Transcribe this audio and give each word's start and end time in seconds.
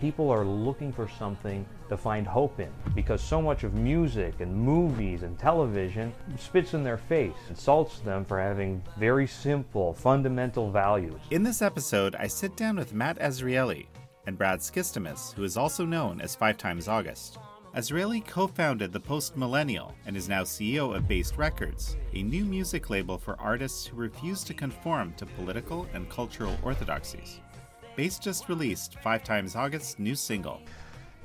people 0.00 0.30
are 0.30 0.44
looking 0.44 0.92
for 0.92 1.08
something 1.08 1.66
to 1.88 1.96
find 1.96 2.26
hope 2.26 2.58
in 2.58 2.70
because 2.94 3.20
so 3.20 3.42
much 3.42 3.64
of 3.64 3.74
music 3.74 4.40
and 4.40 4.54
movies 4.54 5.22
and 5.22 5.38
television 5.38 6.12
spits 6.38 6.74
in 6.74 6.82
their 6.82 6.96
face, 6.96 7.36
insults 7.48 8.00
them 8.00 8.24
for 8.24 8.40
having 8.40 8.82
very 8.98 9.26
simple, 9.26 9.92
fundamental 9.92 10.70
values. 10.70 11.20
In 11.30 11.42
this 11.42 11.62
episode, 11.62 12.16
I 12.16 12.26
sit 12.26 12.56
down 12.56 12.76
with 12.76 12.94
Matt 12.94 13.18
Azrieli 13.18 13.86
and 14.26 14.38
Brad 14.38 14.60
Skistimas, 14.60 15.34
who 15.34 15.44
is 15.44 15.56
also 15.56 15.84
known 15.84 16.20
as 16.20 16.34
Five 16.34 16.56
Times 16.56 16.88
August. 16.88 17.38
Azrieli 17.76 18.26
co 18.26 18.48
founded 18.48 18.92
The 18.92 18.98
Post 18.98 19.36
Millennial 19.36 19.94
and 20.04 20.16
is 20.16 20.28
now 20.28 20.42
CEO 20.42 20.96
of 20.96 21.06
Based 21.06 21.36
Records, 21.36 21.96
a 22.14 22.22
new 22.22 22.44
music 22.44 22.90
label 22.90 23.16
for 23.16 23.40
artists 23.40 23.86
who 23.86 23.96
refuse 23.96 24.42
to 24.44 24.54
conform 24.54 25.14
to 25.14 25.24
political 25.24 25.86
and 25.94 26.08
cultural 26.10 26.56
orthodoxies. 26.64 27.40
Based 28.00 28.22
just 28.22 28.48
released 28.48 28.98
Five 29.00 29.22
Times 29.22 29.54
August's 29.54 29.98
new 29.98 30.14
single. 30.14 30.62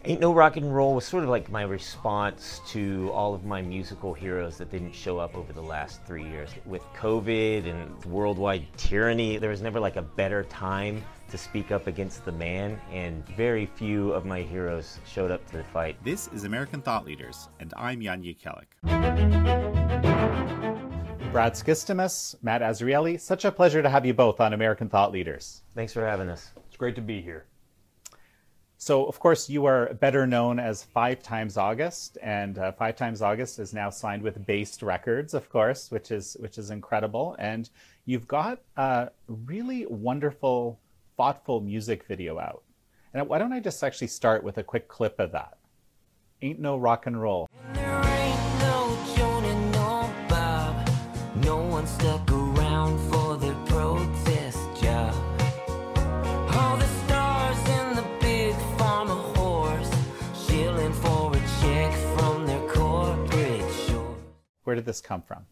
Ain't 0.03 0.19
No 0.19 0.33
Rock 0.33 0.57
and 0.57 0.75
Roll 0.75 0.93
was 0.93 1.05
sort 1.05 1.23
of 1.23 1.29
like 1.29 1.49
my 1.49 1.61
response 1.61 2.59
to 2.67 3.09
all 3.13 3.33
of 3.33 3.45
my 3.45 3.61
musical 3.61 4.13
heroes 4.13 4.57
that 4.57 4.71
didn't 4.71 4.93
show 4.93 5.17
up 5.17 5.37
over 5.37 5.53
the 5.53 5.61
last 5.61 6.03
three 6.03 6.27
years. 6.27 6.49
With 6.65 6.83
COVID 6.97 7.65
and 7.65 8.03
worldwide 8.03 8.67
tyranny, 8.75 9.37
there 9.37 9.51
was 9.51 9.61
never 9.61 9.79
like 9.79 9.95
a 9.95 10.01
better 10.01 10.43
time 10.43 11.01
to 11.29 11.37
speak 11.37 11.71
up 11.71 11.87
against 11.87 12.25
the 12.25 12.33
man, 12.33 12.77
and 12.91 13.25
very 13.29 13.67
few 13.67 14.11
of 14.11 14.25
my 14.25 14.41
heroes 14.41 14.99
showed 15.07 15.31
up 15.31 15.49
to 15.51 15.55
the 15.55 15.63
fight. 15.63 15.95
This 16.03 16.27
is 16.33 16.43
American 16.43 16.81
Thought 16.81 17.05
Leaders, 17.05 17.47
and 17.61 17.73
I'm 17.77 18.01
Jan 18.01 18.21
Jekielek. 18.21 18.65
Brad 21.31 21.53
Skistimas, 21.53 22.35
Matt 22.43 22.61
Azrieli, 22.61 23.17
such 23.19 23.45
a 23.45 23.51
pleasure 23.51 23.81
to 23.81 23.89
have 23.89 24.05
you 24.05 24.13
both 24.13 24.41
on 24.41 24.51
American 24.51 24.89
Thought 24.89 25.13
Leaders. 25.13 25.63
Thanks 25.73 25.93
for 25.93 26.05
having 26.05 26.29
us. 26.29 26.51
It's 26.75 26.79
great 26.81 26.95
to 26.95 27.01
be 27.01 27.21
here. 27.21 27.45
So, 28.77 29.05
of 29.05 29.17
course, 29.17 29.49
you 29.49 29.63
are 29.63 29.93
better 29.93 30.27
known 30.27 30.59
as 30.59 30.83
Five 30.83 31.23
Times 31.23 31.55
August, 31.55 32.17
and 32.21 32.57
uh, 32.57 32.73
Five 32.73 32.97
Times 32.97 33.21
August 33.21 33.59
is 33.59 33.73
now 33.73 33.89
signed 33.89 34.21
with 34.21 34.45
Based 34.45 34.81
Records, 34.81 35.33
of 35.33 35.47
course, 35.47 35.89
which 35.89 36.11
is 36.11 36.35
which 36.41 36.57
is 36.57 36.71
incredible. 36.71 37.37
And 37.39 37.69
you've 38.03 38.27
got 38.27 38.59
a 38.75 39.11
really 39.29 39.85
wonderful, 39.85 40.77
thoughtful 41.15 41.61
music 41.61 42.03
video 42.09 42.39
out. 42.39 42.63
And 43.13 43.25
why 43.29 43.37
don't 43.37 43.53
I 43.53 43.61
just 43.61 43.81
actually 43.81 44.07
start 44.07 44.43
with 44.43 44.57
a 44.57 44.63
quick 44.63 44.89
clip 44.89 45.17
of 45.17 45.31
that? 45.31 45.57
Ain't 46.41 46.59
no 46.59 46.75
rock 46.75 47.07
and 47.07 47.21
roll. 47.21 47.47
Where 64.75 64.81
did 64.81 64.87
this 64.87 64.99
come 64.99 65.21
from? 65.21 65.45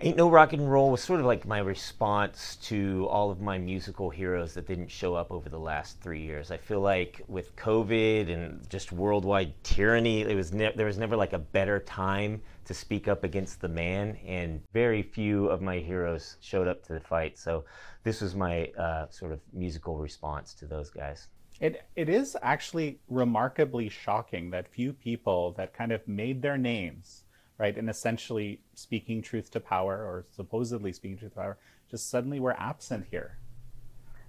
Ain't 0.00 0.16
No 0.16 0.28
Rock 0.28 0.52
and 0.52 0.68
Roll 0.68 0.90
was 0.90 1.00
sort 1.00 1.20
of 1.20 1.26
like 1.26 1.46
my 1.46 1.60
response 1.60 2.56
to 2.62 3.06
all 3.08 3.30
of 3.30 3.40
my 3.40 3.58
musical 3.58 4.10
heroes 4.10 4.54
that 4.54 4.66
didn't 4.66 4.90
show 4.90 5.14
up 5.14 5.30
over 5.30 5.48
the 5.48 5.60
last 5.60 6.00
three 6.00 6.20
years. 6.20 6.50
I 6.50 6.56
feel 6.56 6.80
like 6.80 7.22
with 7.28 7.54
COVID 7.54 8.28
and 8.28 8.68
just 8.68 8.90
worldwide 8.90 9.54
tyranny, 9.62 10.22
it 10.22 10.34
was 10.34 10.52
ne- 10.52 10.72
there 10.74 10.86
was 10.86 10.98
never 10.98 11.14
like 11.14 11.32
a 11.32 11.38
better 11.38 11.78
time 11.78 12.42
to 12.64 12.74
speak 12.74 13.06
up 13.06 13.22
against 13.22 13.60
the 13.60 13.68
man, 13.68 14.16
and 14.26 14.62
very 14.72 15.04
few 15.04 15.46
of 15.46 15.62
my 15.62 15.78
heroes 15.78 16.38
showed 16.40 16.66
up 16.66 16.82
to 16.86 16.94
the 16.94 17.00
fight. 17.00 17.38
So 17.38 17.66
this 18.02 18.20
was 18.20 18.34
my 18.34 18.64
uh, 18.76 19.06
sort 19.10 19.30
of 19.30 19.38
musical 19.52 19.96
response 19.96 20.54
to 20.54 20.66
those 20.66 20.90
guys. 20.90 21.28
It, 21.60 21.84
it 21.94 22.08
is 22.08 22.36
actually 22.42 22.98
remarkably 23.08 23.88
shocking 23.88 24.50
that 24.50 24.66
few 24.66 24.92
people 24.92 25.52
that 25.52 25.72
kind 25.72 25.92
of 25.92 26.08
made 26.08 26.42
their 26.42 26.58
names 26.58 27.22
right? 27.58 27.76
And 27.76 27.90
essentially 27.90 28.60
speaking 28.74 29.20
truth 29.20 29.50
to 29.50 29.60
power 29.60 29.96
or 29.96 30.26
supposedly 30.30 30.92
speaking 30.92 31.18
truth 31.18 31.32
to 31.32 31.40
power 31.40 31.58
just 31.90 32.08
suddenly 32.08 32.40
were 32.40 32.58
absent 32.58 33.06
here. 33.10 33.38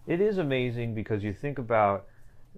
It 0.07 0.19
is 0.19 0.39
amazing 0.39 0.95
because 0.95 1.23
you 1.23 1.33
think 1.33 1.59
about 1.59 2.07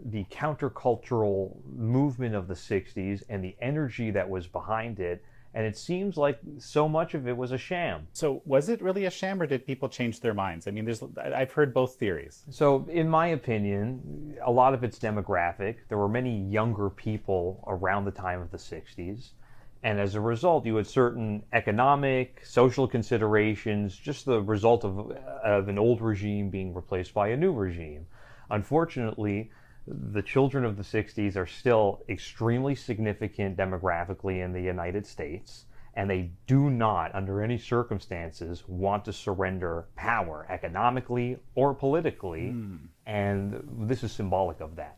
the 0.05 0.23
countercultural 0.25 1.57
movement 1.75 2.33
of 2.33 2.47
the 2.47 2.53
60s 2.53 3.23
and 3.27 3.43
the 3.43 3.55
energy 3.61 4.11
that 4.11 4.29
was 4.29 4.47
behind 4.47 4.99
it. 4.99 5.23
And 5.53 5.65
it 5.65 5.77
seems 5.77 6.15
like 6.15 6.39
so 6.59 6.87
much 6.87 7.13
of 7.13 7.27
it 7.27 7.35
was 7.35 7.51
a 7.51 7.57
sham. 7.57 8.07
So, 8.13 8.41
was 8.45 8.69
it 8.69 8.81
really 8.81 9.03
a 9.03 9.11
sham, 9.11 9.41
or 9.41 9.45
did 9.45 9.67
people 9.67 9.89
change 9.89 10.21
their 10.21 10.33
minds? 10.33 10.65
I 10.65 10.71
mean, 10.71 10.85
there's 10.85 11.03
I've 11.17 11.51
heard 11.51 11.73
both 11.73 11.95
theories. 11.95 12.43
So, 12.51 12.87
in 12.89 13.09
my 13.09 13.27
opinion, 13.27 14.37
a 14.45 14.49
lot 14.49 14.73
of 14.73 14.85
it's 14.85 14.97
demographic. 14.97 15.75
There 15.89 15.97
were 15.97 16.07
many 16.07 16.39
younger 16.45 16.89
people 16.89 17.65
around 17.67 18.05
the 18.05 18.11
time 18.11 18.39
of 18.39 18.49
the 18.49 18.57
60s 18.57 19.31
and 19.83 19.99
as 19.99 20.13
a 20.13 20.21
result, 20.21 20.65
you 20.65 20.75
had 20.75 20.85
certain 20.85 21.43
economic, 21.53 22.41
social 22.45 22.87
considerations, 22.87 23.95
just 23.95 24.25
the 24.25 24.41
result 24.41 24.85
of, 24.85 25.11
of 25.43 25.69
an 25.69 25.79
old 25.79 26.01
regime 26.01 26.49
being 26.49 26.73
replaced 26.73 27.13
by 27.13 27.29
a 27.29 27.37
new 27.37 27.51
regime. 27.51 28.05
Unfortunately, 28.51 29.49
the 29.87 30.21
children 30.21 30.65
of 30.65 30.77
the 30.77 30.83
60s 30.83 31.35
are 31.35 31.47
still 31.47 32.03
extremely 32.07 32.75
significant 32.75 33.57
demographically 33.57 34.43
in 34.43 34.53
the 34.53 34.61
United 34.61 35.07
States, 35.07 35.65
and 35.95 36.07
they 36.07 36.31
do 36.45 36.69
not, 36.69 37.13
under 37.15 37.41
any 37.41 37.57
circumstances, 37.57 38.63
want 38.67 39.03
to 39.05 39.11
surrender 39.11 39.87
power 39.95 40.45
economically 40.49 41.37
or 41.55 41.73
politically. 41.73 42.53
Mm. 42.53 42.79
And 43.07 43.87
this 43.87 44.03
is 44.03 44.11
symbolic 44.11 44.61
of 44.61 44.75
that. 44.75 44.97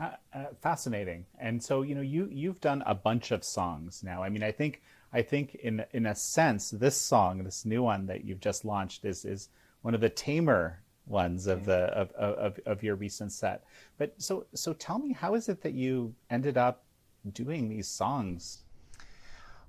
Uh, 0.00 0.10
uh, 0.32 0.44
fascinating. 0.60 1.26
And 1.40 1.62
so, 1.62 1.82
you 1.82 1.94
know, 1.94 2.02
you 2.02 2.28
you've 2.30 2.60
done 2.60 2.82
a 2.86 2.94
bunch 2.94 3.32
of 3.32 3.42
songs 3.42 4.02
now. 4.04 4.22
I 4.22 4.28
mean, 4.28 4.44
I 4.44 4.52
think 4.52 4.80
I 5.12 5.22
think 5.22 5.56
in 5.56 5.84
in 5.92 6.06
a 6.06 6.14
sense, 6.14 6.70
this 6.70 6.96
song, 6.96 7.42
this 7.42 7.64
new 7.64 7.82
one 7.82 8.06
that 8.06 8.24
you've 8.24 8.40
just 8.40 8.64
launched, 8.64 9.04
is 9.04 9.24
is 9.24 9.48
one 9.82 9.94
of 9.94 10.00
the 10.00 10.08
tamer 10.08 10.80
ones 11.06 11.46
of 11.46 11.64
the 11.64 11.86
of, 11.96 12.12
of, 12.12 12.60
of 12.64 12.82
your 12.82 12.94
recent 12.94 13.32
set. 13.32 13.64
But 13.96 14.14
so 14.18 14.46
so 14.54 14.72
tell 14.72 15.00
me, 15.00 15.12
how 15.12 15.34
is 15.34 15.48
it 15.48 15.62
that 15.62 15.72
you 15.72 16.14
ended 16.30 16.56
up 16.56 16.84
doing 17.32 17.68
these 17.68 17.88
songs? 17.88 18.62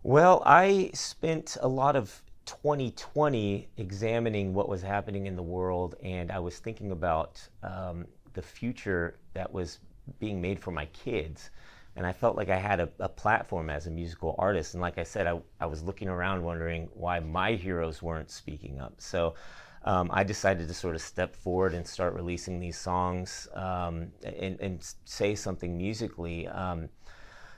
Well, 0.03 0.43
I 0.45 0.91
spent 0.93 1.57
a 1.61 1.67
lot 1.67 1.95
of 1.95 2.21
2020 2.45 3.67
examining 3.77 4.53
what 4.53 4.69
was 4.69 4.81
happening 4.81 5.25
in 5.25 5.35
the 5.35 5.43
world, 5.43 5.95
and 6.03 6.31
I 6.31 6.39
was 6.39 6.59
thinking 6.59 6.91
about 6.91 7.45
um, 7.63 8.05
the 8.33 8.41
future 8.41 9.17
that 9.33 9.51
was 9.51 9.79
being 10.19 10.41
made 10.41 10.59
for 10.59 10.71
my 10.71 10.85
kids. 10.87 11.49
And 11.95 12.05
I 12.05 12.13
felt 12.13 12.37
like 12.37 12.49
I 12.49 12.57
had 12.57 12.79
a, 12.79 12.89
a 12.99 13.09
platform 13.09 13.69
as 13.69 13.87
a 13.87 13.91
musical 13.91 14.35
artist. 14.37 14.73
And 14.73 14.81
like 14.81 14.97
I 14.97 15.03
said, 15.03 15.27
I, 15.27 15.39
I 15.59 15.65
was 15.65 15.83
looking 15.83 16.07
around 16.07 16.43
wondering 16.43 16.89
why 16.93 17.19
my 17.19 17.53
heroes 17.53 18.01
weren't 18.01 18.31
speaking 18.31 18.79
up. 18.79 18.93
So 18.99 19.35
um, 19.83 20.09
I 20.13 20.23
decided 20.23 20.67
to 20.67 20.73
sort 20.73 20.95
of 20.95 21.01
step 21.01 21.35
forward 21.35 21.73
and 21.73 21.85
start 21.85 22.13
releasing 22.13 22.59
these 22.59 22.77
songs 22.77 23.47
um, 23.53 24.11
and, 24.23 24.59
and, 24.59 24.93
say 25.05 25.35
something 25.35 25.77
musically, 25.77 26.47
um, 26.47 26.89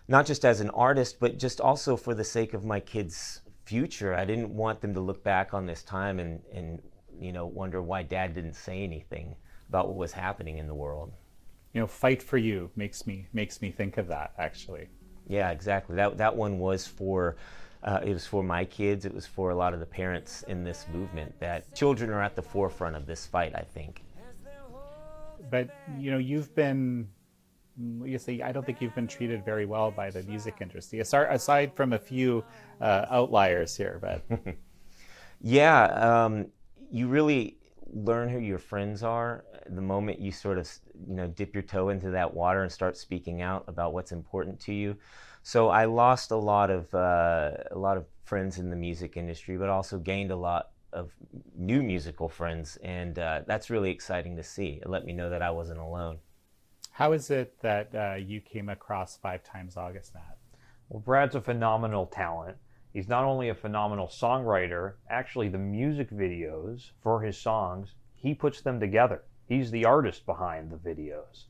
not 0.07 0.28
just 0.28 0.45
as 0.45 0.61
an 0.61 0.69
artist, 0.72 1.19
but 1.19 1.40
just 1.40 1.59
also 1.59 1.97
for 1.97 2.13
the 2.13 2.23
sake 2.23 2.53
of 2.53 2.63
my 2.63 2.79
kids' 2.79 3.41
future. 3.66 4.13
I 4.13 4.25
didn't 4.25 4.50
want 4.50 4.81
them 4.81 4.94
to 4.94 5.00
look 5.00 5.23
back 5.23 5.53
on 5.53 5.66
this 5.66 5.84
time 5.84 6.19
and, 6.19 6.41
and 6.53 6.81
you 7.19 7.31
know 7.31 7.45
wonder 7.45 7.81
why 7.81 8.03
dad 8.03 8.34
didn't 8.34 8.56
say 8.56 8.84
anything 8.84 9.35
about 9.69 9.88
what 9.88 9.97
was 9.97 10.11
happening 10.11 10.57
in 10.57 10.67
the 10.67 10.73
world 10.73 11.13
you 11.73 11.81
know, 11.81 11.87
fight 11.87 12.21
for 12.21 12.37
you 12.37 12.69
makes 12.75 13.07
me 13.07 13.27
makes 13.33 13.61
me 13.61 13.71
think 13.71 13.97
of 13.97 14.07
that 14.07 14.33
actually. 14.37 14.87
Yeah, 15.27 15.51
exactly. 15.51 15.95
That 15.95 16.17
that 16.17 16.35
one 16.35 16.59
was 16.59 16.85
for 16.85 17.37
uh, 17.83 17.99
it 18.03 18.13
was 18.13 18.27
for 18.27 18.43
my 18.43 18.65
kids. 18.65 19.05
It 19.05 19.13
was 19.13 19.25
for 19.25 19.49
a 19.49 19.55
lot 19.55 19.73
of 19.73 19.79
the 19.79 19.85
parents 19.85 20.43
in 20.47 20.63
this 20.63 20.85
movement. 20.93 21.39
That 21.39 21.73
children 21.73 22.09
are 22.09 22.21
at 22.21 22.35
the 22.35 22.41
forefront 22.41 22.95
of 22.95 23.05
this 23.05 23.25
fight. 23.25 23.53
I 23.55 23.61
think. 23.61 24.03
But 25.49 25.69
you 25.97 26.11
know, 26.11 26.17
you've 26.17 26.53
been. 26.55 27.07
You 28.03 28.19
see, 28.19 28.43
I 28.43 28.51
don't 28.51 28.66
think 28.66 28.81
you've 28.81 28.93
been 28.93 29.07
treated 29.07 29.43
very 29.43 29.66
well 29.66 29.91
by 29.91 30.11
the 30.11 30.22
music 30.23 30.57
industry, 30.59 30.99
aside 30.99 31.73
from 31.73 31.93
a 31.93 31.97
few 31.97 32.43
uh, 32.79 33.05
outliers 33.09 33.75
here. 33.75 33.97
But 33.99 34.23
yeah, 35.41 35.85
um, 35.85 36.47
you 36.91 37.07
really 37.07 37.57
learn 37.93 38.29
who 38.29 38.40
your 38.40 38.58
friends 38.58 39.03
are 39.03 39.43
the 39.70 39.82
moment 39.82 40.20
you 40.20 40.32
sort 40.32 40.58
of 40.58 40.70
you 41.08 41.16
know 41.16 41.28
dip 41.28 41.53
your 41.53 41.64
toe 41.64 41.90
into 41.90 42.11
that 42.11 42.34
water 42.34 42.64
and 42.64 42.72
start 42.72 42.97
speaking 42.97 43.41
out 43.41 43.64
about 43.67 43.93
what's 43.93 44.11
important 44.11 44.59
to 44.59 44.73
you. 44.73 44.96
So 45.43 45.70
i 45.70 45.85
lost 45.85 46.32
a 46.32 46.35
lot 46.35 46.70
of 46.70 46.93
uh, 46.93 47.52
a 47.72 47.78
lot 47.78 47.97
of 47.97 48.05
friends 48.23 48.59
in 48.59 48.70
the 48.70 48.76
music 48.76 49.17
industry 49.17 49.58
but 49.58 49.70
also 49.70 49.97
gained 49.97 50.32
a 50.32 50.35
lot 50.35 50.70
of 50.93 51.11
new 51.58 51.82
musical 51.82 52.28
friends 52.29 52.78
and 52.84 53.17
uh, 53.20 53.41
that's 53.47 53.70
really 53.70 53.91
exciting 53.91 54.35
to 54.37 54.44
see. 54.44 54.79
It 54.82 54.90
let 54.90 55.05
me 55.05 55.14
know 55.14 55.29
that 55.29 55.41
i 55.41 55.52
wasn't 55.52 55.79
alone. 55.79 56.20
How 56.91 57.14
is 57.14 57.29
it 57.32 57.59
that 57.61 57.96
uh, 57.96 58.16
you 58.16 58.41
came 58.41 58.70
across 58.70 59.17
five 59.17 59.44
times 59.44 59.78
august 59.78 60.14
matt 60.14 60.37
well 60.90 60.99
brad's 60.99 61.35
a 61.35 61.41
phenomenal 61.41 62.05
talent 62.05 62.58
He's 62.93 63.08
not 63.08 63.23
only 63.23 63.49
a 63.49 63.55
phenomenal 63.55 64.08
songwriter, 64.08 64.93
actually, 65.09 65.47
the 65.47 65.58
music 65.58 66.09
videos 66.11 66.91
for 67.02 67.22
his 67.22 67.38
songs, 67.38 67.96
he 68.16 68.34
puts 68.34 68.61
them 68.61 68.79
together. 68.79 69.23
He's 69.47 69.72
the 69.72 69.85
artist 69.85 70.26
behind 70.26 70.72
the 70.72 70.78
videos. 70.78 71.46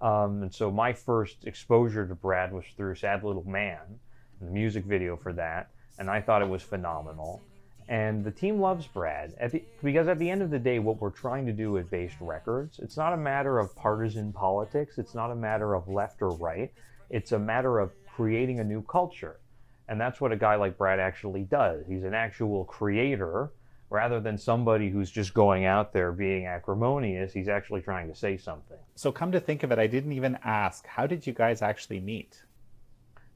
Um, 0.00 0.42
and 0.42 0.54
so 0.54 0.70
my 0.70 0.92
first 0.92 1.44
exposure 1.46 2.06
to 2.06 2.14
Brad 2.14 2.52
was 2.52 2.64
through 2.76 2.94
Sad 2.94 3.24
Little 3.24 3.48
Man, 3.48 3.98
the 4.40 4.50
music 4.50 4.84
video 4.84 5.16
for 5.16 5.32
that, 5.32 5.70
and 5.98 6.10
I 6.10 6.20
thought 6.20 6.42
it 6.42 6.48
was 6.48 6.62
phenomenal. 6.62 7.42
And 7.88 8.24
the 8.24 8.32
team 8.32 8.60
loves 8.60 8.86
Brad 8.86 9.34
at 9.38 9.52
the, 9.52 9.62
because 9.82 10.08
at 10.08 10.18
the 10.18 10.28
end 10.28 10.42
of 10.42 10.50
the 10.50 10.58
day, 10.58 10.78
what 10.80 11.00
we're 11.00 11.10
trying 11.10 11.46
to 11.46 11.52
do 11.52 11.78
at 11.78 11.90
Based 11.90 12.16
Records, 12.20 12.80
it's 12.80 12.96
not 12.96 13.12
a 13.12 13.16
matter 13.16 13.58
of 13.58 13.74
partisan 13.76 14.32
politics. 14.32 14.98
It's 14.98 15.14
not 15.14 15.30
a 15.30 15.36
matter 15.36 15.74
of 15.74 15.88
left 15.88 16.20
or 16.20 16.30
right. 16.30 16.72
It's 17.10 17.32
a 17.32 17.38
matter 17.38 17.78
of 17.78 17.92
creating 18.14 18.60
a 18.60 18.64
new 18.64 18.82
culture. 18.82 19.38
And 19.88 20.00
that's 20.00 20.20
what 20.20 20.32
a 20.32 20.36
guy 20.36 20.56
like 20.56 20.76
Brad 20.76 20.98
actually 20.98 21.44
does. 21.44 21.86
He's 21.86 22.04
an 22.04 22.14
actual 22.14 22.64
creator 22.64 23.52
rather 23.88 24.18
than 24.20 24.36
somebody 24.36 24.90
who's 24.90 25.10
just 25.10 25.32
going 25.32 25.64
out 25.64 25.92
there 25.92 26.10
being 26.10 26.46
acrimonious. 26.46 27.32
He's 27.32 27.48
actually 27.48 27.82
trying 27.82 28.08
to 28.08 28.14
say 28.14 28.36
something. 28.36 28.78
So, 28.96 29.12
come 29.12 29.30
to 29.32 29.38
think 29.40 29.62
of 29.62 29.70
it, 29.70 29.78
I 29.78 29.86
didn't 29.86 30.12
even 30.12 30.38
ask, 30.42 30.86
how 30.86 31.06
did 31.06 31.26
you 31.26 31.32
guys 31.32 31.62
actually 31.62 32.00
meet? 32.00 32.42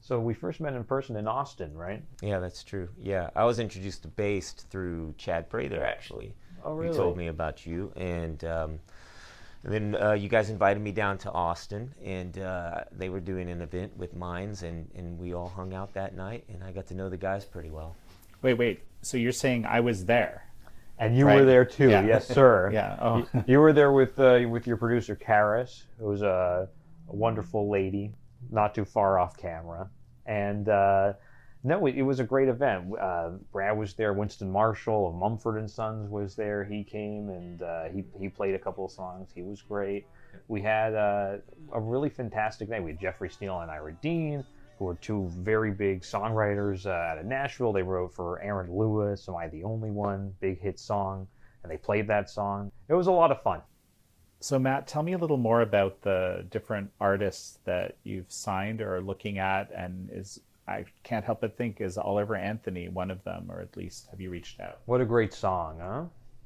So 0.01 0.19
we 0.19 0.33
first 0.33 0.59
met 0.59 0.73
in 0.73 0.83
person 0.83 1.15
in 1.15 1.27
Austin, 1.27 1.77
right? 1.77 2.03
Yeah, 2.23 2.39
that's 2.39 2.63
true. 2.63 2.89
Yeah, 2.99 3.29
I 3.35 3.45
was 3.45 3.59
introduced 3.59 4.01
to 4.01 4.07
Based 4.07 4.65
through 4.71 5.13
Chad 5.17 5.47
Prather, 5.47 5.83
actually. 5.83 6.33
Oh, 6.65 6.73
really? 6.73 6.91
He 6.91 6.97
told 6.97 7.17
me 7.17 7.27
about 7.27 7.65
you, 7.67 7.93
and, 7.95 8.43
um, 8.43 8.79
and 9.63 9.73
then 9.73 10.01
uh, 10.01 10.13
you 10.13 10.27
guys 10.27 10.49
invited 10.49 10.81
me 10.81 10.91
down 10.91 11.17
to 11.19 11.31
Austin, 11.31 11.93
and 12.03 12.37
uh, 12.39 12.81
they 12.91 13.09
were 13.09 13.19
doing 13.19 13.49
an 13.49 13.61
event 13.61 13.95
with 13.95 14.15
Minds, 14.15 14.63
and, 14.63 14.89
and 14.95 15.19
we 15.19 15.33
all 15.33 15.49
hung 15.49 15.73
out 15.73 15.93
that 15.93 16.15
night, 16.15 16.43
and 16.49 16.63
I 16.63 16.71
got 16.71 16.87
to 16.87 16.95
know 16.95 17.09
the 17.09 17.17
guys 17.17 17.45
pretty 17.45 17.69
well. 17.69 17.95
Wait, 18.41 18.55
wait. 18.55 18.81
So 19.03 19.17
you're 19.17 19.31
saying 19.31 19.65
I 19.65 19.79
was 19.79 20.05
there? 20.05 20.47
And 20.97 21.15
you 21.17 21.25
right? 21.25 21.35
were 21.35 21.45
there 21.45 21.65
too, 21.65 21.89
yeah. 21.89 22.05
yes, 22.05 22.27
sir. 22.27 22.69
yeah. 22.73 22.97
Oh. 23.01 23.17
you, 23.17 23.43
you, 23.47 23.59
were 23.59 23.73
there 23.73 23.91
with 23.91 24.19
uh, 24.19 24.41
with 24.47 24.67
your 24.67 24.77
producer 24.77 25.15
Karis, 25.15 25.83
who's 25.99 26.21
a, 26.21 26.67
a 27.09 27.15
wonderful 27.15 27.69
lady 27.69 28.11
not 28.51 28.73
too 28.75 28.85
far 28.85 29.19
off 29.19 29.37
camera. 29.37 29.89
And 30.25 30.69
uh, 30.69 31.13
no, 31.63 31.85
it, 31.85 31.95
it, 31.95 32.01
was 32.01 32.19
a 32.19 32.23
great 32.23 32.47
event. 32.47 32.91
Uh, 32.99 33.31
Brad 33.51 33.77
was 33.77 33.93
there. 33.93 34.13
Winston 34.13 34.51
Marshall 34.51 35.09
of 35.09 35.15
Mumford 35.15 35.57
and 35.57 35.69
Sons 35.69 36.09
was 36.09 36.35
there. 36.35 36.63
He 36.63 36.83
came 36.83 37.29
and 37.29 37.61
uh, 37.61 37.83
he 37.85 38.03
he 38.19 38.29
played 38.29 38.55
a 38.55 38.59
couple 38.59 38.85
of 38.85 38.91
songs. 38.91 39.29
He 39.33 39.43
was 39.43 39.61
great. 39.61 40.05
We 40.47 40.61
had 40.61 40.95
uh, 40.95 41.37
a 41.71 41.79
really 41.79 42.09
fantastic 42.09 42.69
night. 42.69 42.83
We 42.83 42.91
had 42.91 42.99
Jeffrey 42.99 43.29
Steele 43.29 43.59
and 43.59 43.69
Ira 43.69 43.93
Dean, 44.01 44.43
who 44.79 44.85
were 44.85 44.95
two 44.95 45.29
very 45.37 45.71
big 45.71 46.01
songwriters 46.01 46.87
uh, 46.87 46.89
out 46.89 47.19
of 47.19 47.25
Nashville. 47.25 47.71
They 47.71 47.83
wrote 47.83 48.13
for 48.15 48.41
Aaron 48.41 48.75
Lewis, 48.75 49.29
Am 49.29 49.35
I 49.35 49.47
the 49.47 49.63
Only 49.63 49.91
One? 49.91 50.33
Big 50.39 50.59
hit 50.59 50.79
song. 50.79 51.27
And 51.61 51.71
they 51.71 51.77
played 51.77 52.07
that 52.07 52.29
song. 52.29 52.71
It 52.89 52.95
was 52.95 53.05
a 53.05 53.11
lot 53.11 53.31
of 53.31 53.43
fun. 53.43 53.61
So, 54.39 54.57
Matt, 54.57 54.87
tell 54.87 55.03
me 55.03 55.13
a 55.13 55.19
little 55.19 55.37
more 55.37 55.61
about 55.61 56.01
the 56.01 56.47
different 56.49 56.89
artists 56.99 57.59
that 57.65 57.97
you've 58.03 58.31
signed 58.31 58.81
or 58.81 58.95
are 58.95 59.01
looking 59.01 59.37
at. 59.37 59.69
And 59.71 60.09
is 60.11 60.39
I 60.71 60.85
can't 61.03 61.23
help 61.25 61.41
but 61.41 61.57
think 61.57 61.81
is 61.81 61.97
Oliver 61.97 62.35
Anthony 62.35 62.89
one 62.89 63.11
of 63.11 63.23
them, 63.23 63.51
or 63.51 63.61
at 63.61 63.75
least 63.77 64.07
have 64.11 64.21
you 64.21 64.29
reached 64.29 64.59
out? 64.59 64.79
What 64.85 65.01
a 65.01 65.05
great 65.05 65.33
song, 65.33 65.79
huh? 65.79 66.03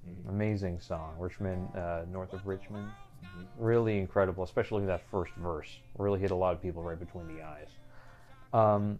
Mm-hmm. 0.10 0.30
Amazing 0.30 0.80
song, 0.80 1.16
Richmond, 1.18 1.70
uh, 1.76 2.02
north 2.12 2.34
of 2.34 2.46
Richmond. 2.46 2.88
Mm-hmm. 2.88 3.64
Really 3.64 3.98
incredible, 3.98 4.44
especially 4.44 4.86
that 4.86 5.02
first 5.10 5.34
verse. 5.36 5.70
Really 5.98 6.20
hit 6.20 6.32
a 6.32 6.36
lot 6.36 6.54
of 6.54 6.62
people 6.62 6.84
right 6.84 7.00
between 7.00 7.28
the 7.28 7.44
eyes. 7.44 7.70
Um, 8.54 9.00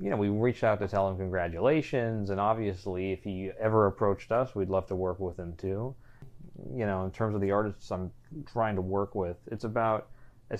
you 0.00 0.10
know, 0.10 0.16
we 0.16 0.28
reached 0.28 0.64
out 0.64 0.80
to 0.80 0.88
tell 0.88 1.08
him 1.08 1.16
congratulations, 1.16 2.30
and 2.30 2.40
obviously, 2.40 3.12
if 3.12 3.22
he 3.22 3.50
ever 3.60 3.86
approached 3.86 4.32
us, 4.32 4.54
we'd 4.54 4.68
love 4.68 4.86
to 4.88 4.96
work 4.96 5.20
with 5.20 5.38
him 5.38 5.54
too 5.56 5.94
you 6.72 6.86
know, 6.86 7.04
in 7.04 7.10
terms 7.10 7.34
of 7.34 7.40
the 7.40 7.50
artists 7.50 7.90
I'm 7.90 8.10
trying 8.50 8.76
to 8.76 8.82
work 8.82 9.14
with, 9.14 9.36
it's 9.50 9.64
about 9.64 10.08
a, 10.50 10.58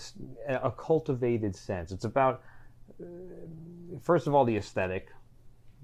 a 0.48 0.70
cultivated 0.70 1.54
sense. 1.54 1.92
It's 1.92 2.04
about, 2.04 2.42
first 4.02 4.26
of 4.26 4.34
all, 4.34 4.44
the 4.44 4.56
aesthetic, 4.56 5.08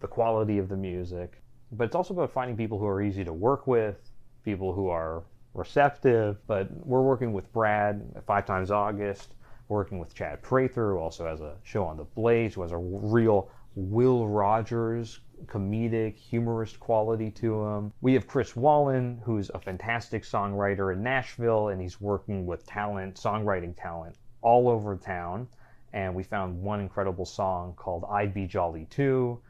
the 0.00 0.06
quality 0.06 0.58
of 0.58 0.68
the 0.68 0.76
music, 0.76 1.42
but 1.72 1.84
it's 1.84 1.94
also 1.94 2.14
about 2.14 2.30
finding 2.30 2.56
people 2.56 2.78
who 2.78 2.86
are 2.86 3.00
easy 3.02 3.24
to 3.24 3.32
work 3.32 3.66
with, 3.66 4.10
people 4.44 4.72
who 4.72 4.88
are 4.88 5.22
receptive. 5.54 6.38
But 6.46 6.68
we're 6.86 7.02
working 7.02 7.32
with 7.32 7.52
Brad, 7.52 8.02
Five 8.26 8.46
Times 8.46 8.70
August, 8.70 9.34
working 9.68 9.98
with 9.98 10.14
Chad 10.14 10.42
Prather, 10.42 10.92
who 10.92 10.98
also 10.98 11.26
has 11.26 11.40
a 11.40 11.56
show 11.62 11.84
on 11.84 11.96
the 11.96 12.04
Blaze, 12.04 12.54
who 12.54 12.62
has 12.62 12.72
a 12.72 12.78
real 12.78 13.50
Will 13.76 14.26
Rogers 14.26 15.20
comedic, 15.46 16.16
humorous 16.16 16.76
quality 16.76 17.30
to 17.30 17.64
him. 17.64 17.92
We 18.00 18.14
have 18.14 18.26
Chris 18.26 18.56
Wallin, 18.56 19.20
who's 19.24 19.50
a 19.50 19.60
fantastic 19.60 20.24
songwriter 20.24 20.92
in 20.92 21.02
Nashville, 21.02 21.68
and 21.68 21.80
he's 21.80 22.00
working 22.00 22.46
with 22.46 22.66
talent, 22.66 23.14
songwriting 23.14 23.74
talent 23.76 24.16
all 24.42 24.68
over 24.68 24.96
town. 24.96 25.48
And 25.92 26.14
we 26.14 26.22
found 26.22 26.62
one 26.62 26.80
incredible 26.80 27.24
song 27.24 27.74
called 27.76 28.04
I'd 28.10 28.32
Be 28.32 28.46
Jolly 28.46 28.86
Too. 28.90 29.40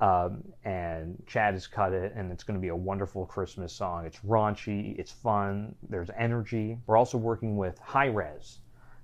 Um, 0.00 0.44
and 0.64 1.20
Chad 1.26 1.54
has 1.54 1.66
cut 1.66 1.92
it, 1.92 2.12
and 2.14 2.30
it's 2.30 2.44
going 2.44 2.56
to 2.56 2.60
be 2.60 2.68
a 2.68 2.76
wonderful 2.76 3.26
Christmas 3.26 3.72
song. 3.72 4.06
It's 4.06 4.18
raunchy, 4.20 4.96
it's 4.96 5.10
fun, 5.10 5.74
there's 5.88 6.10
energy. 6.16 6.78
We're 6.86 6.96
also 6.96 7.18
working 7.18 7.56
with 7.56 7.76
Hi-Rez, 7.80 8.58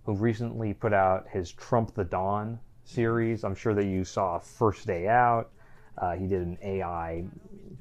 who 0.04 0.14
recently 0.14 0.72
put 0.72 0.92
out 0.92 1.26
his 1.28 1.50
Trump 1.50 1.94
the 1.94 2.04
Dawn 2.04 2.60
series. 2.84 3.42
I'm 3.42 3.56
sure 3.56 3.74
that 3.74 3.86
you 3.86 4.04
saw 4.04 4.38
First 4.38 4.86
Day 4.86 5.08
Out. 5.08 5.50
Uh, 5.98 6.12
he 6.12 6.28
did 6.28 6.42
an 6.42 6.58
AI 6.62 7.24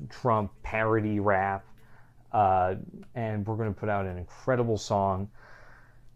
Trump 0.09 0.51
parody 0.63 1.19
rap. 1.19 1.65
Uh, 2.31 2.75
and 3.13 3.45
we're 3.45 3.55
going 3.55 3.71
to 3.71 3.79
put 3.79 3.89
out 3.89 4.07
an 4.07 4.17
incredible 4.17 4.77
song 4.77 5.29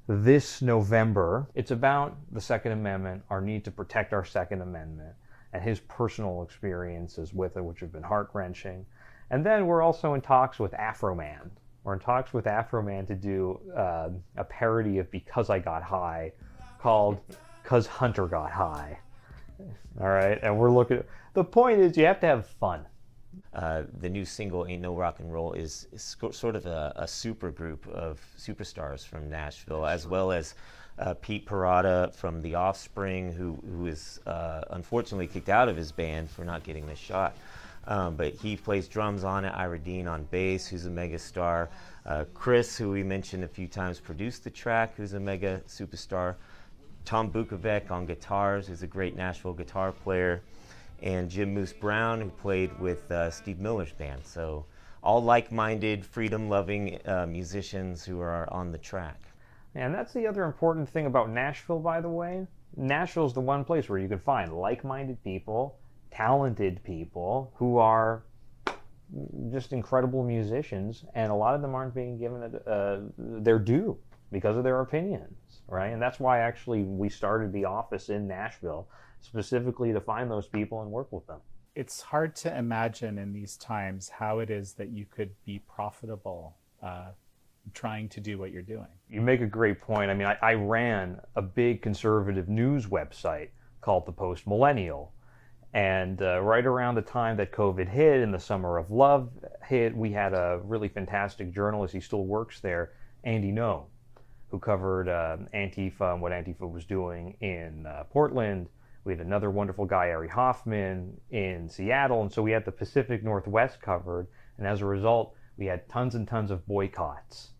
this 0.07 0.62
November. 0.62 1.50
It's 1.54 1.71
about 1.71 2.18
the 2.31 2.42
Second 2.42 2.71
Amendment, 2.71 3.24
our 3.30 3.42
need 3.42 3.65
to 3.65 3.71
protect 3.71 4.13
our 4.13 4.24
Second 4.24 4.62
Amendment, 4.62 5.13
and 5.54 5.62
his 5.62 5.80
personal 5.81 6.44
experiences 6.44 7.33
with 7.33 7.57
it, 7.57 7.63
which 7.63 7.80
have 7.81 7.92
been 7.92 8.04
heart 8.04 8.30
wrenching. 8.33 8.86
And 9.30 9.45
then 9.45 9.68
we're 9.68 9.81
also 9.81 10.13
in 10.13 10.21
talks 10.21 10.59
with 10.59 10.71
Afroman. 10.74 11.50
We're 11.83 11.94
in 11.94 12.00
talks 12.00 12.33
with 12.33 12.45
Afroman 12.45 13.06
to 13.07 13.15
do 13.15 13.59
uh, 13.75 14.09
a 14.38 14.44
parody 14.44 15.00
of 15.00 15.12
Because 15.12 15.50
I 15.50 15.59
Got 15.59 15.83
High 15.83 16.31
called 16.80 17.19
Cause 17.63 17.88
Hunter 17.88 18.27
Got 18.27 18.51
High. 18.51 19.00
All 20.00 20.07
right, 20.07 20.39
and 20.42 20.57
we're 20.57 20.71
looking 20.71 21.03
the 21.33 21.44
point 21.44 21.80
is 21.80 21.98
you 21.98 22.06
have 22.06 22.19
to 22.21 22.27
have 22.27 22.48
fun. 22.48 22.86
Uh, 23.54 23.84
the 24.00 24.10
new 24.10 24.25
single 24.25 24.66
"Ain't 24.68 24.81
No 24.81 24.95
Rock 24.95 25.19
and 25.19 25.31
Roll" 25.31 25.54
is, 25.54 25.88
is 25.92 26.16
sort 26.31 26.56
of 26.56 26.66
a, 26.66 26.94
a, 26.95 27.07
super 27.07 27.51
group 27.51 27.88
of 27.88 28.19
superstars 28.38 29.06
from 29.06 29.30
Nashville, 29.30 29.86
as 29.86 30.07
well 30.07 30.31
as 30.31 30.56
uh, 31.00 31.13
Pete 31.16 31.45
Parada 31.45 32.13
from 32.13 32.42
The 32.42 32.56
Offspring, 32.56 33.31
who 33.31 33.58
who 33.70 33.88
is 33.88 34.20
uh, 34.25 34.62
unfortunately 34.72 35.27
kicked 35.27 35.50
out 35.50 35.70
of 35.70 35.75
his 35.75 35.91
band 35.91 36.29
for 36.29 36.44
not 36.44 36.63
getting 36.63 36.86
the 36.88 36.96
shot. 36.96 37.36
Um, 37.88 38.15
but 38.17 38.34
he 38.34 38.58
plays 38.58 38.88
drums 38.89 39.24
on 39.24 39.46
it. 39.46 39.53
Ira 39.56 39.79
Dean 39.79 40.08
on 40.08 40.25
bass, 40.25 40.67
who's 40.67 40.86
a 40.86 40.89
mega 40.89 41.17
star. 41.17 41.70
Uh, 42.06 42.25
Chris, 42.34 42.77
who 42.77 42.91
we 42.91 43.01
mentioned 43.01 43.46
a 43.46 43.48
few 43.48 43.67
times, 43.67 44.00
produced 44.00 44.44
the 44.44 44.50
track, 44.50 44.94
who's 44.98 45.13
a 45.13 45.20
mega 45.20 45.62
superstar. 45.67 46.36
Tom 47.06 47.32
Bukovac 47.32 47.89
on 47.89 48.06
guitars, 48.06 48.67
who's 48.67 48.84
a 48.84 48.88
great 48.88 49.15
Nashville 49.15 49.53
guitar 49.53 49.94
player 49.94 50.41
and 51.01 51.30
Jim 51.30 51.54
Moose 51.54 51.74
Brown, 51.74 52.22
who 52.22 52.30
played 52.30 52.77
with 52.80 53.10
uh, 53.12 53.30
Steve 53.30 53.60
Miller's 53.60 53.92
band. 53.92 54.25
So, 54.25 54.66
all 55.04 55.24
like 55.24 55.51
minded, 55.51 56.06
freedom 56.06 56.50
loving 56.50 57.00
uh, 57.06 57.25
musicians 57.27 58.04
who 58.04 58.20
are 58.20 58.51
on 58.51 58.72
the 58.72 58.77
track. 58.77 59.22
And 59.75 59.94
that's 59.94 60.12
the 60.12 60.25
other 60.25 60.44
important 60.44 60.89
thing 60.89 61.06
about 61.06 61.30
Nashville, 61.30 61.80
by 61.80 62.01
the 62.01 62.10
way. 62.10 62.48
Nashville's 62.75 63.34
the 63.34 63.42
one 63.42 63.63
place 63.63 63.88
where 63.89 64.00
you 64.00 64.08
can 64.08 64.20
find 64.20 64.51
like 64.51 64.84
minded 64.84 65.24
people, 65.24 65.77
talented 66.12 66.84
people 66.84 67.54
who 67.56 67.77
are 67.77 68.24
just 69.51 69.74
incredible 69.74 70.24
musicians, 70.24 71.06
and 71.13 71.32
a 71.32 71.36
lot 71.36 71.56
of 71.56 71.62
them 71.62 71.75
aren't 71.75 71.94
being 71.94 72.18
given 72.18 72.56
uh, 72.68 73.00
their 73.18 73.60
due 73.60 73.98
because 74.32 74.58
of 74.58 74.63
their 74.63 74.82
opinions, 74.82 75.62
right? 75.68 75.88
And 75.88 76.01
that's 76.01 76.20
why 76.20 76.39
actually 76.39 76.84
we 76.84 77.08
started 77.08 77.54
the 77.54 77.66
office 77.66 78.10
in 78.10 78.27
Nashville 78.27 78.88
specifically 79.21 79.93
to 79.93 80.01
find 80.01 80.29
those 80.29 80.47
people 80.47 80.81
and 80.81 80.91
work 80.91 81.12
with 81.12 81.25
them. 81.27 81.39
It's 81.75 82.01
hard 82.01 82.36
to 82.38 82.57
imagine 82.57 83.17
in 83.17 83.33
these 83.33 83.55
times 83.57 84.09
how 84.09 84.39
it 84.39 84.50
is 84.50 84.74
that 84.74 84.89
you 84.89 85.05
could 85.05 85.31
be 85.45 85.59
profitable 85.59 86.55
uh, 86.81 87.09
trying 87.74 88.09
to 88.09 88.19
do 88.19 88.38
what 88.38 88.51
you're 88.51 88.62
doing. 88.62 88.88
You 89.09 89.21
make 89.21 89.41
a 89.41 89.45
great 89.45 89.81
point. 89.81 90.09
I 90.09 90.13
mean, 90.13 90.27
I, 90.27 90.38
I 90.41 90.53
ran 90.53 91.19
a 91.36 91.41
big 91.41 91.81
conservative 91.81 92.50
news 92.50 92.88
website 92.88 93.50
called 93.81 94.05
The 94.05 94.12
Post 94.12 94.47
Millennial. 94.47 95.13
And 95.74 96.21
uh, 96.21 96.41
right 96.41 96.65
around 96.65 96.95
the 96.95 97.01
time 97.01 97.38
that 97.38 97.51
COVID 97.51 97.88
hit 97.88 98.24
and 98.24 98.33
the 98.33 98.39
Summer 98.39 98.77
of 98.77 98.89
Love 98.89 99.29
hit, 99.67 99.95
we 99.95 100.12
had 100.12 100.33
a 100.33 100.62
really 100.63 100.88
fantastic 100.88 101.53
journalist. 101.53 101.93
He 101.93 102.00
still 102.00 102.25
works 102.25 102.59
there, 102.59 102.93
Andy 103.24 103.51
Ngo, 103.51 103.83
who 104.50 104.59
covered 104.59 105.09
uh, 105.09 105.38
Antifa 105.53 106.13
and 106.13 106.21
what 106.21 106.31
Antifa 106.31 106.69
was 106.71 106.86
doing 106.86 107.36
in 107.41 107.86
uh, 107.86 108.05
Portland 108.09 108.69
we 109.08 109.14
had 109.14 109.26
another 109.26 109.50
wonderful 109.50 109.86
guy, 109.86 110.10
Ari 110.10 110.28
Hoffman, 110.28 111.18
in 111.32 111.70
Seattle. 111.70 112.22
And 112.22 112.32
so 112.32 112.44
we 112.44 112.52
had 112.52 112.66
the 112.66 112.72
Pacific 112.74 113.24
Northwest 113.24 113.82
covered. 113.82 114.28
And 114.58 114.68
as 114.68 114.82
a 114.82 114.86
result, 114.86 115.34
we 115.56 115.66
had 115.66 115.88
tons 115.88 116.14
and 116.14 116.28
tons 116.28 116.52
of 116.52 116.68
boycotts, 116.68 117.52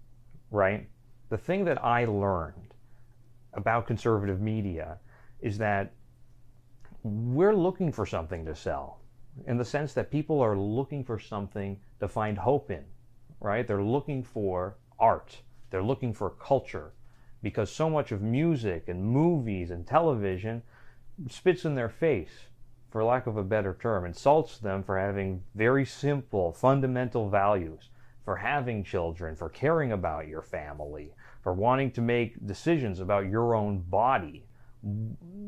right? 0.52 0.90
The 1.30 1.38
thing 1.38 1.64
that 1.66 1.84
I 1.84 2.04
learned 2.04 2.74
about 3.54 3.88
conservative 3.88 4.42
media 4.42 4.98
is 5.40 5.58
that 5.60 5.94
we're 7.04 7.56
looking 7.56 7.94
for 7.94 8.06
something 8.06 8.46
to 8.46 8.54
sell 8.54 9.00
in 9.46 9.58
the 9.58 9.66
sense 9.66 9.94
that 9.94 10.12
people 10.12 10.42
are 10.42 10.58
looking 10.58 11.04
for 11.04 11.18
something 11.18 11.80
to 12.02 12.10
find 12.10 12.38
hope 12.38 12.72
in, 12.72 12.84
right? 13.40 13.66
They're 13.66 13.82
looking 13.82 14.22
for 14.22 14.78
art, 15.00 15.38
they're 15.70 15.84
looking 15.84 16.14
for 16.14 16.32
culture, 16.32 16.94
because 17.42 17.72
so 17.72 17.90
much 17.90 18.12
of 18.12 18.22
music 18.22 18.90
and 18.90 19.04
movies 19.04 19.72
and 19.72 19.88
television 19.88 20.62
spits 21.30 21.66
in 21.66 21.76
their 21.76 21.90
face, 21.90 22.48
for 22.90 23.04
lack 23.04 23.28
of 23.28 23.38
a 23.38 23.44
better 23.44 23.78
term, 23.82 24.06
insults 24.06 24.58
them 24.60 24.84
for 24.84 24.98
having 24.98 25.44
very 25.56 25.86
simple, 25.86 26.54
fundamental 26.54 27.30
values, 27.30 27.90
for 28.24 28.38
having 28.38 28.84
children, 28.84 29.36
for 29.36 29.50
caring 29.50 29.92
about 29.92 30.28
your 30.28 30.42
family, 30.42 31.14
for 31.42 31.54
wanting 31.54 31.92
to 31.92 32.02
make 32.02 32.46
decisions 32.46 33.00
about 33.00 33.30
your 33.30 33.56
own 33.56 33.80
body. 33.80 34.46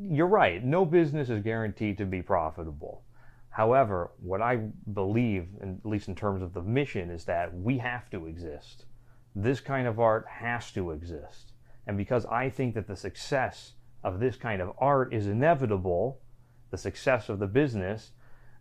You're 0.02 0.28
right, 0.28 0.64
no 0.64 0.86
business 0.86 1.30
is 1.30 1.44
guaranteed 1.44 1.98
to 1.98 2.06
be 2.06 2.22
profitable. 2.22 3.04
However, 3.50 4.12
what 4.22 4.42
I 4.42 4.58
believe, 4.94 5.48
at 5.62 5.86
least 5.86 6.08
in 6.08 6.16
terms 6.16 6.42
of 6.42 6.54
the 6.54 6.62
mission, 6.62 7.10
is 7.10 7.26
that 7.26 7.54
we 7.54 7.78
have 7.80 8.10
to 8.12 8.28
exist. 8.28 8.86
This 9.36 9.60
kind 9.60 9.88
of 9.88 10.00
art 10.00 10.26
has 10.30 10.72
to 10.72 10.92
exist. 10.92 11.54
And 11.88 11.98
because 11.98 12.26
I 12.28 12.50
think 12.50 12.76
that 12.76 12.88
the 12.88 12.96
success 12.96 13.74
of 14.04 14.20
this 14.20 14.36
kind 14.36 14.62
of 14.62 14.72
art 14.78 15.14
is 15.14 15.28
inevitable, 15.28 16.20
the 16.72 16.78
success 16.78 17.30
of 17.30 17.40
the 17.40 17.48
business, 17.48 18.12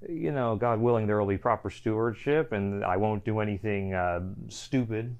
you 0.08 0.30
know, 0.30 0.56
God 0.56 0.80
willing, 0.80 1.06
there 1.06 1.18
will 1.18 1.26
be 1.26 1.38
proper 1.38 1.70
stewardship, 1.70 2.52
and 2.52 2.84
I 2.84 2.96
won't 2.96 3.24
do 3.24 3.40
anything 3.40 3.94
uh, 3.94 4.20
stupid. 4.48 5.16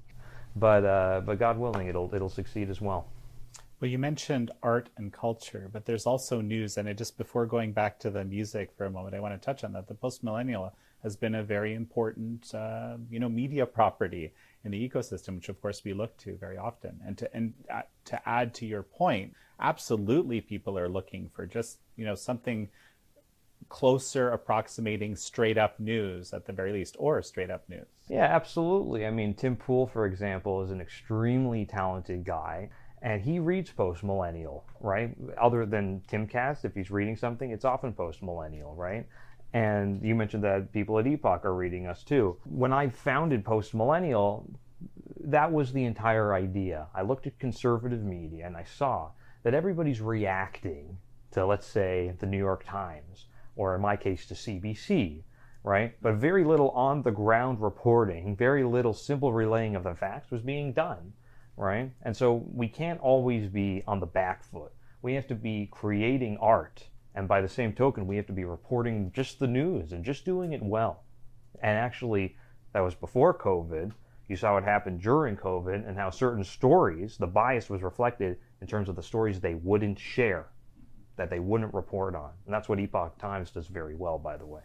But 0.55 0.85
uh, 0.85 1.21
but 1.25 1.37
God 1.37 1.57
willing, 1.57 1.87
it'll 1.87 2.13
it'll 2.13 2.29
succeed 2.29 2.69
as 2.69 2.81
well. 2.81 3.07
Well, 3.79 3.89
you 3.89 3.97
mentioned 3.97 4.51
art 4.61 4.89
and 4.97 5.13
culture, 5.13 5.69
but 5.71 5.85
there's 5.85 6.05
also 6.05 6.41
news. 6.41 6.77
And 6.77 6.89
I 6.89 6.93
just 6.93 7.17
before 7.17 7.45
going 7.45 7.71
back 7.71 7.99
to 7.99 8.09
the 8.09 8.25
music 8.25 8.71
for 8.75 8.85
a 8.85 8.89
moment, 8.89 9.15
I 9.15 9.19
want 9.19 9.39
to 9.39 9.45
touch 9.45 9.63
on 9.63 9.73
that. 9.73 9.87
The 9.87 9.93
post 9.93 10.23
millennial 10.23 10.73
has 11.03 11.15
been 11.15 11.35
a 11.35 11.43
very 11.43 11.73
important, 11.73 12.53
uh, 12.53 12.97
you 13.09 13.19
know, 13.19 13.29
media 13.29 13.65
property 13.65 14.33
in 14.63 14.71
the 14.71 14.89
ecosystem, 14.89 15.35
which 15.35 15.49
of 15.49 15.61
course 15.61 15.83
we 15.83 15.93
look 15.93 16.17
to 16.17 16.35
very 16.35 16.57
often. 16.57 16.99
And 17.05 17.17
to 17.17 17.33
and 17.35 17.53
uh, 17.73 17.83
to 18.05 18.29
add 18.29 18.53
to 18.55 18.65
your 18.65 18.83
point, 18.83 19.33
absolutely, 19.59 20.41
people 20.41 20.77
are 20.77 20.89
looking 20.89 21.29
for 21.33 21.45
just 21.45 21.79
you 21.95 22.05
know 22.05 22.15
something 22.15 22.69
closer 23.67 24.31
approximating 24.31 25.15
straight 25.15 25.57
up 25.57 25.79
news 25.79 26.33
at 26.33 26.45
the 26.45 26.53
very 26.53 26.71
least, 26.71 26.95
or 26.97 27.21
straight 27.21 27.51
up 27.51 27.67
news. 27.69 27.87
Yeah, 28.09 28.23
absolutely. 28.23 29.05
I 29.05 29.11
mean, 29.11 29.33
Tim 29.33 29.55
Pool, 29.55 29.85
for 29.87 30.05
example, 30.05 30.63
is 30.63 30.71
an 30.71 30.81
extremely 30.81 31.65
talented 31.65 32.23
guy 32.25 32.69
and 33.01 33.21
he 33.21 33.39
reads 33.39 33.71
post 33.71 34.03
millennial, 34.03 34.65
right? 34.81 35.15
Other 35.39 35.65
than 35.65 36.01
Timcast, 36.11 36.65
if 36.65 36.73
he's 36.73 36.91
reading 36.91 37.15
something, 37.15 37.51
it's 37.51 37.65
often 37.65 37.93
post 37.93 38.21
millennial, 38.21 38.75
right? 38.75 39.05
And 39.53 40.01
you 40.03 40.15
mentioned 40.15 40.43
that 40.43 40.71
people 40.71 40.99
at 40.99 41.07
Epoch 41.07 41.43
are 41.43 41.55
reading 41.55 41.87
us 41.87 42.03
too. 42.03 42.37
When 42.45 42.71
I 42.71 42.89
founded 42.89 43.43
Post 43.43 43.73
Millennial, 43.73 44.49
that 45.21 45.51
was 45.51 45.73
the 45.73 45.85
entire 45.85 46.33
idea. 46.33 46.87
I 46.93 47.01
looked 47.01 47.27
at 47.27 47.39
conservative 47.39 48.03
media 48.03 48.45
and 48.45 48.55
I 48.55 48.63
saw 48.63 49.11
that 49.43 49.53
everybody's 49.53 50.01
reacting 50.01 50.97
to, 51.31 51.45
let's 51.45 51.67
say, 51.67 52.13
the 52.19 52.25
New 52.25 52.37
York 52.37 52.63
Times, 52.65 53.25
or 53.55 53.75
in 53.75 53.81
my 53.81 53.95
case, 53.95 54.25
to 54.27 54.33
CBC, 54.33 55.23
right? 55.63 55.95
But 56.01 56.15
very 56.15 56.43
little 56.43 56.69
on 56.71 57.01
the 57.01 57.11
ground 57.11 57.61
reporting, 57.61 58.35
very 58.35 58.63
little 58.63 58.93
simple 58.93 59.33
relaying 59.33 59.75
of 59.75 59.83
the 59.83 59.95
facts 59.95 60.31
was 60.31 60.41
being 60.41 60.73
done 60.73 61.13
right? 61.59 61.91
And 62.03 62.15
so 62.15 62.45
we 62.53 62.69
can't 62.69 62.99
always 63.01 63.47
be 63.47 63.83
on 63.85 63.99
the 63.99 64.05
back 64.05 64.43
foot. 64.43 64.71
We 65.01 65.13
have 65.15 65.27
to 65.27 65.35
be 65.35 65.67
creating 65.71 66.37
art. 66.41 66.87
And 67.19 67.27
by 67.27 67.41
the 67.41 67.49
same 67.49 67.73
token, 67.73 68.07
we 68.07 68.15
have 68.15 68.27
to 68.27 68.31
be 68.31 68.45
reporting 68.45 69.11
just 69.13 69.39
the 69.39 69.47
news 69.47 69.91
and 69.91 70.05
just 70.05 70.23
doing 70.23 70.53
it 70.53 70.63
well. 70.63 71.03
And 71.61 71.77
actually, 71.77 72.37
that 72.71 72.79
was 72.79 72.95
before 72.95 73.37
COVID. 73.37 73.91
You 74.29 74.37
saw 74.37 74.53
what 74.53 74.63
happened 74.63 75.01
during 75.01 75.35
COVID 75.35 75.85
and 75.85 75.97
how 75.97 76.11
certain 76.11 76.45
stories, 76.45 77.17
the 77.17 77.27
bias 77.27 77.69
was 77.69 77.81
reflected 77.83 78.37
in 78.61 78.67
terms 78.67 78.87
of 78.87 78.95
the 78.95 79.03
stories 79.03 79.41
they 79.41 79.55
wouldn't 79.55 79.99
share, 79.99 80.47
that 81.17 81.29
they 81.29 81.41
wouldn't 81.41 81.73
report 81.73 82.15
on. 82.15 82.31
And 82.45 82.53
that's 82.53 82.69
what 82.69 82.79
Epoch 82.79 83.17
Times 83.17 83.51
does 83.51 83.67
very 83.67 83.95
well, 83.95 84.17
by 84.17 84.37
the 84.37 84.45
way. 84.45 84.61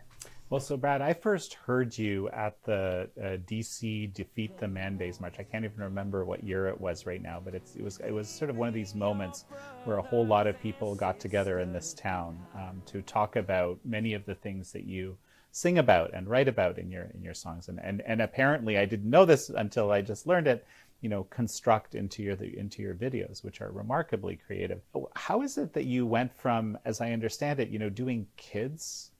Well, 0.50 0.60
so 0.60 0.76
Brad, 0.76 1.00
I 1.00 1.14
first 1.14 1.54
heard 1.54 1.96
you 1.96 2.28
at 2.28 2.62
the 2.64 3.08
uh, 3.18 3.38
DC 3.50 4.12
Defeat 4.12 4.58
the 4.58 4.68
Mandates 4.68 5.18
March. 5.18 5.36
I 5.38 5.42
can't 5.42 5.64
even 5.64 5.82
remember 5.82 6.26
what 6.26 6.44
year 6.44 6.68
it 6.68 6.78
was 6.78 7.06
right 7.06 7.22
now, 7.22 7.40
but 7.42 7.54
it 7.54 7.62
was 7.80 7.98
it 8.00 8.12
was 8.12 8.28
sort 8.28 8.50
of 8.50 8.56
one 8.56 8.68
of 8.68 8.74
these 8.74 8.94
moments 8.94 9.46
where 9.84 9.96
a 9.96 10.02
whole 10.02 10.26
lot 10.26 10.46
of 10.46 10.60
people 10.60 10.94
got 10.94 11.18
together 11.18 11.60
in 11.60 11.72
this 11.72 11.94
town 11.94 12.38
um, 12.54 12.82
to 12.86 13.00
talk 13.02 13.36
about 13.36 13.78
many 13.86 14.12
of 14.12 14.26
the 14.26 14.34
things 14.34 14.70
that 14.72 14.84
you 14.84 15.16
sing 15.50 15.78
about 15.78 16.12
and 16.12 16.28
write 16.28 16.48
about 16.48 16.78
in 16.78 16.90
your 16.90 17.04
in 17.14 17.22
your 17.22 17.34
songs. 17.34 17.68
And 17.68 17.80
and 17.82 18.02
and 18.02 18.20
apparently, 18.20 18.76
I 18.76 18.84
didn't 18.84 19.08
know 19.08 19.24
this 19.24 19.48
until 19.48 19.92
I 19.92 20.02
just 20.02 20.26
learned 20.26 20.46
it. 20.46 20.66
You 21.00 21.08
know, 21.08 21.24
construct 21.24 21.94
into 21.94 22.22
your 22.22 22.34
into 22.34 22.82
your 22.82 22.94
videos, 22.94 23.42
which 23.42 23.62
are 23.62 23.72
remarkably 23.72 24.38
creative. 24.46 24.82
How 25.16 25.40
is 25.40 25.56
it 25.56 25.72
that 25.72 25.86
you 25.86 26.04
went 26.04 26.36
from, 26.36 26.78
as 26.84 27.00
I 27.00 27.12
understand 27.12 27.60
it, 27.60 27.70
you 27.70 27.78
know, 27.78 27.90
doing 27.90 28.26
kids 28.36 29.10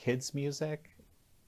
kids 0.00 0.34
music 0.34 0.90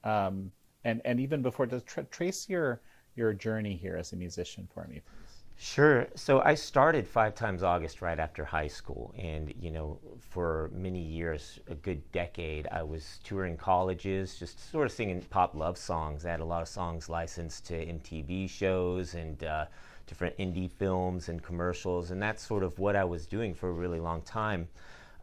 um, 0.03 0.51
and 0.83 1.01
and 1.05 1.19
even 1.19 1.41
before 1.41 1.65
to 1.65 1.81
tra- 1.81 2.05
trace 2.05 2.47
your 2.47 2.81
your 3.15 3.33
journey 3.33 3.75
here 3.75 3.97
as 3.97 4.13
a 4.13 4.15
musician 4.15 4.67
for 4.73 4.85
me 4.87 5.01
please? 5.09 5.43
Sure. 5.55 6.07
So 6.15 6.41
i 6.41 6.53
started 6.55 7.07
five 7.07 7.33
times 7.35 7.63
august 7.63 8.01
right 8.01 8.19
after 8.19 8.45
high 8.45 8.67
school 8.67 9.13
and 9.17 9.53
you 9.59 9.71
know 9.71 9.99
for 10.19 10.69
many 10.73 11.01
years 11.01 11.59
a 11.67 11.75
good 11.75 12.01
decade 12.11 12.67
i 12.71 12.83
was 12.83 13.19
touring 13.23 13.57
colleges 13.57 14.37
just 14.37 14.71
sort 14.71 14.85
of 14.85 14.91
singing 14.91 15.21
pop 15.29 15.55
love 15.55 15.77
songs. 15.77 16.25
I 16.25 16.31
had 16.31 16.39
a 16.39 16.45
lot 16.45 16.61
of 16.61 16.67
songs 16.67 17.09
licensed 17.09 17.65
to 17.67 17.73
mtv 17.73 18.49
shows 18.49 19.15
and 19.15 19.43
uh, 19.43 19.65
different 20.05 20.37
indie 20.37 20.71
films 20.71 21.29
and 21.29 21.41
commercials 21.41 22.11
and 22.11 22.21
that's 22.21 22.45
sort 22.45 22.63
of 22.63 22.77
what 22.77 22.95
i 22.95 23.03
was 23.03 23.25
doing 23.25 23.53
for 23.53 23.69
a 23.69 23.73
really 23.73 23.99
long 23.99 24.21
time 24.21 24.67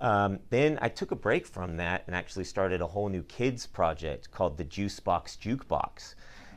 um, 0.01 0.39
then 0.49 0.79
I 0.81 0.89
took 0.89 1.11
a 1.11 1.17
break 1.17 1.47
from 1.47 1.77
that 1.77 2.05
and 2.07 2.17
actually 2.17 2.45
started 2.45 2.81
a 2.81 2.87
whole 2.87 3.09
new 3.09 3.23
kids 3.23 3.67
project 3.67 4.31
called 4.31 4.57
the 4.57 4.65
Juicebox 4.65 5.39
Jukebox. 5.39 6.15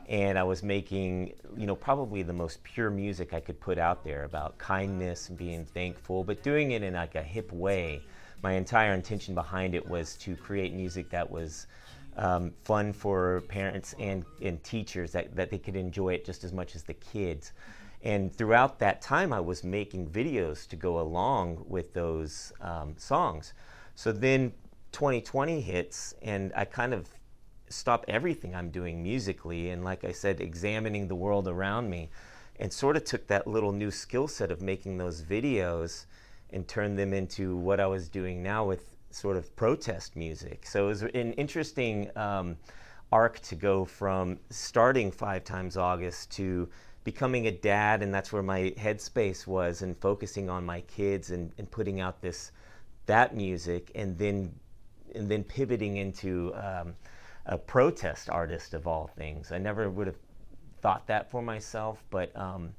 And 0.08 0.38
I 0.38 0.42
was 0.42 0.62
making, 0.62 1.32
you 1.56 1.66
know, 1.66 1.74
probably 1.74 2.22
the 2.22 2.32
most 2.32 2.62
pure 2.62 2.90
music 2.90 3.32
I 3.32 3.40
could 3.40 3.58
put 3.58 3.78
out 3.78 4.04
there 4.04 4.24
about 4.24 4.58
kindness 4.58 5.28
and 5.28 5.38
being 5.38 5.64
thankful, 5.64 6.24
but 6.24 6.42
doing 6.42 6.72
it 6.72 6.82
in 6.82 6.94
like 6.94 7.14
a 7.14 7.22
hip 7.22 7.52
way. 7.52 8.02
My 8.42 8.52
entire 8.52 8.92
intention 8.92 9.34
behind 9.34 9.74
it 9.74 9.86
was 9.86 10.16
to 10.16 10.36
create 10.36 10.74
music 10.74 11.08
that 11.10 11.30
was 11.30 11.66
um, 12.16 12.52
fun 12.64 12.92
for 12.92 13.40
parents 13.48 13.94
and, 13.98 14.24
and 14.42 14.62
teachers, 14.62 15.12
that, 15.12 15.34
that 15.34 15.50
they 15.50 15.58
could 15.58 15.76
enjoy 15.76 16.14
it 16.14 16.24
just 16.24 16.44
as 16.44 16.52
much 16.52 16.76
as 16.76 16.82
the 16.82 16.94
kids. 16.94 17.52
And 18.04 18.30
throughout 18.36 18.78
that 18.80 19.00
time, 19.00 19.32
I 19.32 19.40
was 19.40 19.64
making 19.64 20.10
videos 20.10 20.68
to 20.68 20.76
go 20.76 21.00
along 21.00 21.64
with 21.66 21.94
those 21.94 22.52
um, 22.60 22.94
songs. 22.98 23.54
So 23.94 24.12
then 24.12 24.52
2020 24.92 25.62
hits, 25.62 26.14
and 26.20 26.52
I 26.54 26.66
kind 26.66 26.92
of 26.92 27.08
stop 27.70 28.04
everything 28.06 28.54
I'm 28.54 28.68
doing 28.68 29.02
musically, 29.02 29.70
and 29.70 29.82
like 29.82 30.04
I 30.04 30.12
said, 30.12 30.40
examining 30.40 31.08
the 31.08 31.14
world 31.14 31.48
around 31.48 31.88
me, 31.88 32.10
and 32.60 32.70
sort 32.70 32.96
of 32.96 33.04
took 33.04 33.26
that 33.28 33.46
little 33.46 33.72
new 33.72 33.90
skill 33.90 34.28
set 34.28 34.50
of 34.50 34.60
making 34.60 34.98
those 34.98 35.22
videos 35.22 36.04
and 36.50 36.68
turned 36.68 36.98
them 36.98 37.14
into 37.14 37.56
what 37.56 37.80
I 37.80 37.86
was 37.86 38.10
doing 38.10 38.42
now 38.42 38.66
with 38.66 38.94
sort 39.10 39.38
of 39.38 39.56
protest 39.56 40.14
music. 40.14 40.66
So 40.66 40.84
it 40.84 40.88
was 40.88 41.02
an 41.02 41.32
interesting 41.32 42.10
um, 42.16 42.58
arc 43.10 43.40
to 43.40 43.54
go 43.54 43.86
from 43.86 44.38
starting 44.50 45.10
Five 45.10 45.42
Times 45.42 45.78
August 45.78 46.30
to 46.32 46.68
becoming 47.04 47.46
a 47.46 47.52
dad, 47.52 48.02
and 48.02 48.12
that's 48.12 48.32
where 48.32 48.42
my 48.42 48.74
headspace 48.78 49.46
was, 49.46 49.82
and 49.82 49.96
focusing 49.98 50.50
on 50.50 50.64
my 50.64 50.80
kids 50.82 51.30
and, 51.30 51.52
and 51.58 51.70
putting 51.70 52.00
out 52.00 52.20
this 52.20 52.50
that 53.06 53.36
music, 53.36 53.92
and 53.94 54.18
then 54.18 54.54
and 55.14 55.30
then 55.30 55.44
pivoting 55.44 55.98
into 55.98 56.52
um, 56.54 56.94
a 57.46 57.56
protest 57.56 58.28
artist 58.30 58.74
of 58.74 58.86
all 58.86 59.06
things. 59.16 59.52
I 59.52 59.58
never 59.58 59.88
would 59.88 60.06
have 60.06 60.16
thought 60.80 61.06
that 61.06 61.30
for 61.30 61.42
myself, 61.42 62.02
but 62.10 62.34
um, 62.36 62.70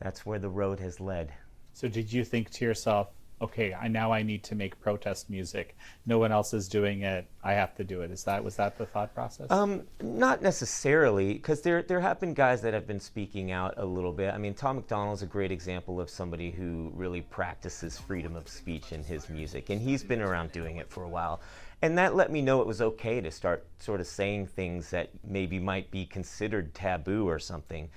that's 0.00 0.26
where 0.26 0.38
the 0.38 0.48
road 0.48 0.80
has 0.80 1.00
led. 1.00 1.32
So, 1.72 1.88
did 1.88 2.12
you 2.12 2.24
think 2.24 2.50
to 2.50 2.64
yourself, 2.64 3.08
okay, 3.40 3.74
I 3.74 3.88
now 3.88 4.12
I 4.12 4.22
need 4.22 4.42
to 4.44 4.54
make 4.54 4.80
protest 4.80 5.30
music. 5.30 5.76
No 6.06 6.18
one 6.18 6.32
else 6.32 6.52
is 6.52 6.68
doing 6.68 7.02
it. 7.02 7.26
I 7.42 7.52
have 7.52 7.74
to 7.76 7.84
do 7.84 8.00
it. 8.02 8.10
Is 8.10 8.24
that 8.24 8.42
was 8.42 8.56
that 8.56 8.78
the 8.78 8.86
thought 8.86 9.14
process? 9.14 9.50
Um, 9.50 9.82
not 10.02 10.42
necessarily, 10.42 11.34
because 11.34 11.60
there 11.60 11.82
there 11.82 12.00
have 12.00 12.20
been 12.20 12.34
guys 12.34 12.60
that 12.62 12.74
have 12.74 12.86
been 12.86 13.00
speaking 13.00 13.50
out 13.52 13.74
a 13.76 13.84
little 13.84 14.12
bit. 14.12 14.34
I 14.34 14.38
mean, 14.38 14.54
Tom 14.54 14.76
MacDonald 14.76 15.16
is 15.16 15.22
a 15.22 15.26
great 15.26 15.52
example 15.52 16.00
of 16.00 16.10
somebody 16.10 16.50
who 16.50 16.92
really 16.94 17.22
practices 17.22 17.98
freedom 17.98 18.36
of 18.36 18.48
speech 18.48 18.92
in 18.92 19.04
his 19.04 19.28
music, 19.28 19.70
and 19.70 19.80
he's 19.80 20.02
been 20.02 20.20
around 20.20 20.52
doing 20.52 20.76
it 20.76 20.90
for 20.90 21.04
a 21.04 21.08
while. 21.08 21.40
And 21.80 21.96
that 21.96 22.16
let 22.16 22.32
me 22.32 22.42
know 22.42 22.60
it 22.60 22.66
was 22.66 22.80
okay 22.80 23.20
to 23.20 23.30
start 23.30 23.64
sort 23.78 24.00
of 24.00 24.06
saying 24.08 24.48
things 24.48 24.90
that 24.90 25.10
maybe 25.24 25.60
might 25.60 25.90
be 25.92 26.06
considered 26.06 26.74
taboo 26.74 27.28
or 27.28 27.38
something. 27.38 27.88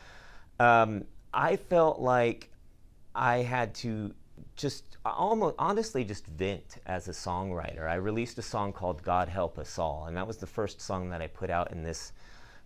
Um, 0.59 1.05
I 1.33 1.55
felt 1.55 1.99
like 1.99 2.49
I 3.15 3.37
had 3.37 3.73
to 3.75 4.13
just 4.55 4.97
almost 5.05 5.55
honestly 5.57 6.03
just 6.03 6.25
vent 6.27 6.77
as 6.85 7.07
a 7.07 7.11
songwriter. 7.11 7.87
I 7.87 7.95
released 7.95 8.37
a 8.37 8.41
song 8.41 8.73
called 8.73 9.03
God 9.03 9.27
Help 9.29 9.57
Us 9.57 9.79
All, 9.79 10.05
and 10.07 10.17
that 10.17 10.27
was 10.27 10.37
the 10.37 10.47
first 10.47 10.81
song 10.81 11.09
that 11.09 11.21
I 11.21 11.27
put 11.27 11.49
out 11.49 11.71
in 11.71 11.83
this 11.83 12.13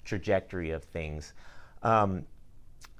trajectory 0.03 0.71
of 0.71 0.83
things. 0.83 1.33
Um, 1.83 2.25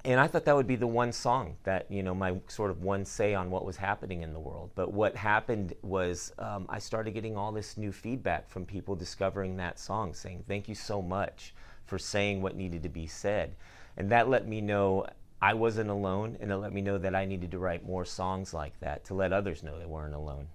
and 0.04 0.20
I 0.20 0.28
thought 0.28 0.46
that 0.46 0.56
would 0.56 0.68
be 0.68 0.76
the 0.76 0.86
one 0.86 1.12
song 1.12 1.58
that, 1.64 1.90
you 1.90 2.04
know, 2.04 2.14
my 2.14 2.36
sort 2.48 2.70
of 2.70 2.84
one 2.84 3.06
say 3.06 3.34
on 3.34 3.50
what 3.50 3.66
was 3.66 3.76
happening 3.76 4.22
in 4.22 4.34
the 4.34 4.40
world. 4.40 4.70
But 4.76 4.94
what 4.94 5.16
happened 5.16 5.74
was 5.82 6.32
um, 6.38 6.68
I 6.70 6.78
started 6.78 7.16
getting 7.16 7.36
all 7.36 7.52
this 7.52 7.76
new 7.76 7.92
feedback 7.92 8.48
from 8.48 8.66
people 8.66 8.96
discovering 8.96 9.58
that 9.58 9.80
song, 9.80 10.14
saying, 10.14 10.44
Thank 10.48 10.70
you 10.70 10.76
so 10.76 11.02
much 11.02 11.56
for 11.86 11.98
saying 11.98 12.44
what 12.44 12.56
needed 12.56 12.84
to 12.84 12.90
be 12.90 13.08
said. 13.08 13.56
And 13.98 14.12
that 14.12 14.30
let 14.30 14.48
me 14.48 14.62
know 14.62 15.08
I 15.42 15.54
wasn't 15.54 15.90
alone, 15.90 16.38
and 16.40 16.52
it 16.52 16.58
let 16.58 16.74
me 16.74 16.82
know 16.82 16.98
that 16.98 17.16
I 17.16 17.26
needed 17.26 17.52
to 17.52 17.60
write 17.60 17.86
more 17.86 18.06
songs 18.06 18.54
like 18.54 18.80
that 18.80 19.06
to 19.06 19.14
let 19.14 19.34
others 19.34 19.64
know 19.64 19.78
they 19.78 19.86
weren't 19.86 20.16
alone. 20.16 20.48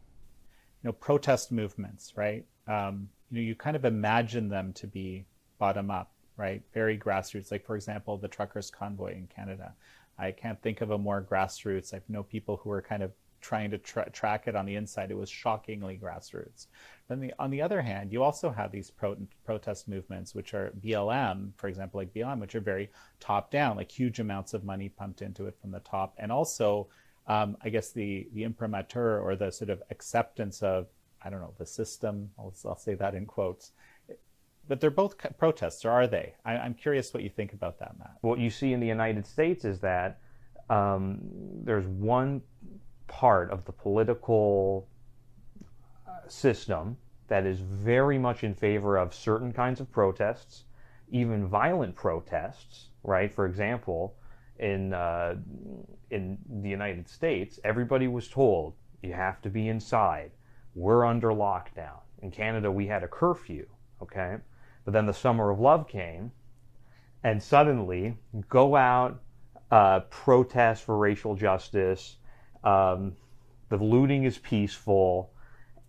You 0.82 0.88
know, 0.88 0.92
protest 0.92 1.52
movements, 1.52 2.14
right? 2.16 2.44
Um, 2.66 3.08
you 3.30 3.36
know, 3.36 3.42
you 3.42 3.54
kind 3.54 3.76
of 3.76 3.84
imagine 3.84 4.48
them 4.48 4.72
to 4.74 4.86
be 4.86 5.26
bottom 5.58 5.90
up, 5.90 6.10
right? 6.36 6.62
Very 6.72 6.98
grassroots. 6.98 7.50
Like, 7.52 7.64
for 7.64 7.76
example, 7.76 8.16
the 8.16 8.28
truckers' 8.28 8.70
convoy 8.70 9.12
in 9.12 9.28
Canada. 9.28 9.74
I 10.18 10.32
can't 10.32 10.60
think 10.60 10.80
of 10.80 10.90
a 10.90 10.98
more 10.98 11.22
grassroots. 11.22 11.94
I 11.94 12.00
know 12.08 12.22
people 12.22 12.56
who 12.56 12.70
are 12.70 12.82
kind 12.82 13.02
of 13.02 13.12
trying 13.40 13.70
to 13.70 13.78
tra- 13.78 14.10
track 14.10 14.46
it 14.46 14.56
on 14.56 14.66
the 14.66 14.76
inside. 14.76 15.10
It 15.10 15.16
was 15.16 15.30
shockingly 15.30 15.98
grassroots. 16.02 16.66
Then 17.08 17.20
the, 17.20 17.34
on 17.38 17.50
the 17.50 17.62
other 17.62 17.82
hand, 17.82 18.12
you 18.12 18.22
also 18.22 18.50
have 18.50 18.70
these 18.70 18.90
pro- 18.90 19.16
protest 19.44 19.88
movements, 19.88 20.34
which 20.34 20.54
are 20.54 20.72
BLM, 20.80 21.52
for 21.56 21.68
example, 21.68 21.98
like 21.98 22.14
BLM, 22.14 22.40
which 22.40 22.54
are 22.54 22.60
very 22.60 22.90
top 23.18 23.50
down, 23.50 23.76
like 23.76 23.90
huge 23.90 24.20
amounts 24.20 24.54
of 24.54 24.64
money 24.64 24.88
pumped 24.88 25.22
into 25.22 25.46
it 25.46 25.56
from 25.60 25.70
the 25.70 25.80
top, 25.80 26.14
and 26.18 26.30
also, 26.30 26.88
um, 27.26 27.56
I 27.62 27.68
guess 27.68 27.90
the 27.90 28.28
the 28.32 28.44
imprimatur 28.44 29.20
or 29.20 29.36
the 29.36 29.50
sort 29.50 29.70
of 29.70 29.82
acceptance 29.90 30.62
of 30.62 30.86
I 31.22 31.30
don't 31.30 31.40
know 31.40 31.54
the 31.58 31.66
system. 31.66 32.30
I'll, 32.38 32.54
I'll 32.64 32.76
say 32.76 32.94
that 32.94 33.14
in 33.14 33.26
quotes. 33.26 33.72
But 34.68 34.80
they're 34.80 34.90
both 34.90 35.16
protests, 35.36 35.84
or 35.84 35.90
are 35.90 36.06
they? 36.06 36.34
I, 36.44 36.52
I'm 36.52 36.74
curious 36.74 37.12
what 37.12 37.24
you 37.24 37.28
think 37.28 37.54
about 37.54 37.80
that, 37.80 37.98
Matt. 37.98 38.18
What 38.20 38.38
you 38.38 38.50
see 38.50 38.72
in 38.72 38.78
the 38.78 38.86
United 38.86 39.26
States 39.26 39.64
is 39.64 39.80
that 39.80 40.20
um, 40.68 41.18
there's 41.64 41.86
one 41.86 42.40
part 43.10 43.50
of 43.50 43.64
the 43.64 43.72
political 43.72 44.88
uh, 46.08 46.12
system 46.28 46.96
that 47.26 47.44
is 47.44 47.58
very 47.58 48.18
much 48.18 48.44
in 48.44 48.54
favor 48.54 48.96
of 48.96 49.12
certain 49.12 49.52
kinds 49.52 49.80
of 49.80 49.90
protests, 49.90 50.64
even 51.10 51.46
violent 51.46 51.94
protests, 51.94 52.88
right? 53.02 53.32
For 53.32 53.46
example, 53.46 54.14
in 54.58 54.94
uh, 54.94 55.34
in 56.10 56.38
the 56.62 56.68
United 56.68 57.08
States, 57.08 57.58
everybody 57.64 58.08
was 58.08 58.28
told 58.28 58.74
you 59.02 59.12
have 59.12 59.42
to 59.42 59.50
be 59.50 59.68
inside. 59.68 60.30
We're 60.74 61.04
under 61.04 61.28
lockdown. 61.28 62.00
In 62.22 62.30
Canada, 62.30 62.70
we 62.70 62.86
had 62.86 63.02
a 63.02 63.08
curfew, 63.08 63.66
okay? 64.00 64.36
But 64.84 64.92
then 64.92 65.06
the 65.06 65.14
summer 65.14 65.50
of 65.50 65.58
love 65.58 65.88
came, 65.88 66.30
and 67.24 67.42
suddenly 67.42 68.16
go 68.48 68.76
out, 68.76 69.20
uh, 69.70 70.00
protest 70.10 70.84
for 70.84 70.98
racial 70.98 71.34
justice, 71.34 72.16
um, 72.64 73.16
the 73.68 73.76
looting 73.76 74.24
is 74.24 74.38
peaceful, 74.38 75.32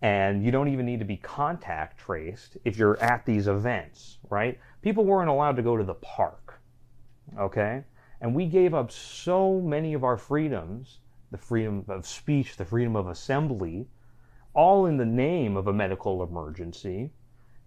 and 0.00 0.44
you 0.44 0.50
don't 0.50 0.68
even 0.68 0.86
need 0.86 0.98
to 0.98 1.04
be 1.04 1.16
contact 1.16 1.98
traced 1.98 2.56
if 2.64 2.76
you're 2.76 3.00
at 3.00 3.24
these 3.26 3.48
events, 3.48 4.18
right? 4.30 4.58
People 4.82 5.04
weren't 5.04 5.30
allowed 5.30 5.56
to 5.56 5.62
go 5.62 5.76
to 5.76 5.84
the 5.84 5.94
park, 5.94 6.60
okay? 7.38 7.84
And 8.20 8.34
we 8.34 8.46
gave 8.46 8.74
up 8.74 8.90
so 8.90 9.60
many 9.60 9.94
of 9.94 10.04
our 10.04 10.16
freedoms 10.16 10.98
the 11.32 11.38
freedom 11.38 11.84
of 11.88 12.06
speech, 12.06 12.56
the 12.56 12.64
freedom 12.64 12.94
of 12.94 13.08
assembly, 13.08 13.88
all 14.54 14.84
in 14.86 14.98
the 14.98 15.06
name 15.06 15.56
of 15.56 15.66
a 15.66 15.72
medical 15.72 16.22
emergency. 16.22 17.10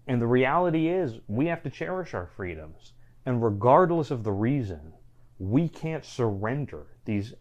And 0.08 0.22
the 0.22 0.28
reality 0.28 0.88
is, 0.88 1.20
we 1.28 1.48
have 1.48 1.64
to 1.64 1.70
cherish 1.72 2.14
our 2.14 2.28
freedoms. 2.28 2.94
And 3.26 3.44
regardless 3.44 4.12
of 4.12 4.24
the 4.24 4.32
reason, 4.32 4.94
we 5.40 5.68
can't 5.68 6.06
surrender 6.06 6.86
these 7.06 7.34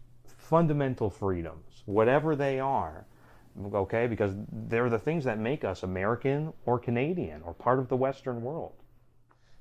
fundamental 0.45 1.11
freedoms, 1.11 1.83
whatever 1.87 2.37
they 2.37 2.61
are, 2.61 3.07
okay, 3.73 4.07
because 4.07 4.35
they're 4.69 4.91
the 4.91 4.99
things 4.99 5.25
that 5.25 5.39
make 5.39 5.65
us 5.65 5.83
American 5.83 6.53
or 6.67 6.79
Canadian 6.79 7.43
or 7.43 7.55
part 7.55 7.79
of 7.79 7.89
the 7.89 7.97
Western 7.97 8.43
world. 8.43 8.73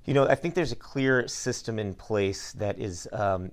You 0.06 0.14
know, 0.14 0.28
I 0.28 0.36
think 0.36 0.54
there's 0.54 0.74
a 0.74 0.82
clear 0.94 1.28
system 1.28 1.80
in 1.80 1.94
place 1.94 2.52
that 2.54 2.78
is, 2.78 3.08
um, 3.14 3.52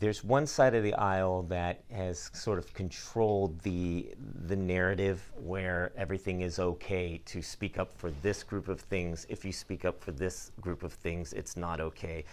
there's 0.00 0.24
one 0.24 0.46
side 0.46 0.74
of 0.74 0.82
the 0.82 0.94
aisle 0.94 1.44
that 1.44 1.84
has 1.92 2.30
sort 2.34 2.58
of 2.58 2.74
controlled 2.74 3.60
the, 3.60 4.12
the 4.46 4.56
narrative 4.56 5.30
where 5.36 5.92
everything 5.96 6.40
is 6.40 6.58
okay 6.58 7.20
to 7.26 7.40
speak 7.40 7.78
up 7.78 7.96
for 7.96 8.10
this 8.22 8.42
group 8.42 8.66
of 8.68 8.80
things. 8.80 9.26
If 9.28 9.44
you 9.44 9.52
speak 9.52 9.84
up 9.84 10.02
for 10.02 10.10
this 10.10 10.50
group 10.60 10.82
of 10.82 10.92
things, 10.92 11.32
it's 11.32 11.56
not 11.56 11.80
okay. 11.80 12.24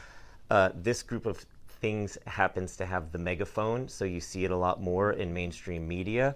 Uh, 0.50 0.70
this 0.74 1.04
group 1.04 1.28
of 1.28 1.46
things 1.82 2.18
happens 2.28 2.78
to 2.78 2.86
have 2.86 3.12
the 3.12 3.18
megaphone, 3.18 3.90
so 3.90 4.06
you 4.06 4.22
see 4.22 4.46
it 4.46 4.52
a 4.52 4.56
lot 4.56 4.82
more 4.82 5.14
in 5.14 5.34
mainstream 5.34 5.88
media, 5.88 6.36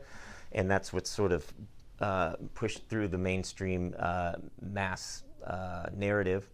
and 0.51 0.69
that's 0.69 0.91
what's 0.91 1.09
sort 1.09 1.31
of 1.31 1.53
uh, 2.01 2.33
pushed 2.55 2.89
through 2.89 3.07
the 3.07 3.17
mainstream 3.17 3.95
uh, 3.99 4.33
mass 4.61 5.23
uh, 5.45 5.85
narrative. 5.95 6.49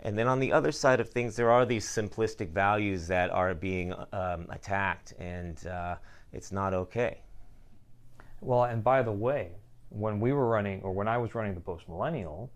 And 0.00 0.16
then 0.16 0.28
on 0.28 0.38
the 0.38 0.52
other 0.52 0.70
side 0.70 1.00
of 1.00 1.08
things, 1.08 1.34
there 1.34 1.50
are 1.50 1.64
these 1.64 1.86
simplistic 1.86 2.50
values 2.50 3.08
that 3.08 3.30
are 3.30 3.54
being 3.54 3.94
um, 4.12 4.46
attacked, 4.50 5.14
and 5.18 5.66
uh, 5.66 5.96
it's 6.32 6.52
not 6.52 6.74
okay. 6.74 7.22
Well, 8.40 8.64
and 8.64 8.84
by 8.84 9.02
the 9.02 9.12
way, 9.12 9.52
when 9.88 10.20
we 10.20 10.32
were 10.32 10.46
running, 10.46 10.82
or 10.82 10.92
when 10.92 11.08
I 11.08 11.16
was 11.16 11.34
running 11.34 11.54
the 11.54 11.60
Post 11.60 11.88
Millennial, 11.88 12.52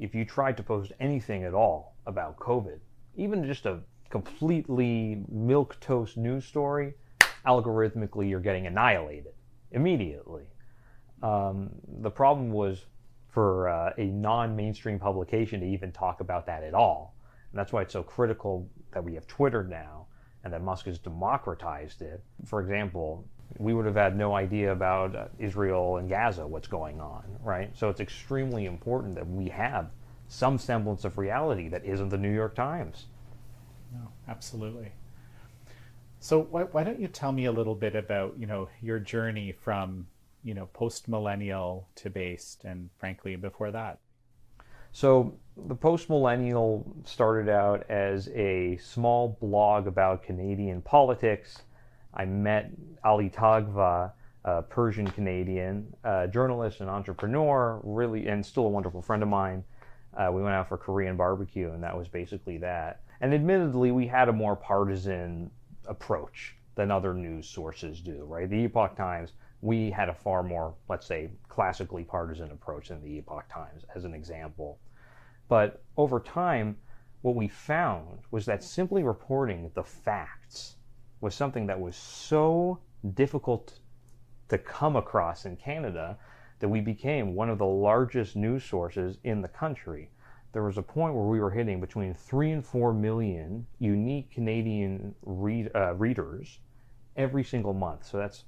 if 0.00 0.14
you 0.14 0.24
tried 0.24 0.56
to 0.56 0.62
post 0.62 0.92
anything 1.00 1.44
at 1.44 1.54
all 1.54 1.94
about 2.06 2.36
COVID, 2.38 2.80
even 3.16 3.44
just 3.46 3.66
a 3.66 3.80
completely 4.12 5.24
milk 5.30 5.80
toast 5.80 6.18
news 6.18 6.44
story, 6.44 6.92
algorithmically 7.46 8.28
you're 8.28 8.40
getting 8.40 8.66
annihilated 8.66 9.32
immediately. 9.70 10.44
Um, 11.22 11.70
the 12.02 12.10
problem 12.10 12.52
was 12.52 12.84
for 13.30 13.70
uh, 13.70 13.94
a 13.96 14.04
non-mainstream 14.04 14.98
publication 14.98 15.60
to 15.60 15.66
even 15.66 15.92
talk 15.92 16.20
about 16.20 16.44
that 16.44 16.62
at 16.62 16.74
all, 16.74 17.16
and 17.50 17.58
that's 17.58 17.72
why 17.72 17.80
it's 17.80 17.94
so 17.94 18.02
critical 18.02 18.68
that 18.92 19.02
we 19.02 19.14
have 19.14 19.26
Twitter 19.26 19.64
now 19.64 20.06
and 20.44 20.52
that 20.52 20.62
Musk 20.62 20.84
has 20.84 20.98
democratized 20.98 22.02
it. 22.02 22.22
For 22.44 22.60
example, 22.60 23.26
we 23.56 23.72
would 23.72 23.86
have 23.86 23.96
had 23.96 24.14
no 24.14 24.34
idea 24.34 24.72
about 24.72 25.16
uh, 25.16 25.28
Israel 25.38 25.96
and 25.96 26.10
Gaza, 26.10 26.46
what's 26.46 26.68
going 26.68 27.00
on, 27.00 27.24
right? 27.42 27.70
So 27.74 27.88
it's 27.88 28.00
extremely 28.00 28.66
important 28.66 29.14
that 29.14 29.26
we 29.26 29.48
have 29.48 29.88
some 30.28 30.58
semblance 30.58 31.06
of 31.06 31.16
reality 31.16 31.68
that 31.70 31.82
isn't 31.86 32.10
the 32.10 32.18
New 32.18 32.34
York 32.34 32.54
Times. 32.54 33.06
Absolutely. 34.28 34.92
So 36.20 36.42
why, 36.42 36.62
why 36.64 36.84
don't 36.84 37.00
you 37.00 37.08
tell 37.08 37.32
me 37.32 37.46
a 37.46 37.52
little 37.52 37.74
bit 37.74 37.96
about 37.96 38.34
you 38.38 38.46
know 38.46 38.68
your 38.80 38.98
journey 38.98 39.52
from 39.52 40.06
you 40.44 40.54
know 40.54 40.66
post 40.66 41.08
millennial 41.08 41.88
to 41.96 42.10
based 42.10 42.64
and 42.64 42.90
frankly 42.98 43.36
before 43.36 43.70
that. 43.72 43.98
So 44.92 45.34
the 45.56 45.74
post 45.74 46.10
millennial 46.10 46.86
started 47.04 47.50
out 47.50 47.90
as 47.90 48.28
a 48.28 48.76
small 48.76 49.38
blog 49.40 49.86
about 49.86 50.22
Canadian 50.22 50.82
politics. 50.82 51.62
I 52.14 52.26
met 52.26 52.70
Ali 53.02 53.30
Taghva, 53.30 54.12
a 54.44 54.62
Persian 54.62 55.10
Canadian 55.10 55.92
journalist 56.30 56.80
and 56.80 56.90
entrepreneur, 56.90 57.80
really, 57.82 58.28
and 58.28 58.44
still 58.44 58.66
a 58.66 58.68
wonderful 58.68 59.00
friend 59.00 59.22
of 59.22 59.28
mine. 59.28 59.64
Uh, 60.14 60.30
we 60.30 60.42
went 60.42 60.54
out 60.54 60.68
for 60.68 60.76
Korean 60.76 61.16
barbecue, 61.16 61.72
and 61.72 61.82
that 61.82 61.96
was 61.96 62.06
basically 62.06 62.58
that. 62.58 63.00
And 63.22 63.32
admittedly, 63.32 63.92
we 63.92 64.08
had 64.08 64.28
a 64.28 64.32
more 64.32 64.56
partisan 64.56 65.48
approach 65.86 66.56
than 66.74 66.90
other 66.90 67.14
news 67.14 67.48
sources 67.48 68.00
do, 68.00 68.24
right? 68.24 68.50
The 68.50 68.64
Epoch 68.64 68.96
Times, 68.96 69.34
we 69.60 69.92
had 69.92 70.08
a 70.08 70.14
far 70.14 70.42
more, 70.42 70.74
let's 70.88 71.06
say, 71.06 71.30
classically 71.48 72.02
partisan 72.02 72.50
approach 72.50 72.88
than 72.88 73.00
the 73.00 73.18
Epoch 73.18 73.48
Times, 73.48 73.84
as 73.94 74.04
an 74.04 74.12
example. 74.12 74.80
But 75.48 75.84
over 75.96 76.18
time, 76.18 76.76
what 77.20 77.36
we 77.36 77.46
found 77.46 78.18
was 78.32 78.44
that 78.46 78.64
simply 78.64 79.04
reporting 79.04 79.70
the 79.74 79.84
facts 79.84 80.74
was 81.20 81.32
something 81.32 81.68
that 81.68 81.80
was 81.80 81.94
so 81.94 82.80
difficult 83.14 83.78
to 84.48 84.58
come 84.58 84.96
across 84.96 85.44
in 85.44 85.56
Canada 85.56 86.18
that 86.58 86.68
we 86.68 86.80
became 86.80 87.36
one 87.36 87.50
of 87.50 87.58
the 87.58 87.64
largest 87.64 88.34
news 88.34 88.64
sources 88.64 89.18
in 89.22 89.42
the 89.42 89.48
country 89.48 90.10
there 90.52 90.62
was 90.62 90.76
a 90.76 90.82
point 90.82 91.14
where 91.14 91.24
we 91.24 91.40
were 91.40 91.50
hitting 91.50 91.80
between 91.80 92.14
three 92.14 92.52
and 92.52 92.64
four 92.64 92.92
million 92.92 93.66
unique 93.78 94.30
Canadian 94.30 95.14
read, 95.22 95.70
uh, 95.74 95.94
readers 95.94 96.58
every 97.16 97.42
single 97.42 97.72
month. 97.72 98.06
So 98.06 98.18
that's, 98.18 98.44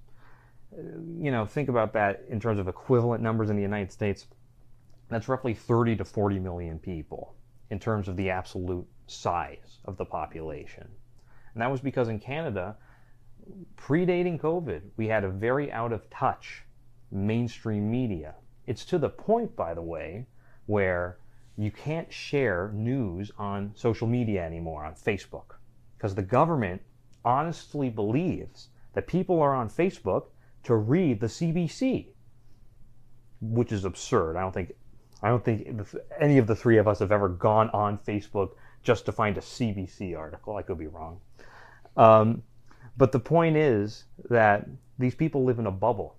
you 0.72 1.30
know, 1.30 1.46
think 1.46 1.68
about 1.68 1.92
that 1.94 2.24
in 2.28 2.40
terms 2.40 2.58
of 2.58 2.68
equivalent 2.68 3.22
numbers 3.22 3.50
in 3.50 3.56
the 3.56 3.62
United 3.62 3.90
States. 3.90 4.26
That's 5.08 5.28
roughly 5.28 5.54
30 5.54 5.96
to 5.96 6.04
40 6.04 6.38
million 6.38 6.78
people 6.78 7.34
in 7.70 7.78
terms 7.78 8.08
of 8.08 8.16
the 8.16 8.30
absolute 8.30 8.86
size 9.06 9.78
of 9.86 9.96
the 9.96 10.04
population. 10.04 10.86
And 11.54 11.62
that 11.62 11.70
was 11.70 11.80
because 11.80 12.08
in 12.08 12.18
Canada, 12.18 12.76
predating 13.76 14.40
COVID, 14.40 14.82
we 14.96 15.06
had 15.06 15.24
a 15.24 15.30
very 15.30 15.72
out 15.72 15.92
of 15.92 16.08
touch 16.10 16.64
mainstream 17.10 17.90
media. 17.90 18.34
It's 18.66 18.84
to 18.86 18.98
the 18.98 19.08
point, 19.08 19.54
by 19.56 19.74
the 19.74 19.82
way, 19.82 20.26
where 20.66 21.18
you 21.56 21.70
can't 21.70 22.12
share 22.12 22.70
news 22.74 23.30
on 23.38 23.72
social 23.74 24.06
media 24.06 24.44
anymore, 24.44 24.84
on 24.84 24.94
Facebook, 24.94 25.56
because 25.96 26.14
the 26.14 26.22
government 26.22 26.82
honestly 27.24 27.88
believes 27.88 28.68
that 28.94 29.06
people 29.06 29.40
are 29.40 29.54
on 29.54 29.68
Facebook 29.68 30.26
to 30.64 30.74
read 30.74 31.20
the 31.20 31.26
CBC, 31.26 32.08
which 33.40 33.72
is 33.72 33.84
absurd. 33.84 34.36
I 34.36 34.40
don't 34.40 34.52
think 34.52 34.72
I 35.22 35.28
don't 35.28 35.44
think 35.44 35.66
any 36.20 36.38
of 36.38 36.46
the 36.46 36.54
three 36.54 36.76
of 36.76 36.86
us 36.86 36.98
have 36.98 37.12
ever 37.12 37.28
gone 37.28 37.70
on 37.70 37.98
Facebook 37.98 38.50
just 38.82 39.06
to 39.06 39.12
find 39.12 39.38
a 39.38 39.40
CBC 39.40 40.16
article. 40.18 40.56
I 40.56 40.62
could 40.62 40.78
be 40.78 40.86
wrong. 40.86 41.20
Um, 41.96 42.42
but 42.96 43.12
the 43.12 43.20
point 43.20 43.56
is 43.56 44.04
that 44.28 44.68
these 44.98 45.14
people 45.14 45.44
live 45.44 45.58
in 45.58 45.66
a 45.66 45.70
bubble, 45.70 46.16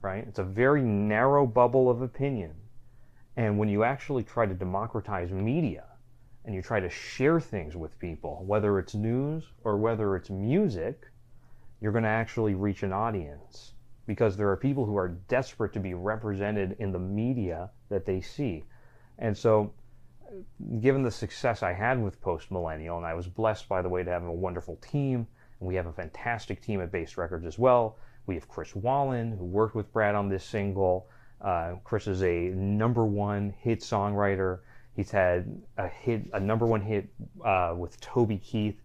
right? 0.00 0.24
It's 0.28 0.38
a 0.38 0.44
very 0.44 0.82
narrow 0.82 1.46
bubble 1.46 1.90
of 1.90 2.02
opinion. 2.02 2.52
And 3.36 3.58
when 3.58 3.68
you 3.68 3.84
actually 3.84 4.24
try 4.24 4.46
to 4.46 4.54
democratize 4.54 5.30
media 5.30 5.84
and 6.44 6.54
you 6.54 6.62
try 6.62 6.80
to 6.80 6.90
share 6.90 7.40
things 7.40 7.76
with 7.76 7.98
people, 7.98 8.44
whether 8.46 8.78
it's 8.78 8.94
news 8.94 9.44
or 9.64 9.76
whether 9.76 10.16
it's 10.16 10.30
music, 10.30 11.06
you're 11.80 11.92
going 11.92 12.04
to 12.04 12.10
actually 12.10 12.54
reach 12.54 12.82
an 12.82 12.92
audience 12.92 13.72
because 14.06 14.36
there 14.36 14.50
are 14.50 14.56
people 14.56 14.84
who 14.84 14.96
are 14.96 15.08
desperate 15.28 15.72
to 15.72 15.80
be 15.80 15.94
represented 15.94 16.76
in 16.78 16.92
the 16.92 16.98
media 16.98 17.70
that 17.88 18.04
they 18.04 18.20
see. 18.20 18.64
And 19.18 19.36
so, 19.36 19.72
given 20.80 21.02
the 21.02 21.10
success 21.10 21.62
I 21.62 21.72
had 21.72 22.02
with 22.02 22.20
Post 22.20 22.50
Millennial, 22.50 22.96
and 22.96 23.06
I 23.06 23.14
was 23.14 23.26
blessed, 23.26 23.68
by 23.68 23.82
the 23.82 23.88
way, 23.88 24.02
to 24.02 24.10
have 24.10 24.24
a 24.24 24.32
wonderful 24.32 24.76
team 24.76 25.26
and 25.60 25.68
we 25.68 25.74
have 25.74 25.86
a 25.86 25.92
fantastic 25.92 26.60
team 26.62 26.80
at 26.80 26.90
Based 26.90 27.16
Records 27.16 27.46
as 27.46 27.58
well. 27.58 27.98
We 28.26 28.34
have 28.34 28.48
Chris 28.48 28.74
Wallin, 28.74 29.36
who 29.36 29.44
worked 29.44 29.74
with 29.74 29.92
Brad 29.92 30.14
on 30.14 30.28
this 30.28 30.44
single. 30.44 31.08
Uh, 31.40 31.76
Chris 31.84 32.06
is 32.06 32.22
a 32.22 32.50
number 32.50 33.04
one 33.04 33.54
hit 33.60 33.80
songwriter. 33.80 34.60
He's 34.94 35.10
had 35.10 35.62
a 35.78 35.88
hit, 35.88 36.28
a 36.32 36.40
number 36.40 36.66
one 36.66 36.82
hit 36.82 37.08
uh, 37.44 37.74
with 37.76 38.00
Toby 38.00 38.38
Keith. 38.38 38.80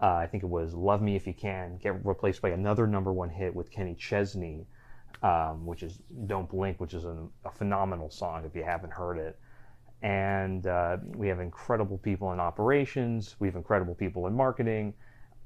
Uh, 0.00 0.14
I 0.14 0.26
think 0.26 0.44
it 0.44 0.48
was 0.48 0.74
"Love 0.74 1.02
Me 1.02 1.16
If 1.16 1.26
You 1.26 1.34
Can," 1.34 1.78
get 1.78 2.04
replaced 2.06 2.40
by 2.40 2.50
another 2.50 2.86
number 2.86 3.12
one 3.12 3.30
hit 3.30 3.54
with 3.54 3.70
Kenny 3.70 3.94
Chesney, 3.94 4.66
um, 5.22 5.66
which 5.66 5.82
is 5.82 5.98
"Don't 6.26 6.48
Blink," 6.48 6.80
which 6.80 6.94
is 6.94 7.04
a, 7.04 7.16
a, 7.44 7.50
phenomenal 7.50 8.10
song 8.10 8.44
if 8.44 8.54
you 8.54 8.62
haven't 8.62 8.92
heard 8.92 9.18
it. 9.18 9.36
And 10.02 10.68
uh, 10.68 10.98
we 11.16 11.26
have 11.26 11.40
incredible 11.40 11.98
people 11.98 12.32
in 12.32 12.38
operations. 12.38 13.34
We 13.40 13.48
have 13.48 13.56
incredible 13.56 13.96
people 13.96 14.28
in 14.28 14.34
marketing. 14.34 14.94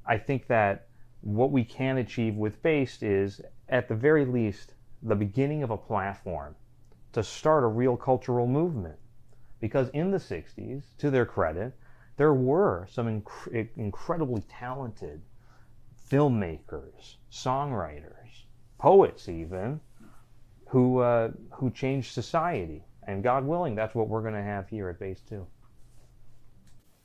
I 0.05 0.19
think 0.19 0.47
that 0.49 0.89
what 1.23 1.51
we 1.51 1.65
can 1.65 1.97
achieve 1.97 2.35
with 2.35 2.63
Based 2.63 3.03
is, 3.03 3.41
at 3.71 3.89
the 3.89 3.95
very 3.95 4.27
least, 4.27 4.75
the 5.03 5.17
beginning 5.17 5.63
of 5.63 5.71
a 5.71 5.77
platform 5.77 6.55
to 7.13 7.23
start 7.23 7.65
a 7.65 7.69
real 7.69 7.97
cultural 7.97 8.47
movement. 8.47 8.97
Because 9.61 9.89
in 9.91 10.11
the 10.11 10.19
60s, 10.19 10.83
to 10.99 11.11
their 11.11 11.27
credit, 11.27 11.75
there 12.17 12.35
were 12.35 12.87
some 12.91 13.23
inc- 13.23 13.69
incredibly 13.77 14.43
talented 14.43 15.23
filmmakers, 16.11 17.17
songwriters, 17.31 18.45
poets, 18.79 19.29
even, 19.29 19.81
who, 20.67 20.99
uh, 20.99 21.31
who 21.53 21.71
changed 21.71 22.13
society. 22.13 22.85
And 23.07 23.23
God 23.23 23.45
willing, 23.45 23.75
that's 23.75 23.95
what 23.95 24.09
we're 24.09 24.23
going 24.23 24.35
to 24.35 24.43
have 24.43 24.69
here 24.69 24.89
at 24.89 24.99
Based 24.99 25.29
2. 25.29 25.47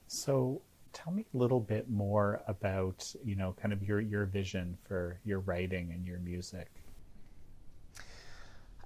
So, 0.08 0.62
tell 0.94 1.14
me 1.14 1.26
a 1.34 1.38
little 1.38 1.60
bit 1.60 1.90
more 1.90 2.42
about 2.48 3.14
you 3.24 3.36
know 3.36 3.54
kind 3.62 3.72
of 3.72 3.84
your 3.84 4.00
your 4.00 4.26
vision 4.26 4.76
for 4.88 5.20
your 5.26 5.42
writing 5.42 5.92
and 5.92 6.08
your 6.08 6.18
music 6.20 6.70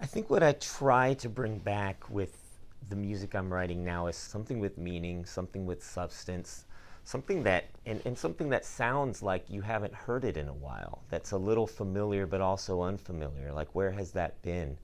i 0.02 0.06
think 0.06 0.30
what 0.30 0.44
i 0.44 0.52
try 0.54 1.14
to 1.14 1.30
bring 1.30 1.58
back 1.60 2.10
with 2.10 2.60
the 2.90 2.96
music 2.96 3.36
i'm 3.36 3.52
writing 3.52 3.84
now 3.84 4.08
is 4.08 4.16
something 4.16 4.60
with 4.60 4.78
meaning 4.78 5.26
something 5.26 5.66
with 5.66 5.84
substance 5.84 6.66
something 7.04 7.44
that 7.44 7.66
and, 7.86 8.02
and 8.06 8.18
something 8.18 8.50
that 8.50 8.66
sounds 8.66 9.24
like 9.24 9.50
you 9.50 9.62
haven't 9.62 9.94
heard 9.94 10.24
it 10.24 10.38
in 10.38 10.48
a 10.48 10.54
while 10.54 11.04
that's 11.10 11.32
a 11.32 11.38
little 11.38 11.68
familiar 11.68 12.26
but 12.26 12.42
also 12.42 12.82
unfamiliar 12.82 13.52
like 13.52 13.74
where 13.74 13.92
has 13.92 14.12
that 14.12 14.42
been 14.42 14.78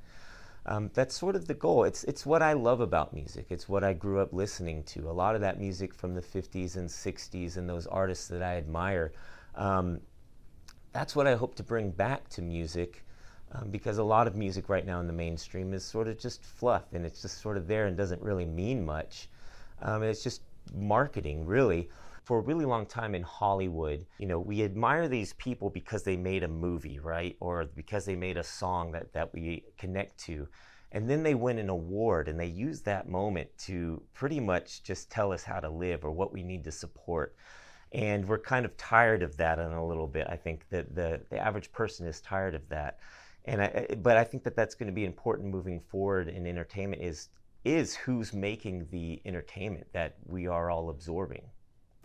um, 0.67 0.91
that's 0.93 1.15
sort 1.15 1.35
of 1.37 1.47
the 1.47 1.53
goal. 1.53 1.85
It's 1.85 2.03
it's 2.03 2.25
what 2.25 2.41
I 2.41 2.51
love 2.53 2.81
about 2.81 3.13
music. 3.13 3.47
It's 3.49 3.69
what 3.69 3.85
I 3.85 3.93
grew 3.93 4.19
up 4.19 4.33
listening 4.33 4.83
to. 4.83 5.09
A 5.09 5.11
lot 5.11 5.33
of 5.33 5.41
that 5.41 5.59
music 5.59 5.93
from 5.93 6.13
the 6.13 6.21
50s 6.21 6.75
and 6.75 6.89
60s 6.89 7.55
and 7.55 7.69
those 7.69 7.87
artists 7.87 8.27
that 8.27 8.43
I 8.43 8.57
admire. 8.57 9.13
Um, 9.55 10.01
that's 10.91 11.15
what 11.15 11.25
I 11.25 11.35
hope 11.35 11.55
to 11.55 11.63
bring 11.63 11.91
back 11.91 12.27
to 12.29 12.41
music. 12.41 13.05
Um, 13.53 13.69
because 13.69 13.97
a 13.97 14.03
lot 14.03 14.27
of 14.27 14.35
music 14.35 14.67
right 14.67 14.85
now 14.85 14.99
in 14.99 15.07
the 15.07 15.13
mainstream 15.13 15.73
is 15.73 15.85
sort 15.85 16.09
of 16.09 16.19
just 16.19 16.43
fluff 16.43 16.93
and 16.93 17.05
it's 17.05 17.21
just 17.21 17.41
sort 17.41 17.55
of 17.55 17.65
there 17.65 17.85
and 17.85 17.95
doesn't 17.95 18.21
really 18.21 18.45
mean 18.45 18.85
much. 18.85 19.29
Um, 19.81 20.03
it's 20.03 20.21
just 20.21 20.41
marketing, 20.73 21.45
really 21.45 21.89
for 22.27 22.39
a 22.39 22.41
really 22.41 22.65
long 22.65 22.85
time 22.85 23.15
in 23.15 23.23
Hollywood, 23.23 24.05
you 24.17 24.27
know, 24.27 24.37
we 24.37 24.61
admire 24.61 25.07
these 25.07 25.31
people 25.33 25.69
because 25.69 26.03
they 26.03 26.17
made 26.17 26.43
a 26.43 26.47
movie, 26.49 26.99
right? 26.99 27.37
Or 27.39 27.63
because 27.73 28.03
they 28.03 28.17
made 28.17 28.35
a 28.35 28.43
song 28.43 28.91
that, 28.91 29.13
that 29.13 29.33
we 29.33 29.63
connect 29.77 30.17
to. 30.25 30.45
And 30.91 31.09
then 31.09 31.23
they 31.23 31.35
win 31.35 31.57
an 31.57 31.69
award 31.69 32.27
and 32.27 32.37
they 32.37 32.47
use 32.47 32.81
that 32.81 33.07
moment 33.07 33.47
to 33.59 34.03
pretty 34.13 34.41
much 34.41 34.83
just 34.83 35.09
tell 35.09 35.31
us 35.31 35.43
how 35.45 35.61
to 35.61 35.69
live 35.69 36.03
or 36.03 36.11
what 36.11 36.33
we 36.33 36.43
need 36.43 36.65
to 36.65 36.71
support. 36.71 37.33
And 37.93 38.27
we're 38.27 38.39
kind 38.39 38.65
of 38.65 38.75
tired 38.75 39.23
of 39.23 39.37
that 39.37 39.57
in 39.57 39.71
a 39.71 39.87
little 39.87 40.07
bit. 40.07 40.27
I 40.29 40.35
think 40.35 40.67
that 40.67 40.93
the, 40.93 41.21
the 41.29 41.39
average 41.39 41.71
person 41.71 42.05
is 42.05 42.19
tired 42.19 42.55
of 42.55 42.67
that. 42.67 42.99
And 43.47 43.61
I, 43.61 43.87
but 44.01 44.17
I 44.17 44.23
think 44.23 44.43
that 44.43 44.55
that's 44.55 44.75
going 44.75 44.87
to 44.87 44.93
be 44.93 45.05
important 45.05 45.49
moving 45.49 45.79
forward 45.79 46.27
in 46.27 46.45
entertainment 46.45 47.01
is 47.01 47.29
is 47.65 47.95
who's 47.95 48.33
making 48.33 48.87
the 48.91 49.21
entertainment 49.25 49.87
that 49.91 50.15
we 50.25 50.47
are 50.47 50.69
all 50.69 50.89
absorbing 50.89 51.43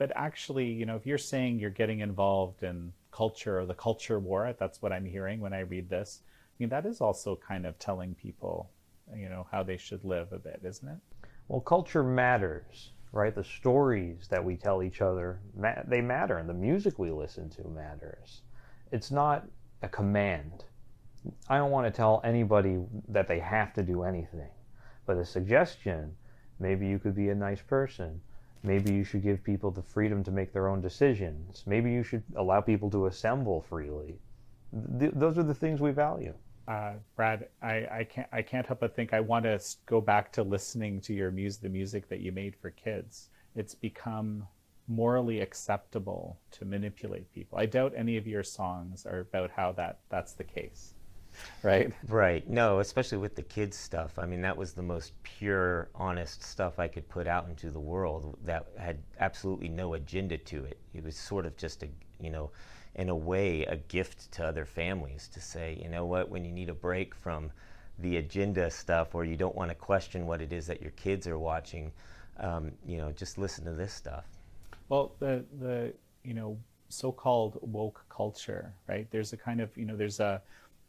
but 0.02 0.10
actually, 0.16 0.66
you 0.66 0.84
know, 0.84 0.96
if 0.96 1.06
you're 1.06 1.16
saying 1.16 1.60
you're 1.60 1.70
getting 1.70 2.00
involved 2.00 2.64
in 2.64 2.92
culture 3.12 3.60
or 3.60 3.66
the 3.66 3.74
culture 3.74 4.18
war, 4.18 4.52
that's 4.58 4.82
what 4.82 4.92
I'm 4.92 5.04
hearing 5.04 5.38
when 5.38 5.52
I 5.52 5.60
read 5.60 5.88
this. 5.88 6.22
I 6.24 6.54
mean, 6.58 6.70
that 6.70 6.86
is 6.86 7.00
also 7.00 7.36
kind 7.36 7.64
of 7.64 7.78
telling 7.78 8.16
people, 8.16 8.68
you 9.14 9.28
know, 9.28 9.46
how 9.52 9.62
they 9.62 9.76
should 9.76 10.02
live 10.04 10.32
a 10.32 10.40
bit, 10.40 10.60
isn't 10.64 10.88
it? 10.88 10.98
Well, 11.46 11.60
culture 11.60 12.02
matters, 12.02 12.90
right? 13.12 13.32
The 13.32 13.44
stories 13.44 14.26
that 14.28 14.44
we 14.44 14.56
tell 14.56 14.82
each 14.82 15.02
other, 15.02 15.40
they 15.86 16.00
matter, 16.00 16.38
and 16.38 16.48
the 16.48 16.54
music 16.54 16.98
we 16.98 17.12
listen 17.12 17.48
to 17.50 17.68
matters. 17.68 18.42
It's 18.90 19.12
not 19.12 19.46
a 19.82 19.88
command. 19.88 20.64
I 21.48 21.58
don't 21.58 21.70
want 21.70 21.86
to 21.86 21.96
tell 21.96 22.20
anybody 22.24 22.78
that 23.08 23.28
they 23.28 23.38
have 23.38 23.72
to 23.74 23.82
do 23.82 24.02
anything, 24.02 24.50
but 25.06 25.16
a 25.16 25.24
suggestion 25.24 26.16
maybe 26.58 26.86
you 26.86 26.98
could 26.98 27.14
be 27.14 27.28
a 27.30 27.34
nice 27.34 27.62
person 27.62 28.20
Maybe 28.64 28.92
you 28.92 29.02
should 29.02 29.22
give 29.22 29.42
people 29.42 29.72
the 29.72 29.82
freedom 29.82 30.22
to 30.24 30.30
make 30.30 30.52
their 30.52 30.68
own 30.68 30.80
decisions. 30.80 31.64
Maybe 31.66 31.90
you 31.90 32.04
should 32.04 32.22
allow 32.36 32.60
people 32.60 32.90
to 32.90 33.06
assemble 33.06 33.60
freely. 33.60 34.20
Th- 34.98 35.12
those 35.14 35.36
are 35.36 35.42
the 35.42 35.54
things 35.54 35.80
we 35.80 35.90
value. 35.90 36.34
Uh, 36.68 36.94
Brad, 37.16 37.48
I, 37.60 37.86
I 37.90 38.06
can't 38.08 38.28
I 38.32 38.40
can't 38.40 38.64
help 38.64 38.80
but 38.80 38.94
think 38.94 39.12
I 39.12 39.18
want 39.18 39.44
to 39.44 39.60
go 39.86 40.00
back 40.00 40.30
to 40.32 40.44
listening 40.44 41.00
to 41.02 41.12
your 41.12 41.32
music, 41.32 41.62
the 41.62 41.68
music 41.68 42.08
that 42.08 42.20
you 42.20 42.30
made 42.30 42.54
for 42.54 42.70
kids. 42.70 43.30
It's 43.56 43.74
become 43.74 44.46
morally 44.86 45.40
acceptable 45.40 46.38
to 46.52 46.64
manipulate 46.64 47.32
people. 47.32 47.58
I 47.58 47.66
doubt 47.66 47.94
any 47.96 48.16
of 48.16 48.28
your 48.28 48.44
songs 48.44 49.06
are 49.06 49.20
about 49.20 49.50
how 49.50 49.72
that 49.72 49.98
that's 50.08 50.34
the 50.34 50.44
case. 50.44 50.94
right? 51.62 51.92
Right. 52.08 52.48
No, 52.48 52.80
especially 52.80 53.18
with 53.18 53.36
the 53.36 53.42
kids 53.42 53.76
stuff. 53.76 54.18
I 54.18 54.26
mean, 54.26 54.42
that 54.42 54.56
was 54.56 54.72
the 54.72 54.82
most 54.82 55.12
pure, 55.22 55.88
honest 55.94 56.42
stuff 56.42 56.78
I 56.78 56.88
could 56.88 57.08
put 57.08 57.26
out 57.26 57.48
into 57.48 57.70
the 57.70 57.80
world 57.80 58.38
that 58.44 58.66
had 58.78 58.98
absolutely 59.20 59.68
no 59.68 59.94
agenda 59.94 60.38
to 60.38 60.64
it. 60.64 60.78
It 60.94 61.04
was 61.04 61.16
sort 61.16 61.46
of 61.46 61.56
just 61.56 61.82
a, 61.82 61.88
you 62.20 62.30
know, 62.30 62.50
in 62.94 63.08
a 63.08 63.16
way, 63.16 63.64
a 63.64 63.76
gift 63.76 64.30
to 64.32 64.46
other 64.46 64.64
families 64.64 65.28
to 65.28 65.40
say, 65.40 65.78
you 65.82 65.88
know 65.88 66.04
what, 66.04 66.28
when 66.28 66.44
you 66.44 66.52
need 66.52 66.68
a 66.68 66.74
break 66.74 67.14
from 67.14 67.50
the 67.98 68.18
agenda 68.18 68.70
stuff 68.70 69.14
or 69.14 69.24
you 69.24 69.36
don't 69.36 69.54
want 69.54 69.70
to 69.70 69.74
question 69.74 70.26
what 70.26 70.40
it 70.40 70.52
is 70.52 70.66
that 70.66 70.82
your 70.82 70.90
kids 70.92 71.26
are 71.26 71.38
watching, 71.38 71.92
um, 72.38 72.72
you 72.86 72.96
know, 72.98 73.12
just 73.12 73.38
listen 73.38 73.64
to 73.64 73.72
this 73.72 73.92
stuff. 73.92 74.24
Well, 74.88 75.12
the, 75.20 75.44
the, 75.58 75.94
you 76.22 76.34
know, 76.34 76.58
so-called 76.88 77.58
woke 77.62 78.04
culture, 78.10 78.74
right? 78.88 79.06
There's 79.10 79.32
a 79.32 79.36
kind 79.36 79.60
of, 79.60 79.74
you 79.76 79.86
know, 79.86 79.96
there's 79.96 80.20
a, 80.20 80.42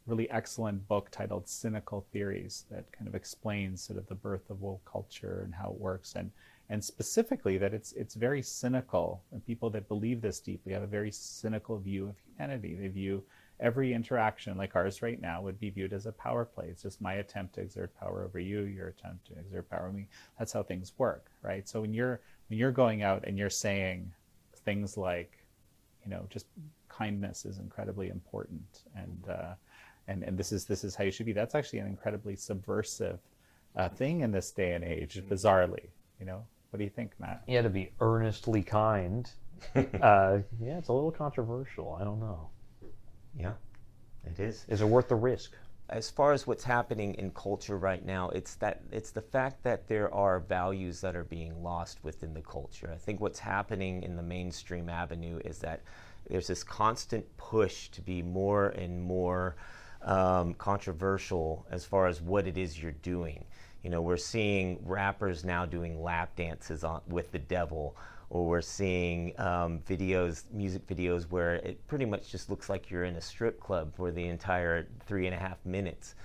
really 0.05 0.29
excellent 0.29 0.87
book 0.87 1.09
titled 1.11 1.47
Cynical 1.47 2.05
Theories 2.11 2.65
that 2.69 2.91
kind 2.91 3.07
of 3.07 3.15
explains 3.15 3.81
sort 3.81 3.99
of 3.99 4.07
the 4.07 4.15
birth 4.15 4.49
of 4.49 4.61
woke 4.61 4.83
culture 4.89 5.41
and 5.43 5.53
how 5.53 5.69
it 5.69 5.79
works 5.79 6.15
and 6.15 6.31
and 6.69 6.83
specifically 6.83 7.57
that 7.57 7.73
it's 7.73 7.91
it's 7.93 8.15
very 8.15 8.41
cynical 8.41 9.21
and 9.31 9.45
people 9.45 9.69
that 9.69 9.87
believe 9.87 10.21
this 10.21 10.39
deeply 10.39 10.73
have 10.73 10.83
a 10.83 10.87
very 10.87 11.11
cynical 11.11 11.77
view 11.77 12.07
of 12.07 12.15
humanity. 12.25 12.75
They 12.75 12.87
view 12.87 13.23
every 13.59 13.93
interaction 13.93 14.57
like 14.57 14.75
ours 14.75 15.01
right 15.01 15.21
now 15.21 15.41
would 15.41 15.59
be 15.59 15.69
viewed 15.69 15.93
as 15.93 16.05
a 16.05 16.11
power 16.11 16.45
play. 16.45 16.67
It's 16.69 16.83
just 16.83 17.01
my 17.01 17.15
attempt 17.15 17.55
to 17.55 17.61
exert 17.61 17.97
power 17.99 18.23
over 18.23 18.39
you, 18.39 18.61
your 18.61 18.87
attempt 18.87 19.27
to 19.27 19.39
exert 19.39 19.69
power 19.69 19.87
over 19.87 19.97
me. 19.97 20.07
That's 20.39 20.53
how 20.53 20.63
things 20.63 20.93
work, 20.97 21.27
right? 21.41 21.67
So 21.67 21.81
when 21.81 21.93
you're 21.93 22.21
when 22.47 22.59
you're 22.59 22.71
going 22.71 23.03
out 23.03 23.25
and 23.25 23.37
you're 23.37 23.49
saying 23.49 24.11
things 24.65 24.97
like, 24.97 25.37
you 26.03 26.11
know, 26.11 26.25
just 26.29 26.47
kindness 26.89 27.45
is 27.45 27.59
incredibly 27.59 28.09
important, 28.09 28.83
and 28.95 29.23
uh, 29.29 29.53
and 30.07 30.23
and 30.23 30.37
this 30.37 30.51
is 30.51 30.65
this 30.65 30.83
is 30.83 30.95
how 30.95 31.03
you 31.03 31.11
should 31.11 31.25
be. 31.25 31.33
That's 31.33 31.55
actually 31.55 31.79
an 31.79 31.87
incredibly 31.87 32.35
subversive 32.35 33.19
uh, 33.75 33.89
thing 33.89 34.21
in 34.21 34.31
this 34.31 34.51
day 34.51 34.73
and 34.73 34.83
age, 34.83 35.21
bizarrely. 35.29 35.87
You 36.19 36.25
know, 36.25 36.43
what 36.69 36.77
do 36.77 36.83
you 36.83 36.89
think, 36.89 37.11
Matt? 37.19 37.43
Yeah, 37.47 37.61
to 37.61 37.69
be 37.69 37.91
earnestly 37.99 38.63
kind. 38.63 39.29
uh, 39.75 40.39
yeah, 40.59 40.77
it's 40.77 40.89
a 40.89 40.93
little 40.93 41.11
controversial. 41.11 41.97
I 41.99 42.03
don't 42.03 42.19
know. 42.19 42.49
Yeah, 43.37 43.53
it 44.25 44.39
is. 44.39 44.65
Is 44.67 44.81
it 44.81 44.85
worth 44.85 45.07
the 45.07 45.15
risk? 45.15 45.53
as 45.89 46.09
far 46.09 46.33
as 46.33 46.47
what's 46.47 46.63
happening 46.63 47.13
in 47.15 47.29
culture 47.31 47.77
right 47.77 48.03
now, 48.05 48.29
it's 48.29 48.55
that 48.55 48.81
it's 48.91 49.11
the 49.11 49.21
fact 49.21 49.63
that 49.63 49.87
there 49.87 50.13
are 50.13 50.39
values 50.39 51.01
that 51.01 51.15
are 51.15 51.25
being 51.25 51.61
lost 51.61 52.03
within 52.03 52.33
the 52.33 52.41
culture. 52.41 52.89
I 52.91 52.97
think 52.97 53.19
what's 53.19 53.39
happening 53.39 54.03
in 54.03 54.15
the 54.15 54.23
mainstream 54.23 54.89
avenue 54.89 55.39
is 55.43 55.59
that 55.59 55.81
there's 56.29 56.47
this 56.47 56.63
constant 56.63 57.25
push 57.37 57.89
to 57.89 58.01
be 58.01 58.21
more 58.21 58.69
and 58.69 59.01
more 59.01 59.55
um, 60.03 60.53
controversial 60.55 61.65
as 61.71 61.85
far 61.85 62.07
as 62.07 62.21
what 62.21 62.47
it 62.47 62.57
is 62.57 62.81
you're 62.81 62.91
doing. 62.91 63.45
You 63.83 63.89
know, 63.89 64.01
we're 64.01 64.17
seeing 64.17 64.79
rappers 64.83 65.43
now 65.43 65.65
doing 65.65 66.01
lap 66.01 66.35
dances 66.35 66.83
on, 66.83 67.01
with 67.07 67.31
the 67.31 67.39
devil 67.39 67.97
or 68.29 68.45
we're 68.47 68.61
seeing 68.61 69.39
um, 69.39 69.79
videos, 69.87 70.43
music 70.51 70.87
videos, 70.87 71.29
where 71.29 71.55
it 71.55 71.85
pretty 71.87 72.05
much 72.05 72.31
just 72.31 72.49
looks 72.49 72.67
like 72.67 72.89
you're 72.89 73.03
in 73.03 73.15
a 73.15 73.21
strip 73.21 73.59
club 73.59 73.93
for 73.93 74.11
the 74.11 74.25
entire 74.25 74.87
three 75.05 75.27
and 75.27 75.35
a 75.35 75.37
half 75.37 75.63
minutes. 75.65 76.15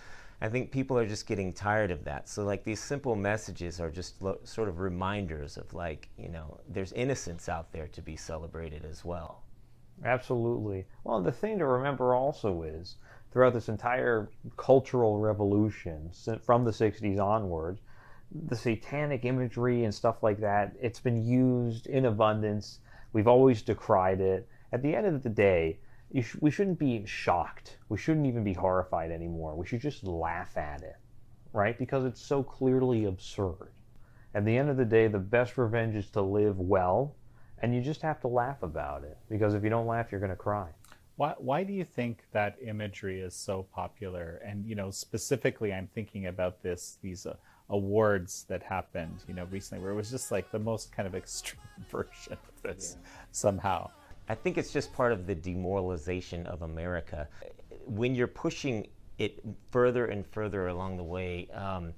I 0.41 0.49
think 0.49 0.71
people 0.71 0.97
are 0.97 1.07
just 1.07 1.27
getting 1.27 1.53
tired 1.53 1.91
of 1.91 2.05
that. 2.05 2.29
So, 2.29 2.45
like, 2.45 2.65
these 2.65 2.81
simple 2.81 3.15
messages 3.15 3.79
are 3.79 3.91
just 3.91 4.23
lo- 4.23 4.39
sort 4.45 4.69
of 4.69 4.79
reminders 4.79 5.59
of, 5.59 5.75
like, 5.75 6.09
you 6.17 6.31
know, 6.31 6.61
there's 6.69 6.93
innocence 6.93 7.49
out 7.49 7.73
there 7.73 7.89
to 7.89 8.01
be 8.01 8.17
celebrated 8.17 8.87
as 8.87 9.05
well. 9.05 9.43
Absolutely. 10.03 10.87
Well, 11.05 11.21
the 11.21 11.33
thing 11.33 11.59
to 11.59 11.67
remember 11.67 12.15
also 12.15 12.63
is 12.63 12.97
throughout 13.31 13.55
this 13.55 13.69
entire 13.69 14.31
cultural 14.57 15.19
revolution 15.19 16.11
from 16.43 16.65
the 16.65 16.71
60s 16.71 17.21
onwards, 17.21 17.81
the 18.31 18.57
satanic 18.57 19.25
imagery 19.25 19.85
and 19.85 19.95
stuff 19.95 20.23
like 20.23 20.41
that, 20.41 20.75
it's 20.81 21.01
been 21.01 21.25
used 21.25 21.87
in 21.87 22.07
abundance. 22.07 22.81
We've 23.13 23.29
always 23.29 23.63
decried 23.63 24.21
it. 24.21 24.49
At 24.73 24.83
the 24.83 24.95
end 24.95 25.07
of 25.07 25.23
the 25.23 25.31
day, 25.31 25.79
sh- 26.21 26.37
we 26.41 26.51
shouldn't 26.51 26.79
be 26.79 27.05
shocked. 27.07 27.79
We 27.89 27.99
shouldn't 27.99 28.27
even 28.27 28.45
be 28.45 28.53
horrified 28.53 29.11
anymore. 29.11 29.57
We 29.57 29.67
should 29.67 29.81
just 29.81 30.05
laugh 30.05 30.57
at 30.57 30.83
it, 30.83 30.97
right? 31.53 31.79
Because 31.79 32.05
it's 32.05 32.21
so 32.21 32.43
clearly 32.43 33.07
absurd. 33.07 33.71
At 34.35 34.45
the 34.45 34.57
end 34.57 34.69
of 34.69 34.77
the 34.77 34.85
day, 34.85 35.09
the 35.09 35.19
best 35.19 35.57
revenge 35.57 35.95
is 35.95 36.11
to 36.11 36.21
live 36.21 36.59
well, 36.59 37.17
and 37.61 37.75
you 37.75 37.81
just 37.81 38.03
have 38.03 38.21
to 38.21 38.29
laugh 38.29 38.63
about 38.63 39.05
it. 39.05 39.17
Because 39.31 39.55
if 39.55 39.65
you 39.65 39.71
don't 39.71 39.87
laugh, 39.87 40.13
you're 40.13 40.21
going 40.21 40.31
to 40.31 40.37
cry. 40.37 40.69
Why, 41.19 41.35
why 41.39 41.65
do 41.65 41.73
you 41.73 41.85
think 41.85 42.23
that 42.31 42.57
imagery 42.65 43.21
is 43.21 43.35
so 43.35 43.67
popular? 43.75 44.41
And 44.47 44.65
you 44.65 44.77
know, 44.77 44.93
specifically, 44.93 45.73
I'm 45.73 45.89
thinking 45.89 46.27
about 46.27 46.63
this 46.63 46.99
these 47.03 47.27
uh, 47.27 47.35
awards 47.71 48.45
that 48.49 48.63
happened, 48.63 49.25
you 49.27 49.35
know, 49.35 49.45
recently, 49.51 49.83
where 49.83 49.91
it 49.91 49.97
was 49.97 50.13
just 50.13 50.31
like 50.31 50.53
the 50.53 50.61
most 50.61 50.93
kind 50.93 51.09
of 51.09 51.15
extreme 51.23 51.61
version 51.91 52.35
of 52.35 52.63
this 52.63 52.97
yeah. 52.97 53.09
somehow. 53.33 53.91
I 54.29 54.37
think 54.37 54.59
it's 54.59 54.73
just 54.73 54.93
part 54.93 55.11
of 55.11 55.27
the 55.27 55.35
demoralization 55.35 56.47
of 56.47 56.63
America. 56.63 57.27
When 57.85 58.15
you're 58.15 58.29
pushing 58.29 58.87
it 59.19 59.43
further 59.73 60.07
and 60.07 60.25
further 60.25 60.69
along 60.69 60.99
the 60.99 61.03
way, 61.03 61.49
um, 61.53 61.95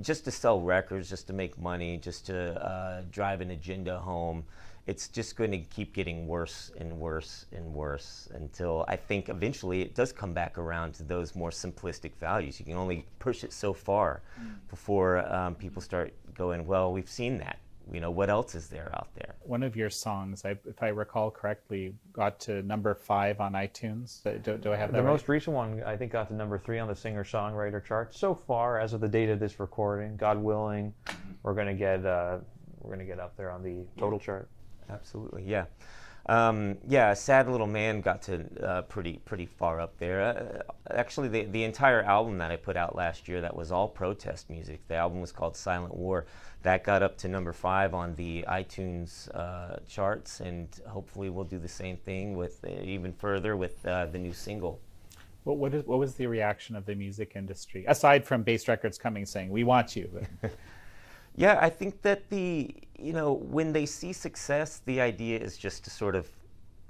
just 0.00 0.24
to 0.24 0.32
sell 0.32 0.60
records, 0.60 1.08
just 1.08 1.28
to 1.28 1.32
make 1.32 1.56
money, 1.60 1.96
just 1.96 2.26
to 2.26 2.60
uh, 2.60 3.02
drive 3.12 3.40
an 3.40 3.52
agenda 3.52 4.00
home, 4.00 4.42
it's 4.86 5.08
just 5.08 5.36
going 5.36 5.52
to 5.52 5.58
keep 5.58 5.94
getting 5.94 6.26
worse 6.26 6.72
and 6.78 6.98
worse 6.98 7.46
and 7.52 7.72
worse 7.72 8.28
until 8.34 8.84
I 8.88 8.96
think 8.96 9.28
eventually 9.28 9.80
it 9.80 9.94
does 9.94 10.12
come 10.12 10.32
back 10.32 10.58
around 10.58 10.94
to 10.94 11.04
those 11.04 11.36
more 11.36 11.50
simplistic 11.50 12.16
values. 12.16 12.58
You 12.58 12.66
can 12.66 12.76
only 12.76 13.06
push 13.20 13.44
it 13.44 13.52
so 13.52 13.72
far 13.72 14.22
mm. 14.40 14.54
before 14.68 15.18
um, 15.32 15.54
people 15.54 15.80
start 15.80 16.12
going, 16.34 16.66
well, 16.66 16.92
we've 16.92 17.08
seen 17.08 17.38
that. 17.38 17.58
You 17.92 18.00
know, 18.00 18.10
what 18.10 18.30
else 18.30 18.54
is 18.54 18.68
there 18.68 18.90
out 18.94 19.08
there? 19.14 19.34
One 19.42 19.62
of 19.62 19.76
your 19.76 19.90
songs, 19.90 20.44
I, 20.44 20.50
if 20.66 20.82
I 20.82 20.88
recall 20.88 21.30
correctly, 21.30 21.94
got 22.12 22.38
to 22.40 22.62
number 22.62 22.94
five 22.94 23.40
on 23.40 23.52
iTunes. 23.52 24.22
Do, 24.44 24.56
do 24.56 24.72
I 24.72 24.76
have 24.76 24.92
that 24.92 24.98
The 24.98 25.02
right? 25.02 25.10
most 25.10 25.28
recent 25.28 25.54
one, 25.54 25.82
I 25.84 25.96
think, 25.96 26.12
got 26.12 26.28
to 26.28 26.34
number 26.34 26.58
three 26.58 26.78
on 26.78 26.86
the 26.86 26.94
singer 26.94 27.24
songwriter 27.24 27.84
chart. 27.84 28.14
So 28.14 28.34
far, 28.34 28.78
as 28.78 28.92
of 28.92 29.00
the 29.00 29.08
date 29.08 29.30
of 29.30 29.40
this 29.40 29.58
recording, 29.58 30.16
God 30.16 30.38
willing, 30.38 30.94
we're 31.42 31.54
going 31.54 31.66
to 31.66 31.74
get 31.74 32.06
uh, 32.06 32.38
we're 32.80 32.94
going 32.94 33.06
to 33.06 33.12
get 33.12 33.20
up 33.20 33.36
there 33.36 33.50
on 33.50 33.62
the 33.62 33.84
total 33.98 34.18
chart 34.18 34.48
absolutely. 34.90 35.44
Yeah. 35.44 35.66
Um, 36.26 36.78
yeah, 36.86 37.14
Sad 37.14 37.48
Little 37.48 37.66
Man 37.66 38.00
got 38.00 38.22
to 38.22 38.46
uh, 38.64 38.82
pretty 38.82 39.20
pretty 39.24 39.46
far 39.46 39.80
up 39.80 39.98
there. 39.98 40.22
Uh, 40.22 40.72
actually, 40.94 41.28
the, 41.28 41.44
the 41.46 41.64
entire 41.64 42.02
album 42.02 42.38
that 42.38 42.52
I 42.52 42.56
put 42.56 42.76
out 42.76 42.94
last 42.94 43.26
year 43.26 43.40
that 43.40 43.54
was 43.54 43.72
all 43.72 43.88
protest 43.88 44.48
music. 44.48 44.86
The 44.86 44.94
album 44.94 45.20
was 45.20 45.32
called 45.32 45.56
Silent 45.56 45.96
War. 45.96 46.26
That 46.62 46.84
got 46.84 47.02
up 47.02 47.18
to 47.18 47.28
number 47.28 47.52
five 47.52 47.92
on 47.92 48.14
the 48.14 48.44
iTunes 48.48 49.34
uh, 49.34 49.78
charts, 49.88 50.38
and 50.38 50.68
hopefully 50.86 51.28
we'll 51.28 51.44
do 51.44 51.58
the 51.58 51.68
same 51.68 51.96
thing 51.96 52.36
with 52.36 52.64
uh, 52.64 52.70
even 52.82 53.12
further 53.12 53.56
with 53.56 53.84
uh, 53.84 54.06
the 54.06 54.18
new 54.18 54.32
single. 54.32 54.80
What, 55.42 55.56
what, 55.56 55.74
is, 55.74 55.84
what 55.86 55.98
was 55.98 56.14
the 56.14 56.28
reaction 56.28 56.76
of 56.76 56.86
the 56.86 56.94
music 56.94 57.32
industry 57.34 57.84
aside 57.88 58.24
from 58.24 58.44
Based 58.44 58.68
Records 58.68 58.96
coming 58.96 59.26
saying 59.26 59.50
we 59.50 59.64
want 59.64 59.96
you? 59.96 60.20
Yeah, 61.34 61.58
I 61.60 61.70
think 61.70 62.02
that 62.02 62.28
the 62.30 62.74
you 62.98 63.12
know 63.12 63.32
when 63.32 63.72
they 63.72 63.86
see 63.86 64.12
success, 64.12 64.82
the 64.84 65.00
idea 65.00 65.38
is 65.38 65.56
just 65.56 65.84
to 65.84 65.90
sort 65.90 66.14
of 66.14 66.28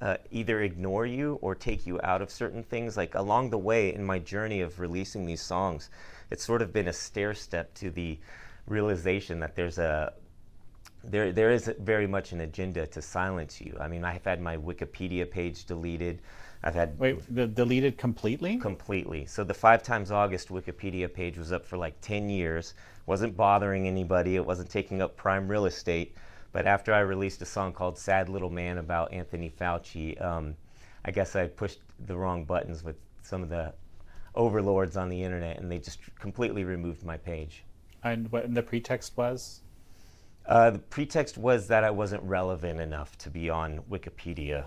uh, 0.00 0.16
either 0.30 0.62
ignore 0.62 1.06
you 1.06 1.38
or 1.42 1.54
take 1.54 1.86
you 1.86 2.00
out 2.02 2.22
of 2.22 2.30
certain 2.30 2.62
things. 2.62 2.96
Like 2.96 3.14
along 3.14 3.50
the 3.50 3.58
way 3.58 3.94
in 3.94 4.04
my 4.04 4.18
journey 4.18 4.60
of 4.60 4.80
releasing 4.80 5.26
these 5.26 5.40
songs, 5.42 5.90
it's 6.30 6.44
sort 6.44 6.60
of 6.62 6.72
been 6.72 6.88
a 6.88 6.92
stair 6.92 7.34
step 7.34 7.72
to 7.74 7.90
the 7.90 8.18
realization 8.66 9.40
that 9.40 9.54
there's 9.54 9.78
a 9.78 10.12
there 11.04 11.32
there 11.32 11.50
is 11.50 11.70
very 11.80 12.06
much 12.06 12.32
an 12.32 12.40
agenda 12.40 12.86
to 12.86 13.02
silence 13.02 13.60
you. 13.60 13.76
I 13.80 13.88
mean, 13.88 14.04
I've 14.04 14.24
had 14.24 14.40
my 14.40 14.56
Wikipedia 14.56 15.30
page 15.30 15.64
deleted. 15.64 16.20
I've 16.62 16.74
had 16.74 16.98
wait 16.98 17.18
the 17.34 17.46
deleted 17.46 17.98
completely. 17.98 18.56
Completely. 18.58 19.26
So 19.26 19.44
the 19.44 19.54
five 19.54 19.82
times 19.82 20.10
August 20.10 20.48
Wikipedia 20.48 21.12
page 21.12 21.36
was 21.36 21.52
up 21.52 21.64
for 21.66 21.76
like 21.76 22.00
ten 22.00 22.28
years. 22.28 22.74
wasn't 23.06 23.36
bothering 23.36 23.88
anybody. 23.88 24.36
It 24.36 24.46
wasn't 24.46 24.70
taking 24.70 25.02
up 25.02 25.16
prime 25.16 25.48
real 25.48 25.66
estate. 25.66 26.14
But 26.52 26.66
after 26.66 26.92
I 26.92 27.00
released 27.00 27.42
a 27.42 27.46
song 27.46 27.72
called 27.72 27.98
"Sad 27.98 28.28
Little 28.28 28.50
Man" 28.50 28.78
about 28.78 29.12
Anthony 29.12 29.50
Fauci, 29.50 30.20
um, 30.22 30.54
I 31.04 31.10
guess 31.10 31.34
I 31.34 31.48
pushed 31.48 31.80
the 32.06 32.16
wrong 32.16 32.44
buttons 32.44 32.84
with 32.84 32.96
some 33.22 33.42
of 33.42 33.48
the 33.48 33.72
overlords 34.34 34.96
on 34.96 35.08
the 35.08 35.22
internet, 35.22 35.58
and 35.58 35.70
they 35.70 35.78
just 35.78 35.98
completely 36.18 36.64
removed 36.64 37.04
my 37.04 37.16
page. 37.16 37.64
And 38.04 38.30
what 38.30 38.54
the 38.54 38.62
pretext 38.62 39.16
was? 39.16 39.61
Uh, 40.46 40.70
the 40.70 40.78
pretext 40.78 41.38
was 41.38 41.68
that 41.68 41.84
I 41.84 41.90
wasn't 41.90 42.22
relevant 42.24 42.80
enough 42.80 43.16
to 43.18 43.30
be 43.30 43.48
on 43.48 43.80
Wikipedia. 43.90 44.64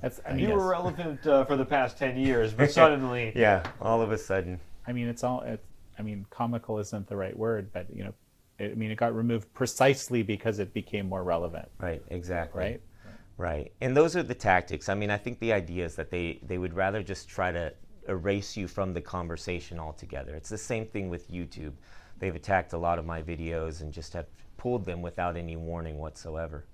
That's, 0.00 0.20
I 0.26 0.32
mean, 0.32 0.48
you 0.48 0.54
were 0.54 0.68
relevant 0.68 1.26
uh, 1.26 1.44
for 1.44 1.56
the 1.56 1.64
past 1.64 1.98
ten 1.98 2.16
years, 2.16 2.52
but 2.52 2.70
suddenly, 2.72 3.32
yeah, 3.36 3.62
all 3.80 4.02
of 4.02 4.12
a 4.12 4.18
sudden. 4.18 4.58
I 4.86 4.92
mean, 4.92 5.08
it's 5.08 5.22
all. 5.22 5.42
It, 5.42 5.64
I 5.98 6.02
mean, 6.02 6.26
comical 6.30 6.78
isn't 6.78 7.06
the 7.06 7.16
right 7.16 7.36
word, 7.36 7.70
but 7.72 7.86
you 7.94 8.04
know, 8.04 8.14
it, 8.58 8.72
I 8.72 8.74
mean, 8.74 8.90
it 8.90 8.96
got 8.96 9.14
removed 9.14 9.52
precisely 9.54 10.22
because 10.22 10.58
it 10.58 10.74
became 10.74 11.08
more 11.08 11.22
relevant. 11.22 11.68
Right. 11.78 12.02
Exactly. 12.08 12.60
Right. 12.60 12.80
Right. 13.36 13.72
And 13.80 13.96
those 13.96 14.14
are 14.16 14.22
the 14.22 14.34
tactics. 14.34 14.88
I 14.88 14.94
mean, 14.94 15.10
I 15.10 15.16
think 15.16 15.40
the 15.40 15.52
idea 15.52 15.84
is 15.84 15.96
that 15.96 16.10
they 16.10 16.40
they 16.46 16.58
would 16.58 16.74
rather 16.74 17.02
just 17.02 17.28
try 17.28 17.50
to 17.52 17.72
erase 18.08 18.56
you 18.56 18.68
from 18.68 18.92
the 18.92 19.00
conversation 19.00 19.78
altogether. 19.78 20.34
It's 20.34 20.50
the 20.50 20.58
same 20.58 20.86
thing 20.86 21.08
with 21.08 21.30
YouTube. 21.30 21.72
They've 22.18 22.34
attacked 22.34 22.74
a 22.74 22.78
lot 22.78 22.98
of 22.98 23.04
my 23.04 23.22
videos 23.22 23.80
and 23.80 23.92
just 23.92 24.12
have 24.12 24.26
pulled 24.64 24.86
them 24.86 25.02
without 25.02 25.36
any 25.36 25.56
warning 25.56 25.98
whatsoever 25.98 26.64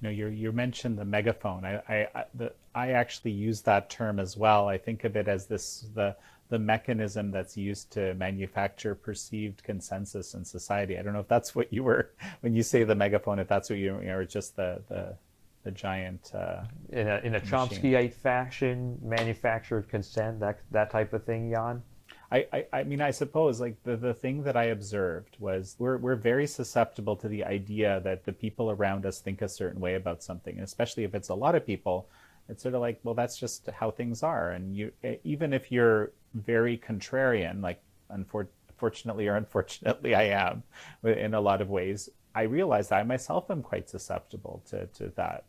you 0.00 0.08
know, 0.08 0.10
you 0.10 0.26
you 0.26 0.52
mentioned 0.52 0.98
the 0.98 1.04
megaphone. 1.04 1.64
I 1.64 1.82
I 1.88 2.08
I, 2.14 2.24
the, 2.34 2.52
I 2.74 2.90
actually 2.90 3.30
use 3.30 3.62
that 3.62 3.88
term 3.88 4.20
as 4.20 4.36
well. 4.36 4.68
I 4.68 4.76
think 4.76 5.04
of 5.04 5.16
it 5.16 5.26
as 5.26 5.46
this 5.46 5.86
the 5.94 6.14
the 6.48 6.58
mechanism 6.58 7.30
that's 7.30 7.56
used 7.56 7.90
to 7.92 8.14
manufacture 8.14 8.94
perceived 8.94 9.62
consensus 9.64 10.34
in 10.34 10.44
society. 10.44 10.98
I 10.98 11.02
don't 11.02 11.14
know 11.14 11.20
if 11.20 11.28
that's 11.28 11.54
what 11.54 11.72
you 11.72 11.82
were 11.82 12.10
when 12.42 12.54
you 12.54 12.62
say 12.62 12.84
the 12.84 12.94
megaphone. 12.94 13.38
If 13.38 13.48
that's 13.48 13.70
what 13.70 13.78
you, 13.78 13.98
you 14.00 14.08
know, 14.08 14.16
or 14.16 14.24
just 14.26 14.54
the 14.56 14.82
the 14.88 15.16
the 15.64 15.70
giant 15.70 16.32
uh, 16.34 16.64
in 16.90 17.08
a 17.08 17.16
in 17.24 17.34
a 17.36 17.40
Chomskyite 17.40 18.12
fashion, 18.12 18.98
manufactured 19.02 19.88
consent, 19.88 20.40
that 20.40 20.60
that 20.72 20.90
type 20.90 21.14
of 21.14 21.24
thing, 21.24 21.50
Jan. 21.50 21.82
I, 22.30 22.46
I, 22.52 22.66
I 22.72 22.84
mean, 22.84 23.00
I 23.00 23.12
suppose 23.12 23.60
like 23.60 23.82
the, 23.84 23.96
the 23.96 24.14
thing 24.14 24.42
that 24.44 24.56
I 24.56 24.64
observed 24.64 25.36
was 25.38 25.76
we're, 25.78 25.96
we're 25.96 26.16
very 26.16 26.46
susceptible 26.46 27.16
to 27.16 27.28
the 27.28 27.44
idea 27.44 28.00
that 28.04 28.24
the 28.24 28.32
people 28.32 28.70
around 28.70 29.06
us 29.06 29.20
think 29.20 29.42
a 29.42 29.48
certain 29.48 29.80
way 29.80 29.94
about 29.94 30.22
something, 30.22 30.54
and 30.54 30.64
especially 30.64 31.04
if 31.04 31.14
it's 31.14 31.28
a 31.28 31.34
lot 31.34 31.54
of 31.54 31.64
people, 31.64 32.08
it's 32.48 32.62
sort 32.62 32.74
of 32.74 32.80
like, 32.80 33.00
well, 33.02 33.14
that's 33.14 33.38
just 33.38 33.68
how 33.68 33.90
things 33.90 34.22
are. 34.22 34.50
And 34.50 34.76
you, 34.76 34.92
even 35.24 35.52
if 35.52 35.70
you're 35.70 36.12
very 36.34 36.78
contrarian, 36.78 37.62
like 37.62 37.80
unfortunately 38.10 39.26
or 39.28 39.36
unfortunately 39.36 40.14
I 40.14 40.24
am 40.24 40.62
in 41.04 41.34
a 41.34 41.40
lot 41.40 41.60
of 41.60 41.70
ways, 41.70 42.08
I 42.34 42.42
realize 42.42 42.88
that 42.88 43.00
I 43.00 43.02
myself 43.04 43.50
am 43.50 43.62
quite 43.62 43.88
susceptible 43.88 44.62
to, 44.70 44.86
to 44.86 45.12
that 45.16 45.44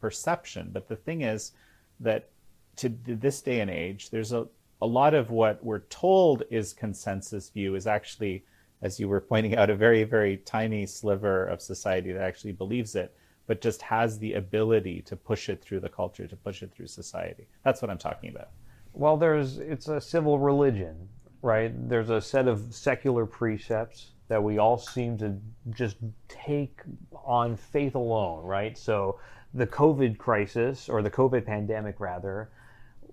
perception. 0.00 0.70
But 0.72 0.88
the 0.88 0.96
thing 0.96 1.22
is, 1.22 1.52
that 2.00 2.30
to 2.76 2.88
this 3.06 3.42
day 3.42 3.60
and 3.60 3.70
age, 3.70 4.10
there's 4.10 4.32
a, 4.32 4.46
a 4.82 4.86
lot 4.86 5.14
of 5.14 5.30
what 5.30 5.62
we're 5.64 5.80
told 5.80 6.42
is 6.50 6.72
consensus 6.72 7.50
view 7.50 7.74
is 7.74 7.86
actually, 7.86 8.44
as 8.82 8.98
you 8.98 9.08
were 9.08 9.20
pointing 9.20 9.56
out, 9.56 9.70
a 9.70 9.76
very, 9.76 10.04
very 10.04 10.38
tiny 10.38 10.86
sliver 10.86 11.46
of 11.46 11.60
society 11.60 12.12
that 12.12 12.22
actually 12.22 12.52
believes 12.52 12.94
it, 12.94 13.14
but 13.46 13.60
just 13.60 13.82
has 13.82 14.18
the 14.18 14.34
ability 14.34 15.02
to 15.02 15.16
push 15.16 15.48
it 15.48 15.60
through 15.62 15.80
the 15.80 15.88
culture, 15.88 16.26
to 16.26 16.36
push 16.36 16.62
it 16.62 16.72
through 16.72 16.86
society. 16.86 17.46
That's 17.64 17.82
what 17.82 17.90
I'm 17.90 17.98
talking 17.98 18.30
about. 18.30 18.48
Well, 18.92 19.16
there's 19.16 19.58
it's 19.58 19.88
a 19.88 20.00
civil 20.00 20.38
religion, 20.38 21.08
right? 21.42 21.72
There's 21.88 22.10
a 22.10 22.20
set 22.20 22.48
of 22.48 22.74
secular 22.74 23.26
precepts 23.26 24.12
that 24.28 24.42
we 24.42 24.58
all 24.58 24.78
seem 24.78 25.18
to 25.18 25.36
just 25.70 25.96
take 26.28 26.80
on 27.24 27.56
faith 27.56 27.96
alone, 27.96 28.44
right? 28.44 28.78
So 28.78 29.18
the 29.54 29.66
COVID 29.66 30.18
crisis 30.18 30.88
or 30.88 31.02
the 31.02 31.10
COVID 31.10 31.44
pandemic 31.44 31.98
rather 31.98 32.50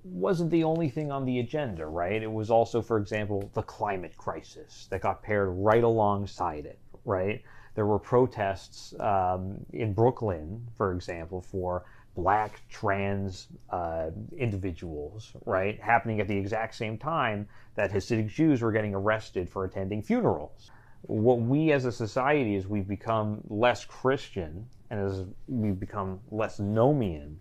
wasn't 0.04 0.52
the 0.52 0.64
only 0.64 0.90
thing 0.90 1.12
on 1.12 1.26
the 1.26 1.40
agenda, 1.40 1.86
right? 1.86 2.22
It 2.22 2.32
was 2.32 2.50
also, 2.50 2.82
for 2.82 2.98
example, 2.98 3.50
the 3.54 3.64
climate 3.64 4.16
crisis 4.18 4.88
that 4.90 5.02
got 5.02 5.22
paired 5.22 5.50
right 5.52 5.84
alongside 5.84 6.66
it, 6.66 6.80
right? 7.06 7.42
There 7.76 7.86
were 7.86 8.00
protests 8.00 8.94
um, 9.00 9.64
in 9.72 9.94
Brooklyn, 9.94 10.66
for 10.76 10.94
example, 10.94 11.42
for 11.42 11.86
black 12.16 12.62
trans 12.70 13.48
uh, 13.70 14.10
individuals, 14.36 15.34
right, 15.46 15.80
happening 15.80 16.20
at 16.20 16.28
the 16.28 16.36
exact 16.36 16.74
same 16.74 16.98
time 16.98 17.48
that 17.76 17.92
Hasidic 17.92 18.28
Jews 18.28 18.64
were 18.64 18.72
getting 18.72 18.96
arrested 18.96 19.48
for 19.48 19.66
attending 19.66 20.02
funerals. 20.02 20.72
What 21.04 21.40
we 21.40 21.72
as 21.72 21.86
a 21.86 21.92
society 21.92 22.56
is 22.56 22.68
we've 22.68 22.88
become 22.88 23.42
less 23.48 23.86
Christian 23.86 24.66
and 24.90 25.00
as 25.00 25.26
we've 25.48 25.80
become 25.80 26.20
less 26.32 26.60
Nomian, 26.60 27.36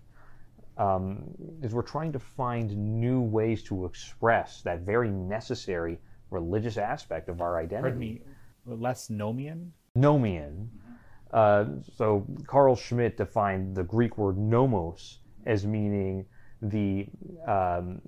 um, 0.77 1.25
is 1.63 1.75
we're 1.75 1.83
trying 1.83 2.13
to 2.13 2.19
find 2.19 2.77
new 2.77 3.21
ways 3.21 3.63
to 3.65 3.85
express 3.87 4.63
that 4.63 4.81
very 4.81 5.11
necessary 5.11 5.99
religious 6.31 6.77
aspect 6.77 7.29
of 7.29 7.41
our 7.41 7.59
identity. 7.59 7.81
Pardon 7.83 7.99
me, 7.99 8.83
less 8.83 9.09
Nomian? 9.09 9.71
Nomian. 9.97 10.69
Uh, 11.33 11.65
so 11.97 12.27
Carl 12.47 12.77
Schmitt 12.77 13.17
defined 13.17 13.77
the 13.77 13.83
Greek 13.83 14.17
word 14.19 14.39
nomos 14.39 15.19
as 15.45 15.67
meaning 15.67 16.27
the 16.63 17.07
um, 17.47 18.01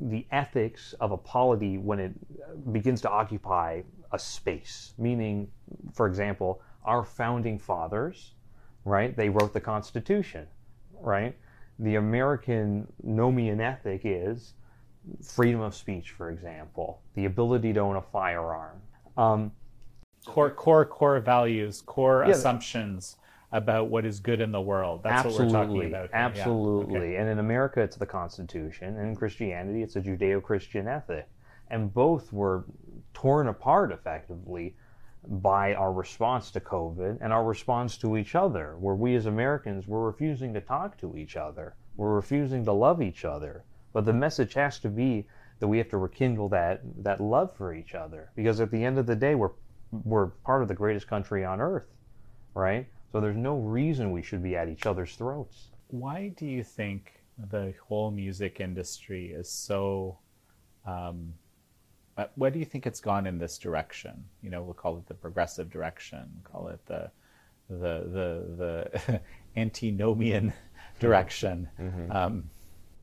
the 0.00 0.26
ethics 0.32 0.94
of 1.00 1.12
a 1.12 1.16
polity 1.16 1.78
when 1.78 1.98
it 1.98 2.12
begins 2.72 3.00
to 3.02 3.10
occupy 3.10 3.82
a 4.12 4.18
space. 4.18 4.94
Meaning, 4.98 5.48
for 5.92 6.06
example, 6.06 6.60
our 6.84 7.04
founding 7.04 7.58
fathers, 7.58 8.34
right? 8.84 9.16
They 9.16 9.28
wrote 9.28 9.52
the 9.52 9.60
Constitution, 9.60 10.46
right? 11.00 11.36
The 11.78 11.96
American 11.96 12.86
nomian 13.06 13.60
ethic 13.60 14.02
is 14.04 14.54
freedom 15.22 15.60
of 15.60 15.74
speech, 15.74 16.12
for 16.12 16.30
example, 16.30 17.00
the 17.14 17.24
ability 17.24 17.72
to 17.72 17.80
own 17.80 17.96
a 17.96 18.02
firearm. 18.02 18.80
Um, 19.16 19.52
core 20.24 20.50
core 20.50 20.86
core 20.86 21.20
values, 21.20 21.82
core 21.82 22.24
yeah, 22.26 22.32
assumptions 22.32 23.16
about 23.52 23.88
what 23.88 24.04
is 24.04 24.18
good 24.18 24.40
in 24.40 24.50
the 24.50 24.60
world. 24.60 25.02
That's 25.02 25.26
absolutely, 25.26 25.46
what 25.46 25.68
we're 25.68 25.74
talking 25.74 25.88
about. 25.88 26.08
Here. 26.08 26.10
Absolutely. 26.14 26.94
Yeah. 26.94 27.00
Okay. 27.00 27.16
And 27.16 27.28
in 27.28 27.38
America 27.38 27.80
it's 27.80 27.96
the 27.96 28.06
Constitution, 28.06 28.96
and 28.96 29.08
in 29.08 29.16
Christianity 29.16 29.82
it's 29.82 29.96
a 29.96 30.00
Judeo-Christian 30.00 30.88
ethic. 30.88 31.28
And 31.70 31.92
both 31.92 32.32
were 32.32 32.64
torn 33.14 33.48
apart 33.48 33.90
effectively 33.90 34.76
by 35.28 35.74
our 35.74 35.92
response 35.92 36.50
to 36.50 36.60
COVID 36.60 37.18
and 37.20 37.32
our 37.32 37.44
response 37.44 37.96
to 37.98 38.16
each 38.16 38.34
other, 38.34 38.76
where 38.78 38.94
we 38.94 39.14
as 39.16 39.26
Americans 39.26 39.86
were 39.86 40.04
refusing 40.04 40.52
to 40.54 40.60
talk 40.60 40.98
to 40.98 41.16
each 41.16 41.36
other. 41.36 41.74
We're 41.96 42.14
refusing 42.14 42.64
to 42.64 42.72
love 42.72 43.00
each 43.02 43.24
other. 43.24 43.64
But 43.92 44.04
the 44.04 44.12
message 44.12 44.54
has 44.54 44.78
to 44.80 44.88
be 44.88 45.26
that 45.60 45.68
we 45.68 45.78
have 45.78 45.88
to 45.90 45.98
rekindle 45.98 46.48
that 46.50 46.80
that 47.04 47.20
love 47.20 47.54
for 47.56 47.72
each 47.72 47.94
other. 47.94 48.30
Because 48.34 48.60
at 48.60 48.70
the 48.70 48.84
end 48.84 48.98
of 48.98 49.06
the 49.06 49.16
day 49.16 49.34
we're 49.34 49.52
we're 49.92 50.26
part 50.26 50.62
of 50.62 50.68
the 50.68 50.74
greatest 50.74 51.06
country 51.06 51.44
on 51.44 51.60
earth, 51.60 51.86
right? 52.54 52.86
So 53.12 53.20
there's 53.20 53.36
no 53.36 53.58
reason 53.58 54.10
we 54.10 54.22
should 54.22 54.42
be 54.42 54.56
at 54.56 54.68
each 54.68 54.86
other's 54.86 55.14
throats. 55.14 55.68
Why 55.88 56.28
do 56.36 56.46
you 56.46 56.64
think 56.64 57.12
the 57.50 57.72
whole 57.86 58.10
music 58.10 58.60
industry 58.60 59.32
is 59.32 59.48
so? 59.48 60.18
Um, 60.86 61.34
uh, 62.16 62.26
why 62.36 62.50
do 62.50 62.58
you 62.58 62.64
think 62.64 62.86
it's 62.86 63.00
gone 63.00 63.26
in 63.26 63.38
this 63.38 63.58
direction? 63.58 64.24
You 64.42 64.50
know, 64.50 64.62
we'll 64.62 64.74
call 64.74 64.96
it 64.98 65.06
the 65.06 65.14
progressive 65.14 65.70
direction, 65.70 66.28
call 66.44 66.68
it 66.68 66.84
the 66.86 67.10
the 67.68 68.04
the 68.06 68.90
the 69.04 69.20
antinomian 69.56 70.52
direction. 71.00 71.68
Mm-hmm. 71.80 72.12
Um, 72.12 72.50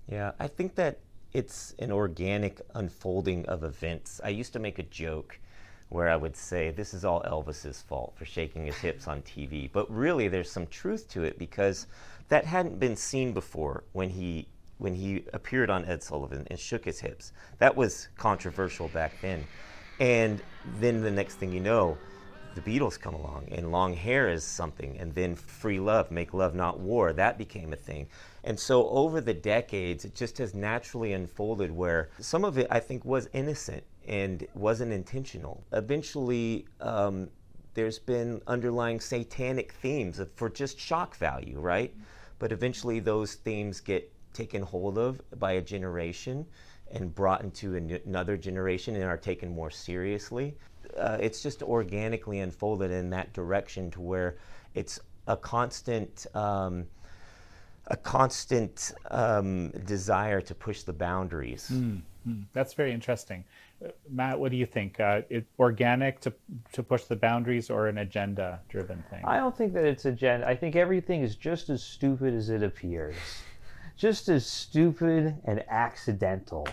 yeah, 0.07 0.31
I 0.39 0.47
think 0.47 0.75
that 0.75 0.99
it's 1.33 1.73
an 1.79 1.91
organic 1.91 2.61
unfolding 2.75 3.45
of 3.45 3.63
events. 3.63 4.21
I 4.23 4.29
used 4.29 4.53
to 4.53 4.59
make 4.59 4.79
a 4.79 4.83
joke 4.83 5.39
where 5.89 6.09
I 6.09 6.15
would 6.15 6.37
say 6.37 6.71
this 6.71 6.93
is 6.93 7.03
all 7.03 7.21
Elvis's 7.23 7.81
fault 7.81 8.13
for 8.15 8.23
shaking 8.23 8.65
his 8.65 8.77
hips 8.77 9.07
on 9.09 9.21
TV. 9.23 9.69
But 9.71 9.91
really, 9.91 10.29
there's 10.29 10.49
some 10.49 10.67
truth 10.67 11.09
to 11.09 11.23
it 11.23 11.37
because 11.37 11.87
that 12.29 12.45
hadn't 12.45 12.79
been 12.79 12.95
seen 12.95 13.33
before 13.33 13.83
when 13.91 14.09
he 14.09 14.47
when 14.81 14.95
he 14.95 15.23
appeared 15.31 15.69
on 15.69 15.85
Ed 15.85 16.01
Sullivan 16.01 16.47
and 16.49 16.59
shook 16.59 16.83
his 16.83 16.99
hips. 16.99 17.33
That 17.59 17.75
was 17.75 18.07
controversial 18.17 18.87
back 18.87 19.13
then. 19.21 19.45
And 19.99 20.41
then 20.79 21.01
the 21.01 21.11
next 21.11 21.35
thing 21.35 21.51
you 21.51 21.59
know, 21.59 21.97
the 22.55 22.61
Beatles 22.61 22.99
come 22.99 23.13
along 23.13 23.47
and 23.51 23.71
long 23.71 23.93
hair 23.93 24.27
is 24.27 24.43
something, 24.43 24.97
and 24.97 25.13
then 25.13 25.35
free 25.35 25.79
love, 25.79 26.09
make 26.09 26.33
love 26.33 26.55
not 26.55 26.79
war, 26.79 27.13
that 27.13 27.37
became 27.37 27.71
a 27.71 27.75
thing. 27.77 28.07
And 28.43 28.59
so 28.59 28.89
over 28.89 29.21
the 29.21 29.35
decades, 29.35 30.03
it 30.03 30.15
just 30.15 30.39
has 30.39 30.55
naturally 30.55 31.13
unfolded 31.13 31.71
where 31.71 32.09
some 32.19 32.43
of 32.43 32.57
it 32.57 32.67
I 32.71 32.79
think 32.79 33.05
was 33.05 33.29
innocent 33.33 33.83
and 34.07 34.45
wasn't 34.55 34.91
intentional. 34.91 35.63
Eventually, 35.71 36.65
um, 36.79 37.29
there's 37.75 37.99
been 37.99 38.41
underlying 38.47 38.99
satanic 38.99 39.73
themes 39.73 40.19
for 40.35 40.49
just 40.49 40.79
shock 40.79 41.15
value, 41.15 41.59
right? 41.59 41.95
But 42.39 42.51
eventually, 42.51 42.99
those 42.99 43.35
themes 43.35 43.79
get 43.79 44.10
taken 44.33 44.61
hold 44.61 44.97
of 44.97 45.21
by 45.39 45.53
a 45.53 45.61
generation 45.61 46.45
and 46.91 47.13
brought 47.13 47.43
into 47.43 47.75
another 47.75 48.37
generation 48.37 48.95
and 48.95 49.05
are 49.05 49.17
taken 49.17 49.49
more 49.49 49.71
seriously. 49.71 50.55
Uh, 50.97 51.17
it's 51.21 51.41
just 51.41 51.63
organically 51.63 52.39
unfolded 52.39 52.91
in 52.91 53.09
that 53.09 53.31
direction 53.33 53.89
to 53.91 54.01
where 54.01 54.37
it's 54.73 54.99
a 55.27 55.37
constant. 55.37 56.25
Um, 56.35 56.85
a 57.87 57.97
constant 57.97 58.93
um, 59.09 59.69
desire 59.85 60.39
to 60.39 60.55
push 60.55 60.83
the 60.83 60.93
boundaries. 60.93 61.69
Mm, 61.73 62.01
mm, 62.27 62.43
that's 62.53 62.73
very 62.73 62.93
interesting. 62.93 63.43
Matt, 64.09 64.39
what 64.39 64.51
do 64.51 64.57
you 64.57 64.65
think? 64.65 64.99
Uh, 64.99 65.21
it, 65.29 65.45
organic 65.59 66.19
to 66.21 66.33
to 66.73 66.83
push 66.83 67.03
the 67.05 67.15
boundaries 67.15 67.69
or 67.69 67.87
an 67.87 67.97
agenda 67.97 68.61
driven 68.69 69.03
thing? 69.09 69.21
I 69.25 69.37
don't 69.37 69.55
think 69.55 69.73
that 69.73 69.85
it's 69.85 70.05
agenda. 70.05 70.47
I 70.47 70.55
think 70.55 70.75
everything 70.75 71.21
is 71.21 71.35
just 71.35 71.69
as 71.69 71.83
stupid 71.83 72.33
as 72.33 72.49
it 72.49 72.63
appears, 72.63 73.15
just 74.01 74.29
as 74.29 74.47
stupid 74.47 75.37
and 75.45 75.63
accidental. 75.69 76.67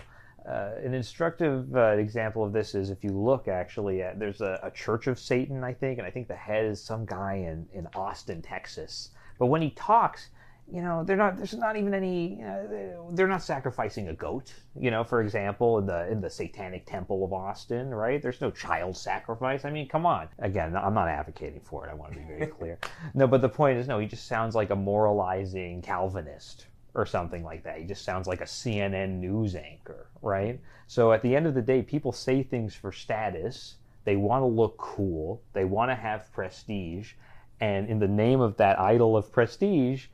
Uh, 0.49 0.71
an 0.83 0.95
instructive 0.95 1.75
uh, 1.75 1.89
example 1.89 2.43
of 2.43 2.51
this 2.51 2.73
is 2.73 2.89
if 2.89 3.03
you 3.03 3.11
look 3.11 3.47
actually 3.47 4.01
at 4.01 4.17
there's 4.17 4.41
a, 4.41 4.59
a, 4.63 4.71
Church 4.71 5.05
of 5.05 5.19
Satan, 5.19 5.63
I 5.63 5.71
think, 5.71 5.99
and 5.99 6.07
I 6.07 6.09
think 6.09 6.27
the 6.27 6.35
head 6.35 6.65
is 6.65 6.81
some 6.81 7.05
guy 7.05 7.35
in 7.35 7.67
in 7.71 7.87
Austin, 7.93 8.41
Texas. 8.41 9.11
But 9.37 9.45
when 9.45 9.61
he 9.61 9.69
talks, 9.71 10.29
you 10.71 10.81
know 10.81 11.03
they're 11.03 11.17
not 11.17 11.37
there's 11.37 11.53
not 11.53 11.75
even 11.75 11.93
any 11.93 12.43
uh, 12.43 12.63
they're 13.11 13.27
not 13.27 13.41
sacrificing 13.41 14.09
a 14.09 14.13
goat 14.13 14.53
you 14.79 14.91
know 14.91 15.03
for 15.03 15.21
example 15.21 15.79
in 15.79 15.85
the 15.87 16.07
in 16.11 16.21
the 16.21 16.29
satanic 16.29 16.85
temple 16.85 17.25
of 17.25 17.33
austin 17.33 17.91
right? 17.93 18.21
There's 18.21 18.41
no 18.41 18.51
child 18.51 18.95
sacrifice. 18.95 19.65
I 19.65 19.71
mean 19.71 19.87
come 19.87 20.05
on. 20.05 20.29
Again 20.39 20.75
i'm 20.75 20.93
not 20.93 21.07
advocating 21.07 21.61
for 21.61 21.87
it. 21.87 21.91
I 21.91 21.93
want 21.93 22.13
to 22.13 22.19
be 22.19 22.25
very 22.25 22.47
clear. 22.47 22.79
No 23.13 23.27
but 23.27 23.41
the 23.41 23.49
point 23.49 23.77
is 23.77 23.87
no 23.87 23.99
he 23.99 24.07
just 24.07 24.27
sounds 24.27 24.55
like 24.55 24.69
a 24.69 24.75
moralizing 24.75 25.81
calvinist 25.81 26.67
or 26.95 27.05
something 27.05 27.43
like 27.43 27.63
that. 27.63 27.79
He 27.79 27.85
just 27.85 28.03
sounds 28.03 28.27
like 28.27 28.41
a 28.41 28.45
cnn 28.45 29.19
news 29.19 29.55
anchor 29.55 30.09
right? 30.21 30.59
So 30.87 31.11
at 31.11 31.21
the 31.21 31.35
end 31.35 31.47
of 31.47 31.53
the 31.53 31.61
day 31.61 31.81
people 31.81 32.11
say 32.11 32.43
things 32.43 32.75
for 32.75 32.91
status. 32.91 33.75
They 34.05 34.15
want 34.15 34.41
to 34.41 34.47
look 34.47 34.77
cool. 34.77 35.41
They 35.53 35.65
want 35.65 35.91
to 35.91 35.95
have 35.95 36.31
prestige. 36.31 37.13
And 37.59 37.89
in 37.89 37.99
the 37.99 38.07
name 38.07 38.41
of 38.41 38.57
that 38.57 38.79
idol 38.79 39.17
of 39.17 39.31
prestige 39.31 40.07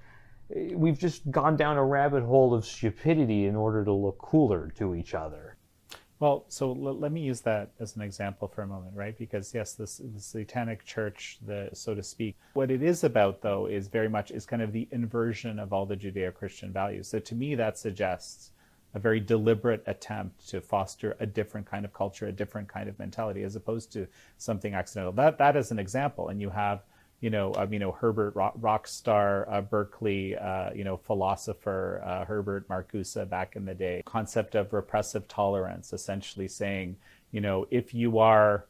eh, 0.55 0.73
we've 0.73 0.97
just 0.97 1.29
gone 1.31 1.55
down 1.55 1.77
a 1.77 1.85
rabbit 1.85 2.23
hole 2.23 2.53
of 2.53 2.65
stupidity 2.65 3.45
in 3.45 3.55
order 3.55 3.85
to 3.85 3.93
look 3.93 4.17
cooler 4.17 4.71
to 4.77 4.95
each 4.95 5.13
other. 5.13 5.54
Well, 6.19 6.45
so 6.47 6.71
l- 6.71 6.97
let 6.97 7.11
me 7.11 7.21
use 7.21 7.41
that 7.41 7.71
as 7.79 7.95
an 7.95 8.01
example 8.01 8.47
for 8.47 8.61
a 8.61 8.67
moment, 8.67 8.95
right? 8.95 9.17
Because 9.17 9.53
yes, 9.53 9.73
this 9.73 9.97
the 9.97 10.19
Satanic 10.19 10.85
Church, 10.85 11.39
the 11.45 11.69
so 11.73 11.93
to 11.93 12.03
speak, 12.03 12.35
what 12.53 12.71
it 12.71 12.81
is 12.81 13.03
about 13.03 13.41
though 13.41 13.65
is 13.65 13.87
very 13.87 14.07
much 14.09 14.31
is 14.31 14.45
kind 14.45 14.61
of 14.61 14.71
the 14.71 14.87
inversion 14.91 15.59
of 15.59 15.73
all 15.73 15.85
the 15.85 15.97
Judeo-Christian 15.97 16.71
values. 16.71 17.07
So 17.07 17.19
to 17.19 17.35
me, 17.35 17.55
that 17.55 17.77
suggests 17.77 18.51
a 18.93 18.99
very 18.99 19.19
deliberate 19.19 19.83
attempt 19.87 20.47
to 20.47 20.61
foster 20.61 21.17
a 21.19 21.25
different 21.25 21.67
kind 21.67 21.83
of 21.83 21.93
culture, 21.93 22.27
a 22.27 22.31
different 22.31 22.69
kind 22.69 22.87
of 22.87 22.97
mentality, 22.97 23.43
as 23.43 23.57
opposed 23.57 23.91
to 23.91 24.07
something 24.37 24.73
accidental. 24.73 25.11
That 25.11 25.37
that 25.37 25.57
is 25.57 25.71
an 25.71 25.79
example, 25.79 26.29
and 26.29 26.39
you 26.39 26.49
have 26.49 26.83
you 27.25 27.31
know, 27.31 27.55
um, 27.55 27.73
you 27.73 27.79
know 27.79 27.91
Herbert 27.91 28.35
rock, 28.35 28.53
rock 28.57 28.87
star 28.87 29.49
uh, 29.49 29.59
Berkeley, 29.59 30.37
uh, 30.37 30.69
you 30.75 30.83
know, 30.83 30.95
philosopher 30.95 31.99
uh, 32.05 32.23
Herbert 32.23 32.69
Marcuse 32.69 33.27
back 33.27 33.55
in 33.55 33.65
the 33.65 33.73
day. 33.73 34.03
Concept 34.05 34.53
of 34.53 34.71
repressive 34.73 35.27
tolerance, 35.27 35.91
essentially 35.91 36.47
saying, 36.47 36.97
you 37.31 37.41
know, 37.41 37.65
if 37.71 37.95
you 37.95 38.19
are, 38.19 38.67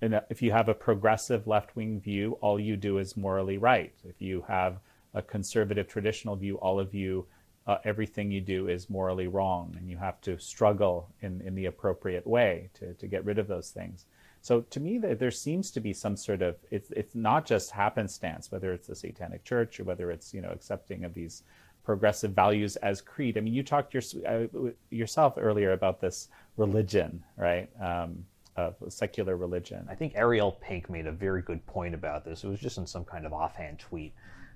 a, 0.00 0.22
if 0.30 0.40
you 0.40 0.52
have 0.52 0.68
a 0.68 0.74
progressive 0.74 1.48
left 1.48 1.74
wing 1.74 1.98
view, 1.98 2.38
all 2.40 2.60
you 2.60 2.76
do 2.76 2.98
is 2.98 3.16
morally 3.16 3.58
right. 3.58 3.94
If 4.04 4.22
you 4.22 4.44
have 4.46 4.78
a 5.12 5.20
conservative 5.20 5.88
traditional 5.88 6.36
view, 6.36 6.58
all 6.58 6.78
of 6.78 6.94
you, 6.94 7.26
uh, 7.66 7.78
everything 7.82 8.30
you 8.30 8.40
do 8.40 8.68
is 8.68 8.88
morally 8.88 9.26
wrong, 9.26 9.74
and 9.76 9.90
you 9.90 9.96
have 9.96 10.20
to 10.20 10.38
struggle 10.38 11.08
in, 11.20 11.40
in 11.40 11.56
the 11.56 11.66
appropriate 11.66 12.28
way 12.28 12.70
to, 12.74 12.94
to 12.94 13.08
get 13.08 13.24
rid 13.24 13.40
of 13.40 13.48
those 13.48 13.70
things. 13.70 14.04
So 14.42 14.62
to 14.62 14.80
me, 14.80 14.98
there 14.98 15.30
seems 15.30 15.70
to 15.70 15.80
be 15.80 15.92
some 15.92 16.16
sort 16.16 16.42
of 16.42 16.56
it's 16.72 16.90
it's 16.90 17.14
not 17.14 17.46
just 17.46 17.70
happenstance, 17.70 18.50
whether 18.50 18.72
it's 18.72 18.88
the 18.88 18.96
Satanic 18.96 19.44
Church 19.44 19.78
or 19.78 19.84
whether 19.84 20.10
it's 20.10 20.34
you 20.34 20.40
know 20.40 20.50
accepting 20.50 21.04
of 21.04 21.14
these 21.14 21.44
progressive 21.84 22.32
values 22.32 22.74
as 22.76 23.00
creed. 23.00 23.38
I 23.38 23.40
mean, 23.40 23.54
you 23.54 23.62
talked 23.62 23.94
your, 23.94 24.02
uh, 24.26 24.70
yourself 24.90 25.34
earlier 25.36 25.72
about 25.72 26.00
this 26.00 26.28
religion, 26.56 27.22
right? 27.36 27.70
Um, 27.80 28.24
of 28.56 28.74
secular 28.88 29.36
religion. 29.36 29.86
I 29.88 29.94
think 29.94 30.12
Ariel 30.14 30.52
Pink 30.60 30.90
made 30.90 31.06
a 31.06 31.12
very 31.12 31.40
good 31.40 31.64
point 31.66 31.94
about 31.94 32.24
this. 32.24 32.44
It 32.44 32.48
was 32.48 32.60
just 32.60 32.78
in 32.78 32.86
some 32.86 33.04
kind 33.04 33.24
of 33.24 33.32
offhand 33.32 33.78
tweet. 33.78 34.12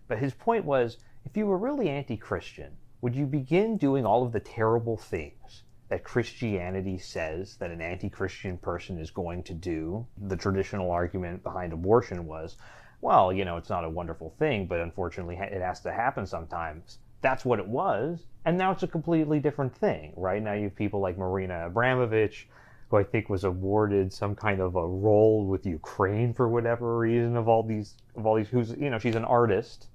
But 0.08 0.18
his 0.18 0.34
point 0.34 0.64
was 0.64 0.98
if 1.24 1.36
you 1.36 1.46
were 1.46 1.58
really 1.58 1.88
anti 1.88 2.16
Christian, 2.16 2.72
would 3.00 3.14
you 3.14 3.24
begin 3.24 3.76
doing 3.76 4.04
all 4.04 4.24
of 4.24 4.32
the 4.32 4.40
terrible 4.40 4.96
things 4.96 5.62
that 5.88 6.04
Christianity 6.04 6.98
says 6.98 7.56
that 7.56 7.70
an 7.70 7.80
anti 7.80 8.08
Christian 8.08 8.58
person 8.58 8.98
is 8.98 9.10
going 9.10 9.42
to 9.44 9.54
do. 9.54 10.06
The 10.26 10.36
traditional 10.36 10.90
argument 10.90 11.42
behind 11.42 11.72
abortion 11.72 12.26
was, 12.26 12.56
well, 13.00 13.32
you 13.32 13.44
know, 13.44 13.56
it's 13.56 13.70
not 13.70 13.84
a 13.84 13.90
wonderful 13.90 14.34
thing, 14.38 14.66
but 14.66 14.80
unfortunately 14.80 15.36
it 15.36 15.60
has 15.60 15.80
to 15.80 15.92
happen 15.92 16.26
sometimes. 16.26 16.98
That's 17.20 17.44
what 17.44 17.58
it 17.58 17.68
was. 17.68 18.26
And 18.44 18.58
now 18.58 18.72
it's 18.72 18.82
a 18.82 18.88
completely 18.88 19.38
different 19.38 19.76
thing, 19.76 20.12
right? 20.16 20.42
Now 20.42 20.54
you 20.54 20.64
have 20.64 20.76
people 20.76 21.00
like 21.00 21.18
Marina 21.18 21.70
Abramović, 21.70 22.44
who 22.90 22.96
I 22.96 23.04
think 23.04 23.28
was 23.28 23.44
awarded 23.44 24.12
some 24.12 24.34
kind 24.34 24.60
of 24.60 24.76
a 24.76 24.86
role 24.86 25.46
with 25.46 25.66
Ukraine 25.66 26.32
for 26.32 26.48
whatever 26.48 26.98
reason 26.98 27.36
of 27.36 27.48
all 27.48 27.62
these, 27.62 27.94
of 28.16 28.26
all 28.26 28.36
these, 28.36 28.48
who's, 28.48 28.70
you 28.70 28.90
know, 28.90 28.98
she's 28.98 29.16
an 29.16 29.24
artist, 29.24 29.88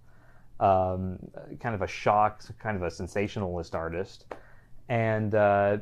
um, 0.60 1.18
kind 1.60 1.76
of 1.76 1.82
a 1.82 1.88
shock, 1.88 2.44
kind 2.60 2.76
of 2.76 2.84
a 2.84 2.92
sensationalist 2.92 3.76
artist 3.76 4.26
and 4.92 5.36
uh, 5.36 5.78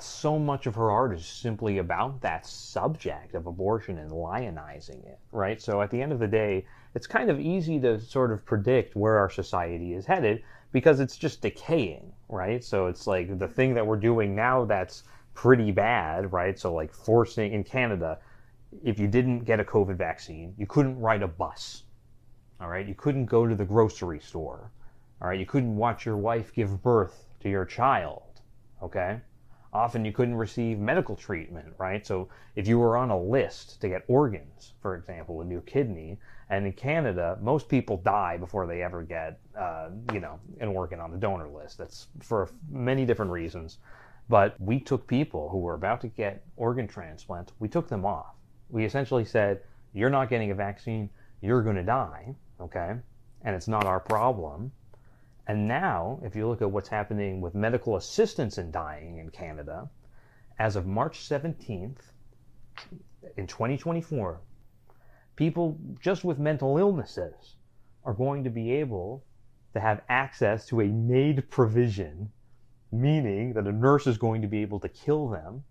so 0.00 0.38
much 0.38 0.66
of 0.66 0.74
her 0.74 0.90
art 0.90 1.14
is 1.14 1.24
simply 1.24 1.78
about 1.78 2.20
that 2.20 2.44
subject 2.44 3.34
of 3.34 3.46
abortion 3.46 3.96
and 3.96 4.10
lionizing 4.10 5.02
it, 5.06 5.18
right? 5.32 5.58
So 5.58 5.80
at 5.80 5.90
the 5.90 6.02
end 6.02 6.12
of 6.12 6.18
the 6.18 6.26
day, 6.26 6.66
it's 6.94 7.06
kind 7.06 7.30
of 7.30 7.40
easy 7.40 7.80
to 7.80 7.98
sort 7.98 8.32
of 8.32 8.44
predict 8.44 8.96
where 8.96 9.16
our 9.16 9.30
society 9.30 9.94
is 9.94 10.04
headed 10.04 10.42
because 10.72 11.00
it's 11.00 11.16
just 11.16 11.40
decaying, 11.40 12.12
right? 12.28 12.62
So 12.62 12.86
it's 12.86 13.06
like 13.06 13.38
the 13.38 13.48
thing 13.48 13.72
that 13.72 13.86
we're 13.86 13.96
doing 13.96 14.36
now 14.36 14.66
that's 14.66 15.04
pretty 15.32 15.72
bad, 15.72 16.30
right? 16.30 16.58
So 16.58 16.74
like 16.74 16.92
forcing 16.92 17.54
in 17.54 17.64
Canada, 17.64 18.18
if 18.84 18.98
you 18.98 19.06
didn't 19.08 19.44
get 19.44 19.58
a 19.58 19.64
COVID 19.64 19.96
vaccine, 19.96 20.52
you 20.58 20.66
couldn't 20.66 21.00
ride 21.00 21.22
a 21.22 21.28
bus. 21.28 21.84
All 22.60 22.68
right, 22.68 22.86
you 22.86 22.94
couldn't 22.94 23.24
go 23.24 23.46
to 23.46 23.54
the 23.54 23.64
grocery 23.64 24.20
store. 24.20 24.70
All 25.22 25.28
right, 25.28 25.40
you 25.40 25.46
couldn't 25.46 25.76
watch 25.76 26.04
your 26.04 26.18
wife 26.18 26.52
give 26.52 26.82
birth 26.82 27.27
to 27.40 27.48
your 27.48 27.64
child. 27.64 28.40
Okay? 28.82 29.20
Often 29.72 30.04
you 30.04 30.12
couldn't 30.12 30.36
receive 30.36 30.78
medical 30.78 31.14
treatment, 31.14 31.74
right? 31.78 32.06
So 32.06 32.28
if 32.56 32.66
you 32.66 32.78
were 32.78 32.96
on 32.96 33.10
a 33.10 33.20
list 33.20 33.80
to 33.82 33.88
get 33.88 34.04
organs, 34.08 34.72
for 34.80 34.96
example, 34.96 35.40
a 35.42 35.44
new 35.44 35.60
kidney, 35.60 36.18
and 36.50 36.66
in 36.66 36.72
Canada, 36.72 37.38
most 37.42 37.68
people 37.68 37.98
die 37.98 38.38
before 38.38 38.66
they 38.66 38.82
ever 38.82 39.02
get, 39.02 39.38
uh, 39.58 39.90
you 40.12 40.20
know, 40.20 40.40
an 40.60 40.68
organ 40.68 41.00
on 41.00 41.10
the 41.10 41.18
donor 41.18 41.48
list. 41.48 41.76
That's 41.76 42.06
for 42.20 42.48
many 42.70 43.04
different 43.04 43.30
reasons. 43.30 43.78
But 44.30 44.58
we 44.58 44.80
took 44.80 45.06
people 45.06 45.48
who 45.50 45.58
were 45.58 45.74
about 45.74 46.00
to 46.02 46.08
get 46.08 46.44
organ 46.56 46.88
transplant, 46.88 47.52
we 47.58 47.68
took 47.68 47.88
them 47.88 48.04
off. 48.04 48.34
We 48.70 48.84
essentially 48.84 49.24
said, 49.24 49.60
you're 49.92 50.10
not 50.10 50.28
getting 50.28 50.50
a 50.50 50.54
vaccine, 50.54 51.10
you're 51.40 51.62
going 51.62 51.76
to 51.76 51.82
die, 51.82 52.34
okay? 52.60 52.94
And 53.42 53.56
it's 53.56 53.68
not 53.68 53.84
our 53.84 54.00
problem. 54.00 54.72
And 55.48 55.66
now, 55.66 56.20
if 56.22 56.36
you 56.36 56.46
look 56.46 56.60
at 56.60 56.70
what's 56.70 56.90
happening 56.90 57.40
with 57.40 57.54
medical 57.54 57.96
assistance 57.96 58.58
in 58.58 58.70
dying 58.70 59.16
in 59.16 59.30
Canada, 59.30 59.88
as 60.58 60.76
of 60.76 60.86
March 60.86 61.26
17th, 61.26 62.02
in 63.38 63.46
2024, 63.46 64.40
people 65.36 65.78
just 66.00 66.22
with 66.22 66.38
mental 66.38 66.76
illnesses 66.76 67.56
are 68.04 68.12
going 68.12 68.44
to 68.44 68.50
be 68.50 68.72
able 68.72 69.24
to 69.72 69.80
have 69.80 70.02
access 70.10 70.66
to 70.66 70.82
a 70.82 70.86
MAID 70.86 71.50
provision, 71.50 72.30
meaning 72.92 73.54
that 73.54 73.66
a 73.66 73.72
nurse 73.72 74.06
is 74.06 74.18
going 74.18 74.42
to 74.42 74.48
be 74.48 74.60
able 74.60 74.80
to 74.80 74.88
kill 74.88 75.28
them 75.28 75.64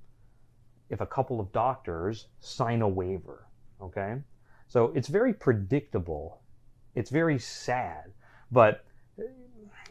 if 0.90 1.02
a 1.02 1.06
couple 1.06 1.40
of 1.40 1.52
doctors 1.52 2.28
sign 2.40 2.82
a 2.82 2.88
waiver. 2.88 3.46
Okay? 3.80 4.16
So 4.68 4.92
it's 4.96 5.08
very 5.08 5.34
predictable. 5.34 6.42
It's 6.96 7.12
very 7.12 7.38
sad. 7.38 8.12
But 8.52 8.84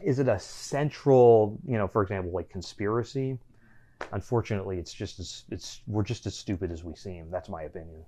is 0.03 0.19
it 0.19 0.27
a 0.27 0.39
central, 0.39 1.59
you 1.65 1.77
know, 1.77 1.87
for 1.87 2.01
example, 2.01 2.31
like 2.31 2.49
conspiracy? 2.49 3.37
Unfortunately, 4.11 4.77
it's 4.77 4.93
just 4.93 5.19
as 5.19 5.43
it's 5.49 5.81
we're 5.87 6.03
just 6.03 6.25
as 6.25 6.35
stupid 6.35 6.71
as 6.71 6.83
we 6.83 6.95
seem. 6.95 7.31
That's 7.31 7.49
my 7.49 7.63
opinion. 7.63 8.05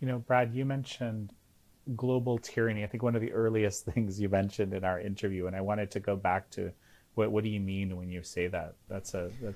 You 0.00 0.08
know, 0.08 0.18
Brad, 0.18 0.54
you 0.54 0.64
mentioned 0.64 1.32
global 1.96 2.38
tyranny. 2.38 2.84
I 2.84 2.86
think 2.86 3.02
one 3.02 3.14
of 3.14 3.22
the 3.22 3.32
earliest 3.32 3.84
things 3.94 4.20
you 4.20 4.28
mentioned 4.28 4.74
in 4.74 4.84
our 4.84 5.00
interview, 5.00 5.46
and 5.46 5.56
I 5.56 5.60
wanted 5.60 5.90
to 5.92 6.00
go 6.00 6.16
back 6.16 6.50
to 6.50 6.72
what 7.14 7.30
what 7.30 7.42
do 7.42 7.50
you 7.50 7.60
mean 7.60 7.96
when 7.96 8.10
you 8.10 8.22
say 8.22 8.48
that? 8.48 8.74
That's 8.88 9.14
a 9.14 9.30
that, 9.42 9.54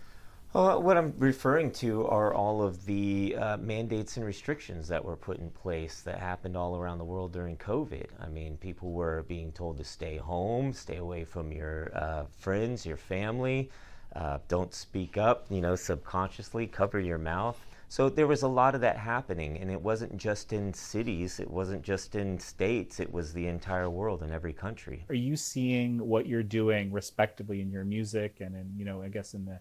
well, 0.55 0.80
what 0.80 0.96
I'm 0.96 1.12
referring 1.18 1.72
to 1.72 2.07
are 2.07 2.32
all 2.32 2.62
of 2.62 2.86
the 2.86 3.34
uh, 3.36 3.57
mandates 3.57 4.16
and 4.16 4.24
restrictions 4.24 4.86
that 4.86 5.05
were 5.05 5.16
put 5.16 5.38
in 5.38 5.50
place 5.50 6.02
that 6.02 6.20
happened 6.20 6.57
all 6.57 6.76
around 6.76 6.98
the 6.98 7.05
world 7.05 7.32
during 7.32 7.57
COVID. 7.57 8.07
I 8.20 8.28
mean, 8.28 8.57
people 8.59 8.92
were 8.92 9.24
being 9.24 9.50
told 9.50 9.78
to 9.78 9.84
stay 9.84 10.16
home, 10.16 10.72
stay 10.72 10.98
away 10.98 11.24
from 11.24 11.50
your 11.50 11.90
uh, 11.92 12.26
friends, 12.38 12.86
your 12.86 12.96
family, 12.96 13.68
uh, 14.14 14.38
don't 14.46 14.72
speak 14.72 15.18
up, 15.18 15.46
you 15.50 15.61
know, 15.61 15.74
subconsciously 15.74 16.68
cover 16.68 17.00
your 17.00 17.18
mouth. 17.18 17.59
So 17.88 18.09
there 18.09 18.28
was 18.28 18.42
a 18.42 18.48
lot 18.48 18.76
of 18.76 18.80
that 18.80 18.96
happening, 18.96 19.59
and 19.59 19.72
it 19.72 19.80
wasn't 19.80 20.16
just 20.16 20.52
in 20.52 20.72
cities, 20.72 21.40
it 21.40 21.50
wasn't 21.50 21.82
just 21.82 22.14
in 22.14 22.38
states, 22.38 23.00
it 23.00 23.12
was 23.12 23.32
the 23.32 23.48
entire 23.48 23.90
world 23.90 24.22
in 24.22 24.30
every 24.30 24.52
country. 24.52 25.05
Are 25.09 25.14
you 25.16 25.36
seeing 25.36 25.98
what 25.98 26.26
you're 26.26 26.44
doing 26.44 26.92
respectively 26.92 27.61
in 27.61 27.72
your 27.72 27.84
music 27.84 28.36
and 28.40 28.55
in, 28.55 28.72
you 28.76 28.84
know, 28.84 29.02
I 29.02 29.09
guess 29.09 29.34
in 29.34 29.44
the 29.44 29.59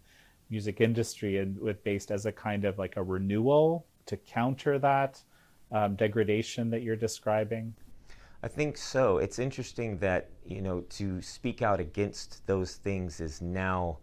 music 0.53 0.81
industry 0.81 1.39
and 1.39 1.59
with 1.59 1.83
Based 1.83 2.11
as 2.11 2.27
a 2.27 2.31
kind 2.31 2.63
of 2.63 2.77
like 2.77 2.95
a 2.95 3.03
renewal 3.03 3.87
to 4.05 4.15
counter 4.17 4.77
that 4.77 5.19
um, 5.71 5.95
degradation 5.95 6.69
that 6.69 6.83
you're 6.83 6.95
describing? 6.95 7.73
I 8.43 8.47
think 8.47 8.77
so. 8.77 9.17
It's 9.17 9.39
interesting 9.39 9.97
that 9.99 10.29
you 10.45 10.61
know 10.61 10.81
to 10.99 11.21
speak 11.21 11.63
out 11.63 11.79
against 11.79 12.45
those 12.45 12.75
things 12.75 13.19
is 13.19 13.41
now 13.41 13.97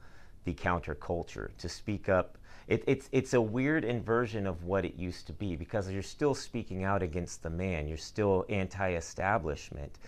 the 0.45 0.55
counterculture. 0.55 1.51
To 1.59 1.69
speak 1.69 2.09
up, 2.09 2.37
it, 2.67 2.83
it's 2.89 3.09
it's 3.13 3.35
a 3.35 3.41
weird 3.41 3.85
inversion 3.85 4.49
of 4.49 4.65
what 4.65 4.85
it 4.85 4.97
used 4.97 5.29
to 5.29 5.33
be 5.33 5.55
because 5.55 5.89
you're 5.89 6.03
still 6.19 6.35
speaking 6.35 6.83
out 6.83 7.03
against 7.03 7.45
the 7.45 7.51
man. 7.51 7.87
You're 7.87 8.07
still 8.15 8.45
anti-establishment, 8.49 9.99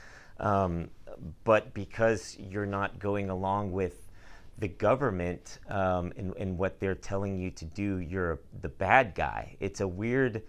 um, 0.41 0.91
but 1.45 1.73
because 1.73 2.37
you're 2.41 2.73
not 2.81 2.99
going 2.99 3.31
along 3.31 3.71
with 3.71 4.02
the 4.59 4.69
government 4.69 5.59
um, 5.69 6.13
and, 6.17 6.35
and 6.37 6.59
what 6.59 6.79
they're 6.79 6.95
telling 6.95 7.39
you 7.39 7.51
to 7.51 7.65
do, 7.65 7.99
you're 7.99 8.41
the 8.61 8.69
bad 8.69 9.15
guy. 9.15 9.57
It's 9.61 9.81
a 9.81 9.89
weird, 9.89 10.43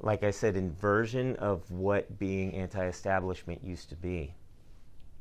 like 0.00 0.22
I 0.22 0.30
said, 0.30 0.56
inversion 0.56 1.36
of 1.36 1.70
what 1.70 2.18
being 2.18 2.54
anti 2.54 2.84
establishment 2.86 3.64
used 3.64 3.88
to 3.90 3.96
be. 3.96 4.34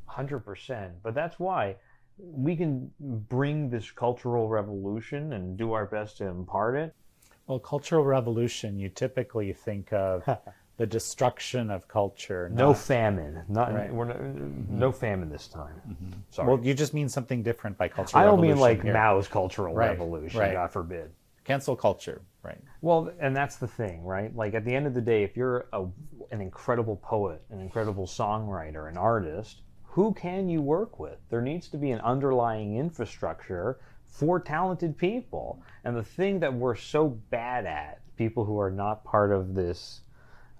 100%. 0.09 0.91
But 1.01 1.13
that's 1.13 1.39
why 1.39 1.75
we 2.17 2.55
can 2.55 2.91
bring 2.99 3.69
this 3.69 3.91
cultural 3.91 4.49
revolution 4.49 5.33
and 5.33 5.57
do 5.57 5.73
our 5.73 5.85
best 5.85 6.17
to 6.17 6.27
impart 6.27 6.75
it. 6.75 6.93
Well, 7.47 7.59
cultural 7.59 8.05
revolution, 8.05 8.79
you 8.79 8.89
typically 8.89 9.51
think 9.53 9.91
of 9.91 10.23
the 10.77 10.85
destruction 10.85 11.69
of 11.69 11.87
culture. 11.87 12.49
Not, 12.49 12.57
no 12.57 12.73
famine. 12.73 13.43
Not, 13.47 13.73
right. 13.73 13.93
we're 13.93 14.05
not, 14.05 14.17
mm-hmm. 14.17 14.79
no 14.79 14.91
famine 14.91 15.29
this 15.29 15.47
time. 15.47 15.81
Mm-hmm. 15.87 16.11
Sorry. 16.31 16.47
Well, 16.47 16.65
you 16.65 16.73
just 16.73 16.93
mean 16.93 17.09
something 17.09 17.43
different 17.43 17.77
by 17.77 17.87
cultural. 17.87 18.21
I 18.21 18.25
don't 18.25 18.41
mean 18.41 18.57
like 18.57 18.81
here. 18.81 18.93
Mao's 18.93 19.27
cultural 19.27 19.75
right. 19.75 19.89
revolution. 19.89 20.39
Right. 20.39 20.53
God 20.53 20.71
forbid. 20.71 21.11
Cancel 21.43 21.75
culture. 21.75 22.21
Right. 22.41 22.57
Well, 22.81 23.11
and 23.19 23.35
that's 23.35 23.57
the 23.57 23.67
thing, 23.67 24.03
right? 24.03 24.35
Like 24.35 24.53
at 24.53 24.65
the 24.65 24.73
end 24.73 24.87
of 24.87 24.93
the 24.93 25.01
day, 25.01 25.23
if 25.23 25.37
you're 25.37 25.67
a, 25.73 25.85
an 26.31 26.41
incredible 26.41 26.97
poet, 26.97 27.41
an 27.51 27.59
incredible 27.59 28.07
songwriter, 28.07 28.89
an 28.89 28.97
artist, 28.97 29.61
who 29.83 30.13
can 30.13 30.49
you 30.49 30.61
work 30.61 30.99
with? 30.99 31.17
There 31.29 31.41
needs 31.41 31.67
to 31.69 31.77
be 31.77 31.91
an 31.91 32.01
underlying 32.01 32.77
infrastructure 32.77 33.79
for 34.07 34.39
talented 34.39 34.97
people. 34.97 35.61
And 35.83 35.95
the 35.95 36.03
thing 36.03 36.39
that 36.39 36.53
we're 36.53 36.75
so 36.75 37.09
bad 37.29 37.65
at, 37.65 38.01
people 38.17 38.43
who 38.43 38.59
are 38.59 38.71
not 38.71 39.03
part 39.03 39.31
of 39.31 39.53
this 39.53 40.01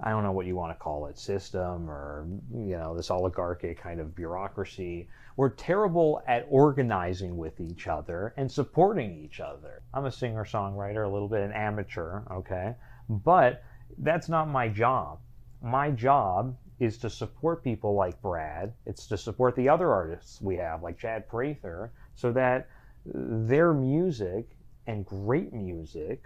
I 0.05 0.09
don't 0.09 0.23
know 0.23 0.33
what 0.33 0.45
you 0.45 0.55
want 0.55 0.77
to 0.77 0.83
call 0.83 1.07
it, 1.07 1.17
system 1.17 1.89
or, 1.89 2.27
you 2.51 2.77
know, 2.77 2.93
this 2.95 3.09
oligarchic 3.09 3.81
kind 3.81 4.01
of 4.01 4.13
bureaucracy. 4.13 5.07
We're 5.37 5.51
terrible 5.51 6.21
at 6.27 6.45
organizing 6.49 7.37
with 7.37 7.61
each 7.61 7.87
other 7.87 8.33
and 8.35 8.51
supporting 8.51 9.23
each 9.23 9.39
other. 9.39 9.81
I'm 9.93 10.05
a 10.05 10.11
singer 10.11 10.43
songwriter, 10.43 11.05
a 11.05 11.09
little 11.09 11.29
bit 11.29 11.41
an 11.41 11.53
amateur, 11.53 12.23
okay? 12.29 12.75
But 13.07 13.63
that's 13.97 14.27
not 14.27 14.49
my 14.49 14.67
job. 14.67 15.19
My 15.61 15.89
job 15.89 16.57
is 16.79 16.97
to 16.97 17.09
support 17.09 17.63
people 17.63 17.95
like 17.95 18.21
Brad. 18.21 18.73
It's 18.85 19.07
to 19.07 19.17
support 19.17 19.55
the 19.55 19.69
other 19.69 19.89
artists 19.89 20.41
we 20.41 20.57
have, 20.57 20.83
like 20.83 20.97
Chad 20.97 21.29
Prather, 21.29 21.93
so 22.15 22.33
that 22.33 22.67
their 23.05 23.73
music 23.73 24.49
and 24.85 25.05
great 25.05 25.53
music 25.53 26.25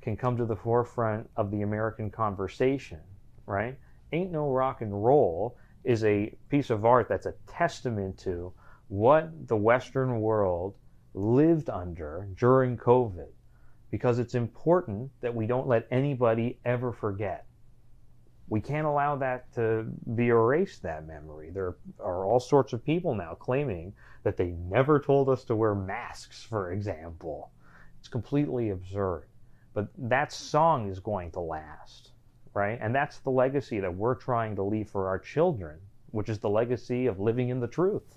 can 0.00 0.16
come 0.16 0.36
to 0.36 0.44
the 0.44 0.54
forefront 0.54 1.28
of 1.36 1.50
the 1.50 1.62
American 1.62 2.10
conversation, 2.10 3.00
right? 3.46 3.78
Ain't 4.12 4.32
No 4.32 4.50
Rock 4.50 4.82
and 4.82 5.04
Roll 5.04 5.56
is 5.84 6.04
a 6.04 6.34
piece 6.48 6.70
of 6.70 6.84
art 6.84 7.08
that's 7.08 7.26
a 7.26 7.34
testament 7.46 8.18
to 8.18 8.52
what 8.88 9.48
the 9.48 9.56
Western 9.56 10.20
world 10.20 10.76
lived 11.14 11.70
under 11.70 12.28
during 12.38 12.76
COVID 12.76 13.28
because 13.90 14.18
it's 14.18 14.34
important 14.34 15.10
that 15.20 15.34
we 15.34 15.46
don't 15.46 15.66
let 15.66 15.86
anybody 15.90 16.58
ever 16.64 16.92
forget. 16.92 17.46
We 18.48 18.60
can't 18.60 18.86
allow 18.86 19.16
that 19.16 19.52
to 19.54 19.86
be 20.14 20.28
erased, 20.28 20.82
that 20.82 21.06
memory. 21.06 21.50
There 21.50 21.76
are 21.98 22.24
all 22.24 22.38
sorts 22.38 22.72
of 22.72 22.84
people 22.84 23.14
now 23.14 23.34
claiming 23.34 23.92
that 24.22 24.36
they 24.36 24.50
never 24.50 25.00
told 25.00 25.28
us 25.28 25.44
to 25.44 25.56
wear 25.56 25.74
masks, 25.74 26.42
for 26.42 26.72
example. 26.72 27.50
It's 27.98 28.08
completely 28.08 28.70
absurd. 28.70 29.28
But 29.72 29.88
that 29.98 30.32
song 30.32 30.88
is 30.88 31.00
going 31.00 31.32
to 31.32 31.40
last, 31.40 32.12
right? 32.56 32.78
And 32.80 32.94
that's 32.94 33.18
the 33.18 33.30
legacy 33.30 33.80
that 33.80 33.94
we're 33.94 34.14
trying 34.14 34.56
to 34.56 34.62
leave 34.62 34.88
for 34.88 35.08
our 35.08 35.18
children, 35.18 35.78
which 36.10 36.30
is 36.30 36.38
the 36.38 36.48
legacy 36.48 37.06
of 37.06 37.20
living 37.20 37.50
in 37.50 37.60
the 37.60 37.68
truth. 37.68 38.16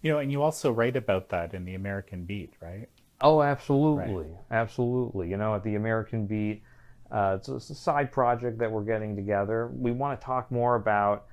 You 0.00 0.12
know, 0.12 0.18
and 0.18 0.30
you 0.30 0.40
also 0.42 0.70
write 0.70 0.94
about 0.94 1.28
that 1.30 1.52
in 1.52 1.64
the 1.64 1.74
American 1.74 2.24
Beat, 2.24 2.54
right? 2.60 2.88
Oh, 3.20 3.42
absolutely, 3.42 4.26
right. 4.26 4.36
absolutely. 4.52 5.28
You 5.28 5.38
know, 5.38 5.56
at 5.56 5.64
the 5.64 5.74
American 5.74 6.26
Beat, 6.26 6.62
uh, 7.10 7.36
it's, 7.38 7.48
a, 7.48 7.56
it's, 7.56 7.70
a, 7.70 7.74
side 7.74 8.12
project 8.12 8.58
that 8.58 8.70
we're 8.70 8.84
getting 8.84 9.16
together. 9.16 9.70
We 9.74 9.90
want 9.90 10.20
to 10.20 10.24
talk 10.24 10.50
more 10.52 10.76
about 10.76 11.26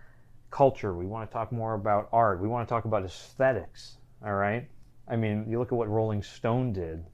culture. 0.49 0.95
We 0.95 1.05
want 1.05 1.30
to 1.30 1.34
talk 1.34 1.51
more 1.51 1.76
about 1.76 2.10
art. 2.12 2.41
We 2.41 2.47
want 2.47 2.68
to 2.68 2.74
talk 2.74 2.86
about 2.86 3.05
aesthetics. 3.05 3.97
All 4.26 4.34
right. 4.34 4.68
I 5.07 5.16
mean, 5.16 5.45
you 5.47 5.60
look 5.60 5.72
at 5.72 5.78
what 5.78 5.88
Rolling 5.88 6.24
Stone 6.24 6.74
did 6.74 7.05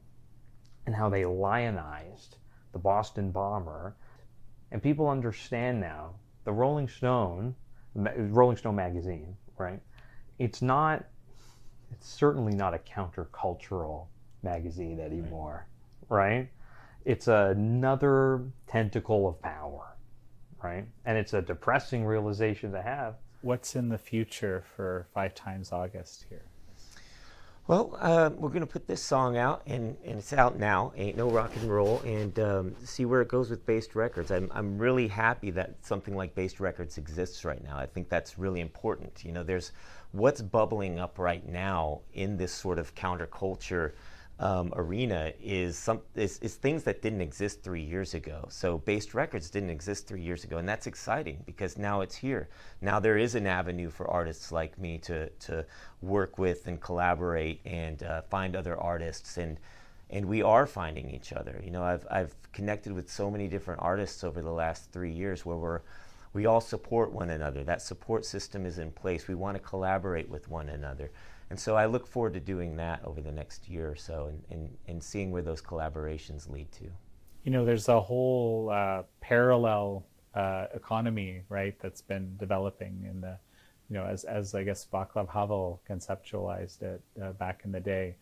and 0.86 0.96
how 0.96 1.10
they 1.10 1.26
lionized 1.26 2.38
the 2.72 2.80
Boston 2.80 3.32
bomber, 3.32 3.96
and 4.72 4.82
people 4.82 5.10
understand 5.10 5.80
now 5.80 6.16
the 6.44 6.52
Rolling 6.52 6.88
Stone, 6.88 7.56
Rolling 7.96 8.58
Stone 8.58 8.76
magazine, 8.76 9.36
right? 9.58 9.80
It's 10.40 10.62
not. 10.62 11.06
It's 11.92 12.08
certainly 12.08 12.54
not 12.54 12.74
a 12.74 12.80
countercultural 12.80 14.08
magazine 14.44 15.00
anymore, 15.00 15.68
right? 16.10 16.50
It's 17.06 17.28
another 17.28 18.44
tentacle 18.68 19.28
of 19.28 19.42
power, 19.42 19.96
right? 20.64 20.86
And 21.06 21.18
it's 21.18 21.34
a 21.34 21.42
depressing 21.42 22.06
realization 22.06 22.72
to 22.72 22.82
have. 22.82 23.16
What's 23.42 23.76
in 23.76 23.90
the 23.90 23.98
future 23.98 24.64
for 24.76 25.08
Five 25.14 25.36
Times 25.36 25.72
August 25.72 26.26
here? 26.30 26.46
Well, 27.68 27.98
uh, 28.00 28.30
we're 28.38 28.50
going 28.50 28.62
to 28.62 28.68
put 28.68 28.86
this 28.86 29.02
song 29.02 29.38
out, 29.38 29.64
and, 29.66 29.98
and 30.06 30.20
it's 30.20 30.34
out 30.34 30.60
now. 30.60 30.94
Ain't 30.96 31.18
no 31.18 31.32
rock 31.32 31.50
and 31.56 31.68
roll, 31.68 32.00
and 32.06 32.38
um, 32.40 32.76
see 32.84 33.06
where 33.06 33.24
it 33.24 33.28
goes 33.28 33.50
with 33.50 33.66
Based 33.66 33.96
Records. 33.96 34.30
I'm 34.30 34.52
I'm 34.54 34.78
really 34.78 35.08
happy 35.08 35.50
that 35.50 35.74
something 35.82 36.16
like 36.16 36.36
Based 36.36 36.60
Records 36.60 37.00
exists 37.00 37.44
right 37.44 37.64
now. 37.64 37.76
I 37.76 37.88
think 37.88 38.08
that's 38.08 38.38
really 38.38 38.62
important. 38.62 39.26
You 39.26 39.32
know, 39.32 39.42
there's 39.42 39.72
what's 40.12 40.44
bubbling 40.44 41.00
up 41.00 41.18
right 41.18 41.44
now 41.50 42.02
in 42.14 42.38
this 42.38 42.52
sort 42.52 42.78
of 42.78 42.94
counterculture 42.94 43.94
um, 44.38 44.74
arena 44.76 45.32
is 45.42 45.78
some 45.78 46.02
is, 46.16 46.40
is 46.40 46.56
things 46.56 46.84
that 46.84 47.02
didn't 47.02 47.22
exist 47.22 47.64
three 47.64 47.82
years 47.82 48.14
ago. 48.14 48.46
So 48.50 48.80
Based 48.80 49.14
Records 49.14 49.50
didn't 49.50 49.70
exist 49.70 50.08
three 50.08 50.22
years 50.22 50.44
ago, 50.44 50.58
and 50.58 50.68
that's 50.68 50.88
exciting 50.88 51.42
because 51.46 51.78
now 51.78 52.02
it's 52.02 52.16
here. 52.16 52.50
Now 52.82 53.00
there 53.00 53.18
is 53.18 53.36
an 53.36 53.48
avenue 53.48 53.90
for 53.90 54.10
artists 54.10 54.52
like 54.52 54.78
me 54.78 54.98
to 55.00 55.30
to 55.30 55.66
work 56.02 56.38
with 56.38 56.68
and 56.68 56.82
collaborate 56.82 57.62
and 57.66 58.04
uh, 58.04 58.22
find 58.24 58.56
other 58.56 58.78
artists 58.78 59.38
and 59.38 59.58
and 60.10 60.26
we 60.26 60.44
are 60.44 60.68
finding 60.68 61.10
each 61.10 61.32
other. 61.32 61.62
You 61.64 61.72
know, 61.72 61.84
I've 61.84 62.06
I've 62.12 62.36
connected 62.52 62.92
with 62.92 63.10
so 63.10 63.32
many 63.32 63.48
different 63.48 63.82
artists 63.82 64.24
over 64.24 64.42
the 64.42 64.52
last 64.52 64.92
three 64.92 65.12
years 65.12 65.46
where 65.46 65.58
we're 65.58 65.82
we 66.34 66.46
all 66.46 66.60
support 66.60 67.14
one 67.14 67.30
another. 67.30 67.64
That 67.64 67.82
support 67.82 68.26
system 68.26 68.66
is 68.66 68.80
in 68.80 68.92
place. 68.92 69.30
We 69.30 69.36
want 69.36 69.56
to 69.56 69.64
collaborate 69.64 70.30
with 70.30 70.50
one 70.50 70.68
another. 70.68 71.12
And 71.50 71.60
so 71.60 71.76
I 71.76 71.86
look 71.86 72.08
forward 72.08 72.34
to 72.34 72.40
doing 72.40 72.76
that 72.78 73.02
over 73.04 73.22
the 73.22 73.32
next 73.32 73.70
year 73.70 73.90
or 73.90 73.96
so 73.96 74.28
and, 74.28 74.44
and, 74.50 74.78
and 74.88 75.04
seeing 75.04 75.32
where 75.32 75.44
those 75.44 75.62
collaborations 75.62 76.50
lead 76.50 76.72
to. 76.74 76.86
You 77.44 77.52
know, 77.52 77.64
there's 77.66 77.88
a 77.88 78.02
whole 78.02 78.72
uh, 78.72 79.04
parallel 79.22 80.06
uh, 80.34 80.66
economy, 80.74 81.44
right, 81.50 81.76
that's 81.80 82.02
been 82.02 82.36
developing 82.38 83.06
in 83.08 83.22
the, 83.22 83.38
you 83.90 83.96
know, 83.96 84.06
as, 84.06 84.24
as 84.24 84.56
I 84.56 84.64
guess 84.64 84.88
Václav 84.92 85.30
Havel 85.30 85.82
conceptualized 85.88 86.82
it 86.82 87.02
uh, 87.22 87.32
back 87.34 87.62
in 87.64 87.72
the 87.72 87.80
day. 87.80 88.16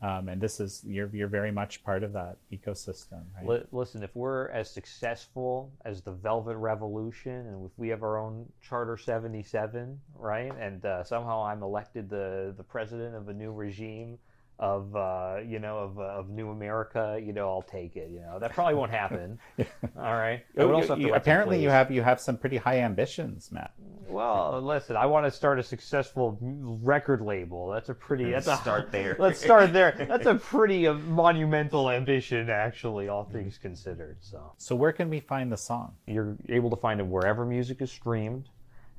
Um, 0.00 0.28
and 0.28 0.40
this 0.40 0.60
is 0.60 0.84
you're 0.86 1.10
you're 1.12 1.28
very 1.28 1.50
much 1.50 1.82
part 1.82 2.04
of 2.04 2.12
that 2.12 2.36
ecosystem. 2.52 3.22
Right? 3.36 3.72
listen, 3.72 4.04
if 4.04 4.14
we're 4.14 4.48
as 4.50 4.70
successful 4.70 5.72
as 5.84 6.02
the 6.02 6.12
Velvet 6.12 6.56
Revolution, 6.56 7.32
and 7.32 7.66
if 7.66 7.72
we 7.76 7.88
have 7.88 8.04
our 8.04 8.16
own 8.16 8.46
Charter 8.62 8.96
77, 8.96 9.98
right, 10.14 10.52
and 10.56 10.84
uh, 10.84 11.02
somehow 11.02 11.42
I'm 11.44 11.64
elected 11.64 12.08
the 12.08 12.54
the 12.56 12.62
president 12.62 13.16
of 13.16 13.28
a 13.28 13.34
new 13.34 13.50
regime, 13.50 14.18
of 14.58 14.94
uh, 14.96 15.36
you 15.46 15.60
know 15.60 15.78
of, 15.78 15.98
uh, 15.98 16.02
of 16.02 16.30
New 16.30 16.50
America, 16.50 17.20
you 17.22 17.32
know, 17.32 17.48
I'll 17.48 17.62
take 17.62 17.96
it. 17.96 18.10
You 18.10 18.20
know, 18.20 18.38
that 18.40 18.52
probably 18.52 18.74
won't 18.74 18.90
happen. 18.90 19.38
All 19.96 20.14
right. 20.14 20.44
You, 20.56 20.96
you, 20.96 21.14
apparently, 21.14 21.62
you 21.62 21.68
have 21.68 21.90
you 21.90 22.02
have 22.02 22.20
some 22.20 22.36
pretty 22.36 22.56
high 22.56 22.80
ambitions, 22.80 23.52
Matt. 23.52 23.72
Well, 24.08 24.60
listen, 24.62 24.96
I 24.96 25.06
want 25.06 25.26
to 25.26 25.30
start 25.30 25.58
a 25.58 25.62
successful 25.62 26.38
record 26.40 27.20
label. 27.20 27.68
That's 27.68 27.88
a 27.88 27.94
pretty. 27.94 28.30
That's 28.30 28.48
let's 28.48 28.60
a, 28.60 28.62
start 28.62 28.90
there. 28.90 29.16
Let's 29.18 29.40
start 29.40 29.72
there. 29.72 30.06
That's 30.08 30.26
a 30.26 30.34
pretty 30.34 30.86
uh, 30.86 30.94
monumental 30.94 31.90
ambition, 31.90 32.50
actually, 32.50 33.08
all 33.08 33.24
things 33.24 33.58
considered. 33.58 34.16
So. 34.20 34.52
So 34.56 34.74
where 34.74 34.92
can 34.92 35.08
we 35.08 35.20
find 35.20 35.52
the 35.52 35.56
song? 35.56 35.94
You're 36.06 36.36
able 36.48 36.70
to 36.70 36.76
find 36.76 37.00
it 37.00 37.06
wherever 37.06 37.44
music 37.44 37.80
is 37.80 37.92
streamed, 37.92 38.48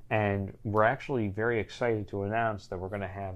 and 0.09 0.53
we're 0.63 0.83
actually 0.83 1.27
very 1.27 1.59
excited 1.59 2.07
to 2.09 2.23
announce 2.23 2.67
that 2.67 2.79
we're 2.79 2.89
going 2.89 3.01
to 3.01 3.07
have 3.07 3.35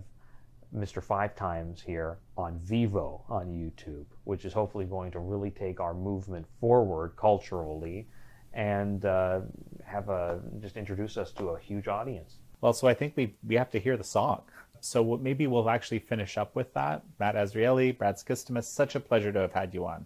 Mr. 0.76 1.04
Five 1.04 1.36
Times 1.36 1.82
here 1.82 2.18
on 2.38 2.60
Vevo 2.60 3.22
on 3.30 3.48
YouTube, 3.48 4.06
which 4.24 4.46
is 4.46 4.54
hopefully 4.54 4.86
going 4.86 5.12
to 5.12 5.20
really 5.20 5.52
take 5.52 5.80
our 5.80 5.94
movement 5.94 6.46
forward 6.60 7.14
culturally 7.18 8.08
and 8.54 9.06
uh, 9.06 9.42
have 9.86 10.10
a 10.10 10.40
just 10.60 10.78
introduce 10.78 11.18
us 11.18 11.32
to 11.32 11.50
a 11.50 11.60
huge 11.60 11.88
audience. 11.88 12.38
Well, 12.62 12.74
so 12.74 12.88
I 12.88 12.94
think 12.94 13.14
we 13.16 13.36
we 13.46 13.56
have 13.56 13.72
to 13.72 13.80
hear 13.80 13.98
the 13.98 14.04
song. 14.04 14.44
So 14.80 15.18
maybe 15.18 15.48
we'll 15.48 15.70
actually 15.70 16.00
finish 16.00 16.38
up 16.38 16.56
with 16.56 16.74
that. 16.74 17.04
Matt 17.20 17.36
Azrieli, 17.36 17.98
Brad 17.98 18.16
Skistimas, 18.16 18.66
such 18.66 18.96
a 18.96 19.00
pleasure 19.00 19.32
to 19.32 19.40
have 19.40 19.54
had 19.54 19.74
you 19.74 19.86
on. 19.86 20.06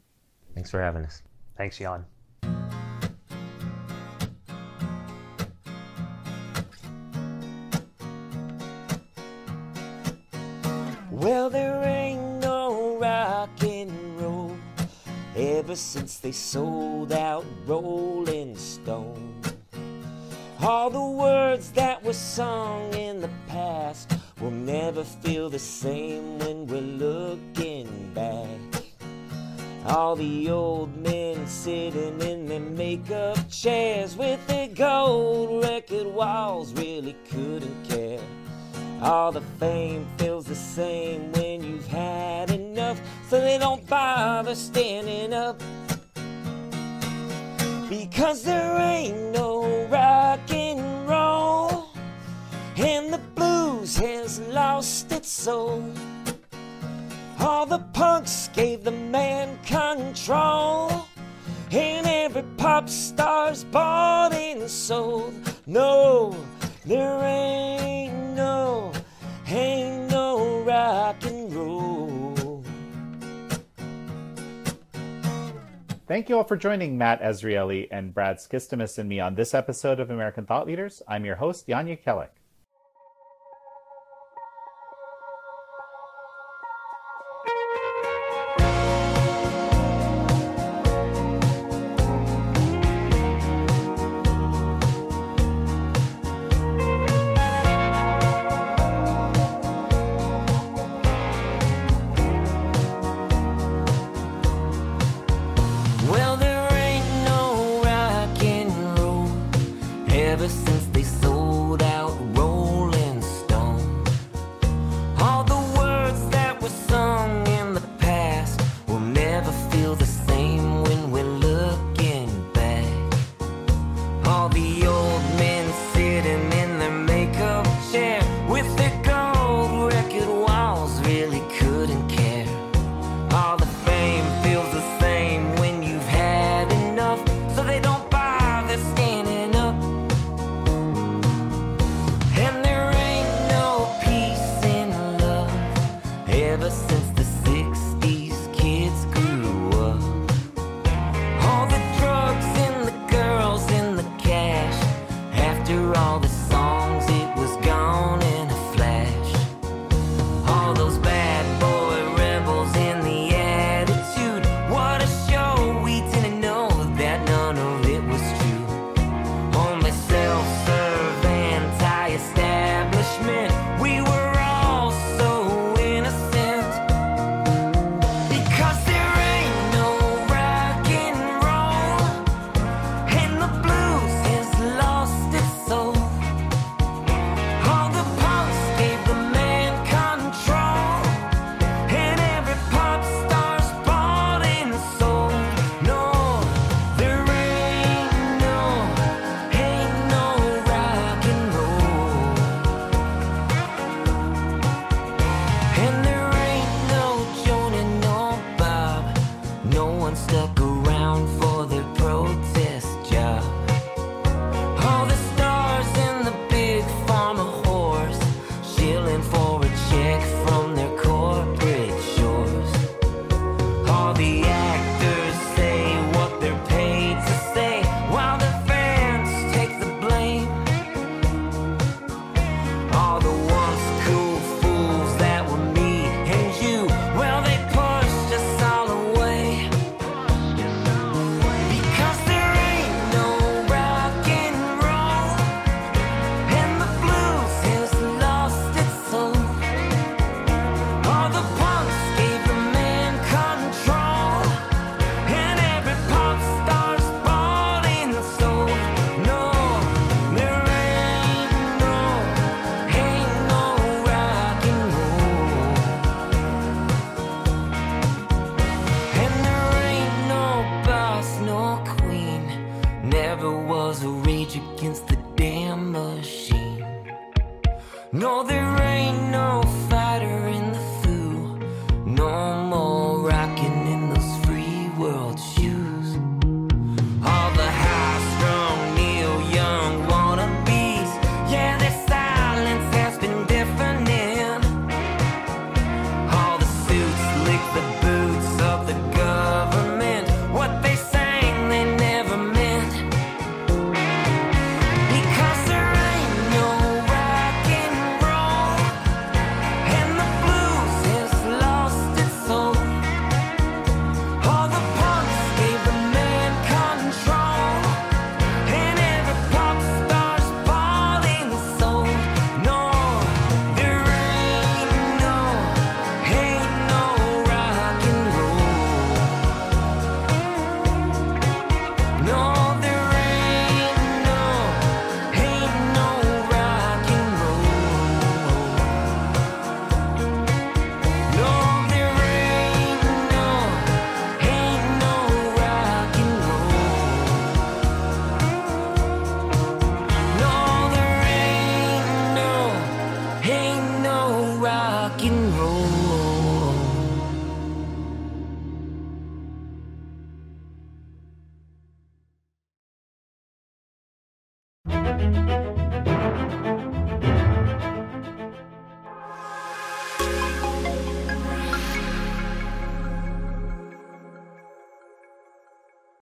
Thanks 0.54 0.70
for 0.70 0.82
having 0.82 1.04
us. 1.04 1.24
Thanks, 1.58 1.80
Jan. 1.80 2.06
Since 15.80 16.18
they 16.18 16.32
sold 16.32 17.12
out 17.12 17.46
Rolling 17.66 18.56
Stone. 18.58 19.42
All 20.62 20.90
the 20.90 21.00
words 21.00 21.72
that 21.72 22.04
were 22.04 22.14
sung 22.14 22.94
in 22.94 23.22
the 23.22 23.30
past 23.48 24.12
will 24.42 24.52
never 24.52 25.04
feel 25.04 25.50
the 25.50 25.60
same 25.60 26.40
when 26.40 26.66
we're 26.66 26.82
looking 26.82 28.12
back. 28.14 28.84
All 29.86 30.16
the 30.16 30.50
old 30.50 30.98
men 30.98 31.48
sitting 31.48 32.20
in 32.22 32.48
their 32.48 32.60
makeup 32.60 33.38
chairs 33.50 34.18
with 34.18 34.46
their 34.48 34.68
gold 34.68 35.64
record 35.64 36.08
walls 36.08 36.74
really 36.74 37.16
couldn't 37.30 37.88
care. 37.88 38.20
All 39.02 39.32
the 39.32 39.42
fame 39.60 40.08
feels 40.18 40.46
the 40.46 40.56
same 40.56 41.32
when 41.34 41.64
you've 41.64 41.88
had 41.88 42.50
enough, 42.50 42.67
so 43.30 43.42
they 43.42 43.58
don't 43.58 43.86
bother 43.88 44.56
standing 44.56 45.34
up. 45.34 45.62
Because 47.90 48.44
there 48.44 48.78
ain't 48.78 49.34
no 49.34 49.86
rock 49.88 50.40
and 50.50 51.10
roll, 51.10 51.90
and 52.78 53.14
the 53.14 53.18
blues 53.36 53.98
has 53.98 54.40
lost 54.40 55.12
its 55.12 55.30
soul. 55.30 55.84
All 57.40 57.66
the 57.66 57.80
punks 57.94 58.50
gave 58.54 58.84
the 58.84 58.92
man 58.92 59.60
control, 59.66 60.90
and 61.72 62.08
every 62.08 62.44
pop 62.56 62.88
star's 62.88 63.66
bought 63.66 64.34
and 64.34 64.70
sold. 64.70 65.34
No, 65.66 66.36
there 66.86 67.22
ain't 67.24 68.36
no, 68.36 68.94
ain't 69.48 70.10
no 70.10 70.62
rock 70.62 71.24
Thank 76.08 76.30
you 76.30 76.38
all 76.38 76.46
for 76.46 76.56
joining 76.56 76.98
Matt 76.98 77.22
Azrieli 77.22 77.90
and 77.92 78.14
Brad 78.14 78.38
Skistimas 78.38 78.98
and 78.98 79.10
me 79.10 79.20
on 79.20 79.36
this 79.36 79.54
episode 79.54 80.00
of 80.00 80.10
American 80.10 80.46
Thought 80.46 80.66
Leaders. 80.66 81.02
I'm 81.06 81.26
your 81.26 81.36
host, 81.36 81.68
Jan 81.68 81.86
Jekielek. 81.86 82.30